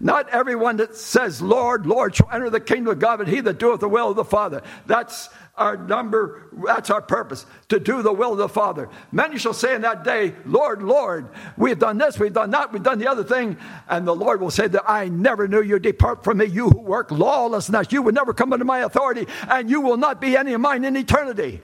Not 0.00 0.28
everyone 0.30 0.76
that 0.76 0.94
says, 0.94 1.42
Lord, 1.42 1.84
Lord, 1.86 2.14
shall 2.14 2.28
enter 2.32 2.50
the 2.50 2.60
kingdom 2.60 2.92
of 2.92 3.00
God, 3.00 3.16
but 3.18 3.28
he 3.28 3.40
that 3.40 3.58
doeth 3.58 3.80
the 3.80 3.88
will 3.88 4.10
of 4.10 4.16
the 4.16 4.24
Father. 4.24 4.62
That's 4.86 5.28
our 5.56 5.76
number, 5.76 6.46
that's 6.64 6.88
our 6.88 7.02
purpose, 7.02 7.44
to 7.68 7.80
do 7.80 8.00
the 8.02 8.12
will 8.12 8.32
of 8.32 8.38
the 8.38 8.48
Father. 8.48 8.88
Many 9.10 9.38
shall 9.38 9.52
say 9.52 9.74
in 9.74 9.80
that 9.82 10.04
day, 10.04 10.34
Lord, 10.46 10.82
Lord, 10.82 11.28
we've 11.56 11.78
done 11.78 11.98
this, 11.98 12.16
we've 12.16 12.32
done 12.32 12.50
that, 12.50 12.72
we've 12.72 12.82
done 12.82 13.00
the 13.00 13.10
other 13.10 13.24
thing. 13.24 13.56
And 13.88 14.06
the 14.06 14.14
Lord 14.14 14.40
will 14.40 14.52
say 14.52 14.68
that 14.68 14.88
I 14.88 15.08
never 15.08 15.48
knew 15.48 15.62
you. 15.62 15.80
Depart 15.80 16.22
from 16.22 16.38
me, 16.38 16.44
you 16.44 16.70
who 16.70 16.78
work 16.78 17.10
lawlessness. 17.10 17.90
You 17.90 18.02
will 18.02 18.12
never 18.12 18.32
come 18.32 18.52
under 18.52 18.64
my 18.64 18.80
authority, 18.80 19.26
and 19.48 19.68
you 19.68 19.80
will 19.80 19.96
not 19.96 20.20
be 20.20 20.36
any 20.36 20.52
of 20.52 20.60
mine 20.60 20.84
in 20.84 20.96
eternity. 20.96 21.60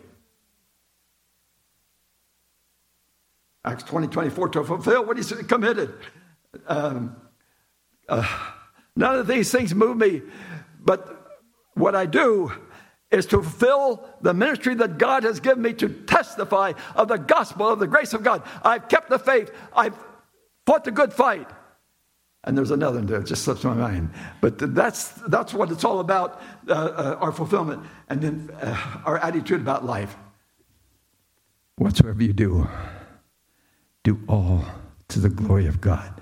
Acts 3.64 3.84
20, 3.84 4.08
24, 4.08 4.48
to 4.48 4.64
fulfill 4.64 5.06
what 5.06 5.16
he's 5.16 5.32
committed. 5.32 5.94
Um, 6.66 7.16
uh, 8.08 8.50
None 8.96 9.18
of 9.18 9.26
these 9.26 9.50
things 9.50 9.74
move 9.74 9.96
me, 9.96 10.22
but 10.80 11.42
what 11.74 11.94
I 11.94 12.06
do 12.06 12.52
is 13.10 13.26
to 13.26 13.42
fulfill 13.42 14.08
the 14.20 14.34
ministry 14.34 14.74
that 14.76 14.98
God 14.98 15.24
has 15.24 15.40
given 15.40 15.62
me 15.62 15.72
to 15.74 15.88
testify 15.88 16.72
of 16.94 17.08
the 17.08 17.16
gospel 17.16 17.68
of 17.68 17.78
the 17.78 17.86
grace 17.86 18.12
of 18.12 18.22
God. 18.22 18.42
I've 18.62 18.88
kept 18.88 19.10
the 19.10 19.18
faith. 19.18 19.50
I've 19.74 19.94
fought 20.66 20.84
the 20.84 20.90
good 20.90 21.12
fight. 21.12 21.48
And 22.44 22.56
there's 22.58 22.70
another 22.70 22.98
one 22.98 23.06
that 23.06 23.26
just 23.26 23.42
slips 23.42 23.64
my 23.64 23.74
mind. 23.74 24.10
But 24.40 24.74
that's, 24.74 25.08
that's 25.28 25.54
what 25.54 25.70
it's 25.70 25.84
all 25.84 26.00
about 26.00 26.42
uh, 26.68 26.72
uh, 26.72 27.18
our 27.20 27.32
fulfillment 27.32 27.82
and 28.08 28.20
then 28.20 28.50
uh, 28.60 29.00
our 29.04 29.18
attitude 29.18 29.60
about 29.60 29.84
life. 29.84 30.16
Whatsoever 31.76 32.22
you 32.22 32.32
do, 32.32 32.68
do 34.02 34.20
all 34.28 34.64
to 35.08 35.20
the 35.20 35.30
glory 35.30 35.66
of 35.66 35.80
God. 35.80 36.20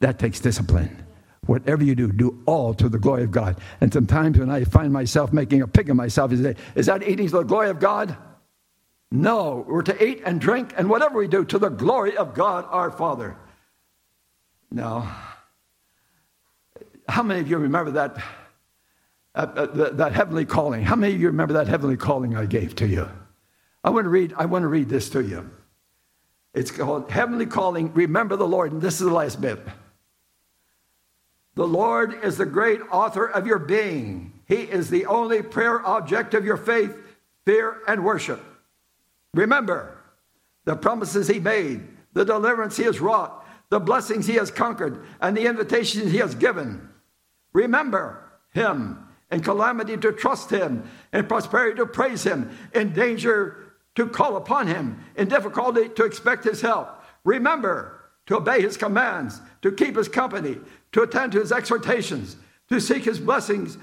That 0.00 0.18
takes 0.18 0.40
discipline. 0.40 1.04
Whatever 1.46 1.84
you 1.84 1.94
do, 1.94 2.10
do 2.12 2.42
all 2.46 2.74
to 2.74 2.88
the 2.88 2.98
glory 2.98 3.22
of 3.22 3.30
God. 3.30 3.60
And 3.80 3.92
sometimes 3.92 4.38
when 4.38 4.50
I 4.50 4.64
find 4.64 4.92
myself 4.92 5.32
making 5.32 5.62
a 5.62 5.68
pig 5.68 5.88
of 5.88 5.96
myself, 5.96 6.32
Is 6.32 6.86
that 6.86 7.02
eating 7.06 7.28
to 7.28 7.36
the 7.38 7.42
glory 7.44 7.70
of 7.70 7.78
God? 7.78 8.16
No, 9.10 9.64
we're 9.68 9.82
to 9.82 10.04
eat 10.04 10.22
and 10.26 10.40
drink 10.40 10.74
and 10.76 10.90
whatever 10.90 11.18
we 11.18 11.28
do 11.28 11.44
to 11.44 11.58
the 11.58 11.68
glory 11.68 12.16
of 12.16 12.34
God 12.34 12.66
our 12.68 12.90
Father. 12.90 13.36
Now, 14.70 15.16
how 17.08 17.22
many 17.22 17.40
of 17.40 17.48
you 17.48 17.58
remember 17.58 17.92
that, 17.92 18.16
uh, 19.36 19.46
uh, 19.54 19.66
that, 19.66 19.96
that 19.98 20.12
heavenly 20.12 20.44
calling? 20.44 20.82
How 20.82 20.96
many 20.96 21.14
of 21.14 21.20
you 21.20 21.28
remember 21.28 21.54
that 21.54 21.68
heavenly 21.68 21.96
calling 21.96 22.36
I 22.36 22.46
gave 22.46 22.74
to 22.76 22.86
you? 22.86 23.08
I 23.84 23.90
want 23.90 24.04
to 24.04 24.08
read, 24.08 24.34
I 24.36 24.46
want 24.46 24.64
to 24.64 24.68
read 24.68 24.88
this 24.88 25.08
to 25.10 25.22
you. 25.22 25.48
It's 26.52 26.72
called 26.72 27.10
Heavenly 27.10 27.46
Calling, 27.46 27.92
Remember 27.92 28.34
the 28.34 28.48
Lord. 28.48 28.72
And 28.72 28.82
this 28.82 28.94
is 28.94 29.06
the 29.06 29.12
last 29.12 29.40
bit. 29.40 29.60
The 31.56 31.66
Lord 31.66 32.22
is 32.22 32.36
the 32.36 32.46
great 32.46 32.80
author 32.90 33.26
of 33.26 33.46
your 33.46 33.58
being. 33.58 34.32
He 34.46 34.56
is 34.56 34.90
the 34.90 35.06
only 35.06 35.42
prayer 35.42 35.84
object 35.84 36.34
of 36.34 36.44
your 36.44 36.58
faith, 36.58 36.94
fear, 37.44 37.78
and 37.88 38.04
worship. 38.04 38.44
Remember 39.34 39.96
the 40.64 40.76
promises 40.76 41.28
He 41.28 41.40
made, 41.40 41.82
the 42.12 42.24
deliverance 42.24 42.76
He 42.76 42.84
has 42.84 43.00
wrought, 43.00 43.44
the 43.70 43.80
blessings 43.80 44.26
He 44.26 44.34
has 44.34 44.50
conquered, 44.50 45.04
and 45.20 45.34
the 45.36 45.46
invitations 45.46 46.12
He 46.12 46.18
has 46.18 46.34
given. 46.34 46.90
Remember 47.54 48.22
Him 48.52 49.06
in 49.30 49.40
calamity 49.40 49.96
to 49.96 50.12
trust 50.12 50.50
Him, 50.50 50.88
in 51.12 51.26
prosperity 51.26 51.76
to 51.76 51.86
praise 51.86 52.22
Him, 52.22 52.56
in 52.74 52.92
danger 52.92 53.72
to 53.94 54.06
call 54.06 54.36
upon 54.36 54.66
Him, 54.66 55.02
in 55.16 55.28
difficulty 55.28 55.88
to 55.88 56.04
expect 56.04 56.44
His 56.44 56.60
help. 56.60 57.02
Remember 57.24 57.95
to 58.26 58.36
obey 58.36 58.60
His 58.60 58.76
commands, 58.76 59.40
to 59.62 59.72
keep 59.72 59.96
His 59.96 60.08
company, 60.08 60.58
to 60.96 61.02
attend 61.02 61.32
to 61.32 61.40
his 61.40 61.52
exhortations, 61.52 62.36
to 62.70 62.80
seek 62.80 63.04
his 63.04 63.20
blessings, 63.20 63.76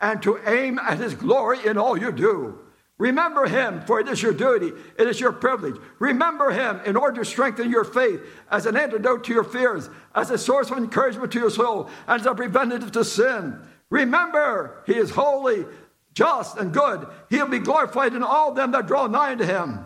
and 0.00 0.22
to 0.22 0.40
aim 0.46 0.78
at 0.78 0.96
his 0.96 1.14
glory 1.14 1.58
in 1.66 1.76
all 1.76 1.94
you 1.94 2.10
do. 2.10 2.58
Remember 2.96 3.46
him, 3.46 3.82
for 3.82 4.00
it 4.00 4.08
is 4.08 4.22
your 4.22 4.32
duty, 4.32 4.72
it 4.98 5.06
is 5.06 5.20
your 5.20 5.32
privilege. 5.32 5.76
Remember 5.98 6.50
him 6.50 6.80
in 6.86 6.96
order 6.96 7.20
to 7.20 7.28
strengthen 7.28 7.70
your 7.70 7.84
faith 7.84 8.22
as 8.50 8.64
an 8.64 8.78
antidote 8.78 9.24
to 9.24 9.34
your 9.34 9.44
fears, 9.44 9.90
as 10.14 10.30
a 10.30 10.38
source 10.38 10.70
of 10.70 10.78
encouragement 10.78 11.30
to 11.32 11.38
your 11.38 11.50
soul, 11.50 11.90
and 12.06 12.18
as 12.18 12.26
a 12.26 12.34
preventative 12.34 12.92
to 12.92 13.04
sin. 13.04 13.60
Remember, 13.90 14.82
he 14.86 14.94
is 14.94 15.10
holy, 15.10 15.66
just, 16.14 16.56
and 16.56 16.72
good. 16.72 17.06
He'll 17.28 17.46
be 17.46 17.58
glorified 17.58 18.14
in 18.14 18.22
all 18.22 18.52
them 18.52 18.70
that 18.70 18.86
draw 18.86 19.06
nigh 19.06 19.34
to 19.34 19.44
him. 19.44 19.84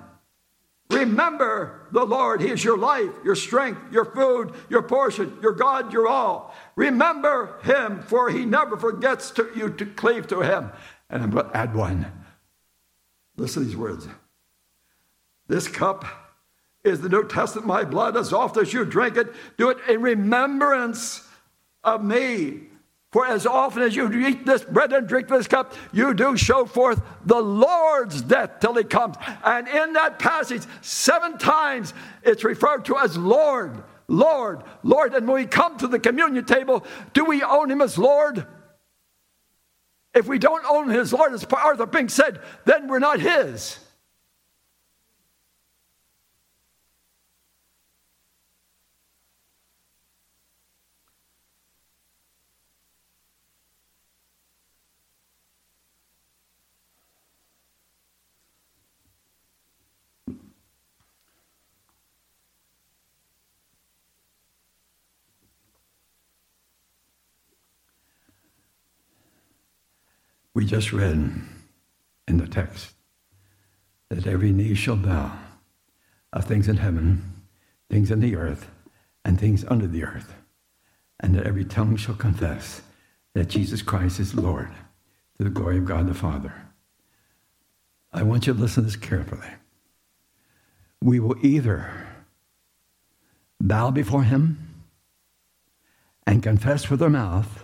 Remember 0.90 1.86
the 1.90 2.04
Lord. 2.04 2.40
He 2.40 2.48
is 2.48 2.62
your 2.62 2.78
life, 2.78 3.10
your 3.24 3.34
strength, 3.34 3.80
your 3.92 4.04
food, 4.04 4.52
your 4.68 4.82
portion, 4.82 5.36
your 5.42 5.52
God, 5.52 5.92
your 5.92 6.06
all. 6.08 6.54
Remember 6.76 7.58
Him, 7.64 8.02
for 8.02 8.30
He 8.30 8.44
never 8.44 8.76
forgets 8.76 9.30
to, 9.32 9.50
you 9.56 9.70
to 9.70 9.86
cleave 9.86 10.26
to 10.28 10.40
Him. 10.42 10.70
And 11.10 11.22
I'm 11.22 11.30
going 11.30 11.50
to 11.50 11.56
add 11.56 11.74
one. 11.74 12.06
Listen 13.36 13.62
to 13.62 13.68
these 13.68 13.76
words. 13.76 14.06
This 15.48 15.68
cup 15.68 16.04
is 16.84 17.00
the 17.00 17.08
New 17.08 17.26
Testament, 17.26 17.66
my 17.66 17.84
blood. 17.84 18.16
As 18.16 18.32
often 18.32 18.62
as 18.62 18.72
you 18.72 18.84
drink 18.84 19.16
it, 19.16 19.32
do 19.56 19.70
it 19.70 19.78
in 19.88 20.00
remembrance 20.02 21.26
of 21.82 22.04
me. 22.04 22.68
For 23.16 23.24
as 23.24 23.46
often 23.46 23.82
as 23.82 23.96
you 23.96 24.12
eat 24.12 24.44
this 24.44 24.62
bread 24.62 24.92
and 24.92 25.08
drink 25.08 25.28
this 25.28 25.48
cup, 25.48 25.72
you 25.90 26.12
do 26.12 26.36
show 26.36 26.66
forth 26.66 27.00
the 27.24 27.40
Lord's 27.40 28.20
death 28.20 28.60
till 28.60 28.74
he 28.74 28.84
comes. 28.84 29.16
And 29.42 29.66
in 29.66 29.94
that 29.94 30.18
passage, 30.18 30.64
seven 30.82 31.38
times 31.38 31.94
it's 32.22 32.44
referred 32.44 32.84
to 32.84 32.98
as 32.98 33.16
Lord, 33.16 33.82
Lord, 34.06 34.64
Lord. 34.82 35.14
And 35.14 35.26
when 35.26 35.36
we 35.36 35.46
come 35.46 35.78
to 35.78 35.88
the 35.88 35.98
communion 35.98 36.44
table, 36.44 36.84
do 37.14 37.24
we 37.24 37.42
own 37.42 37.70
him 37.70 37.80
as 37.80 37.96
Lord? 37.96 38.46
If 40.14 40.26
we 40.26 40.38
don't 40.38 40.66
own 40.66 40.90
his 40.90 41.10
Lord, 41.14 41.32
as 41.32 41.42
Arthur 41.44 41.86
Pink 41.86 42.10
said, 42.10 42.40
then 42.66 42.86
we're 42.86 42.98
not 42.98 43.18
his. 43.18 43.78
We 70.56 70.64
just 70.64 70.90
read 70.90 71.12
in 72.26 72.38
the 72.38 72.46
text 72.46 72.94
that 74.08 74.26
every 74.26 74.52
knee 74.52 74.72
shall 74.74 74.96
bow 74.96 75.36
of 76.32 76.46
things 76.46 76.66
in 76.66 76.78
heaven, 76.78 77.42
things 77.90 78.10
in 78.10 78.20
the 78.20 78.36
earth, 78.36 78.70
and 79.22 79.38
things 79.38 79.66
under 79.68 79.86
the 79.86 80.02
earth, 80.02 80.32
and 81.20 81.34
that 81.34 81.46
every 81.46 81.66
tongue 81.66 81.96
shall 81.96 82.14
confess 82.14 82.80
that 83.34 83.50
Jesus 83.50 83.82
Christ 83.82 84.18
is 84.18 84.34
Lord 84.34 84.70
to 85.36 85.44
the 85.44 85.50
glory 85.50 85.76
of 85.76 85.84
God 85.84 86.08
the 86.08 86.14
Father. 86.14 86.54
I 88.10 88.22
want 88.22 88.46
you 88.46 88.54
to 88.54 88.58
listen 88.58 88.84
to 88.84 88.86
this 88.86 88.96
carefully. 88.96 89.50
We 91.02 91.20
will 91.20 91.36
either 91.44 92.06
bow 93.60 93.90
before 93.90 94.22
him 94.22 94.86
and 96.26 96.42
confess 96.42 96.88
with 96.88 97.02
our 97.02 97.10
mouth 97.10 97.62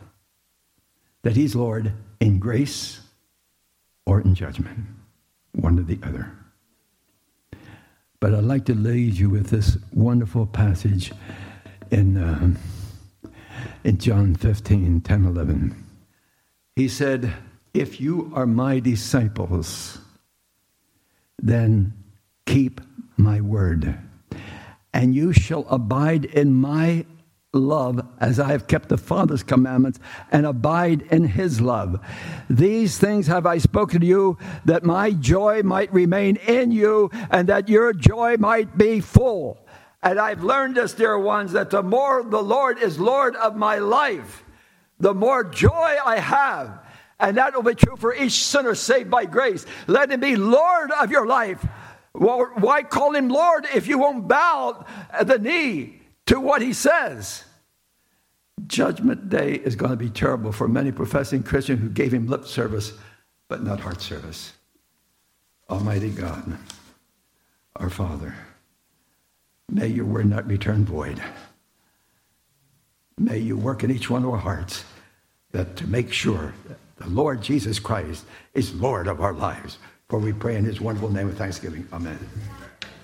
that 1.22 1.36
he's 1.36 1.56
Lord 1.56 1.94
in 2.22 2.38
grace 2.38 3.00
or 4.06 4.20
in 4.20 4.32
judgment, 4.32 4.78
one 5.56 5.76
or 5.76 5.82
the 5.82 5.98
other. 6.04 6.30
But 8.20 8.32
I'd 8.32 8.44
like 8.44 8.64
to 8.66 8.74
leave 8.74 9.18
you 9.18 9.28
with 9.28 9.50
this 9.50 9.76
wonderful 9.92 10.46
passage 10.46 11.10
in, 11.90 12.16
uh, 12.16 12.54
in 13.82 13.98
John 13.98 14.36
15, 14.36 15.00
10, 15.00 15.24
11. 15.24 15.74
He 16.76 16.86
said, 16.86 17.32
If 17.74 18.00
you 18.00 18.30
are 18.36 18.46
my 18.46 18.78
disciples, 18.78 19.98
then 21.42 21.92
keep 22.46 22.80
my 23.16 23.40
word, 23.40 23.98
and 24.94 25.12
you 25.12 25.32
shall 25.32 25.66
abide 25.68 26.26
in 26.26 26.54
my 26.54 27.04
love 27.54 28.06
as 28.18 28.40
I 28.40 28.48
have 28.52 28.66
kept 28.66 28.88
the 28.88 28.96
Father's 28.96 29.42
commandments 29.42 29.98
and 30.30 30.46
abide 30.46 31.02
in 31.10 31.24
his 31.24 31.60
love. 31.60 32.00
These 32.48 32.96
things 32.96 33.26
have 33.26 33.44
I 33.44 33.58
spoken 33.58 34.00
to 34.00 34.06
you 34.06 34.38
that 34.64 34.84
my 34.84 35.10
joy 35.10 35.62
might 35.62 35.92
remain 35.92 36.36
in 36.36 36.70
you 36.70 37.10
and 37.30 37.50
that 37.50 37.68
your 37.68 37.92
joy 37.92 38.36
might 38.38 38.78
be 38.78 39.00
full. 39.00 39.58
And 40.02 40.18
I've 40.18 40.42
learned 40.42 40.76
this, 40.76 40.94
dear 40.94 41.18
ones, 41.18 41.52
that 41.52 41.68
the 41.68 41.82
more 41.82 42.22
the 42.22 42.42
Lord 42.42 42.78
is 42.78 42.98
Lord 42.98 43.36
of 43.36 43.54
my 43.54 43.76
life, 43.76 44.44
the 44.98 45.12
more 45.12 45.44
joy 45.44 45.96
I 46.04 46.20
have. 46.20 46.80
And 47.20 47.36
that 47.36 47.54
will 47.54 47.62
be 47.62 47.74
true 47.74 47.96
for 47.96 48.14
each 48.14 48.44
sinner 48.44 48.74
saved 48.74 49.10
by 49.10 49.26
grace. 49.26 49.66
Let 49.86 50.10
him 50.10 50.20
be 50.20 50.36
Lord 50.36 50.90
of 50.90 51.10
your 51.10 51.26
life. 51.26 51.64
Well, 52.14 52.50
why 52.54 52.82
call 52.82 53.14
him 53.14 53.28
Lord 53.28 53.66
if 53.74 53.88
you 53.88 53.98
won't 53.98 54.26
bow 54.26 54.86
the 55.22 55.38
knee? 55.38 56.01
To 56.26 56.40
what 56.40 56.62
he 56.62 56.72
says. 56.72 57.44
Judgment 58.66 59.28
day 59.28 59.54
is 59.54 59.76
going 59.76 59.90
to 59.90 59.96
be 59.96 60.10
terrible 60.10 60.52
for 60.52 60.68
many 60.68 60.92
professing 60.92 61.42
Christians 61.42 61.80
who 61.80 61.88
gave 61.88 62.12
him 62.12 62.26
lip 62.26 62.46
service, 62.46 62.92
but 63.48 63.62
not 63.62 63.80
heart 63.80 64.00
service. 64.00 64.52
Almighty 65.68 66.10
God, 66.10 66.58
our 67.76 67.90
Father, 67.90 68.34
may 69.70 69.86
your 69.86 70.04
word 70.04 70.26
not 70.26 70.46
return 70.46 70.84
void. 70.84 71.20
May 73.18 73.38
you 73.38 73.56
work 73.56 73.84
in 73.84 73.90
each 73.90 74.10
one 74.10 74.24
of 74.24 74.30
our 74.30 74.38
hearts 74.38 74.84
that 75.52 75.76
to 75.76 75.86
make 75.86 76.12
sure 76.12 76.54
that 76.68 76.78
the 76.96 77.08
Lord 77.08 77.42
Jesus 77.42 77.78
Christ 77.78 78.24
is 78.54 78.74
Lord 78.74 79.06
of 79.06 79.20
our 79.20 79.32
lives. 79.32 79.78
For 80.08 80.18
we 80.18 80.32
pray 80.32 80.56
in 80.56 80.64
his 80.64 80.80
wonderful 80.80 81.10
name 81.10 81.28
of 81.28 81.36
thanksgiving. 81.36 81.88
Amen. 81.92 82.18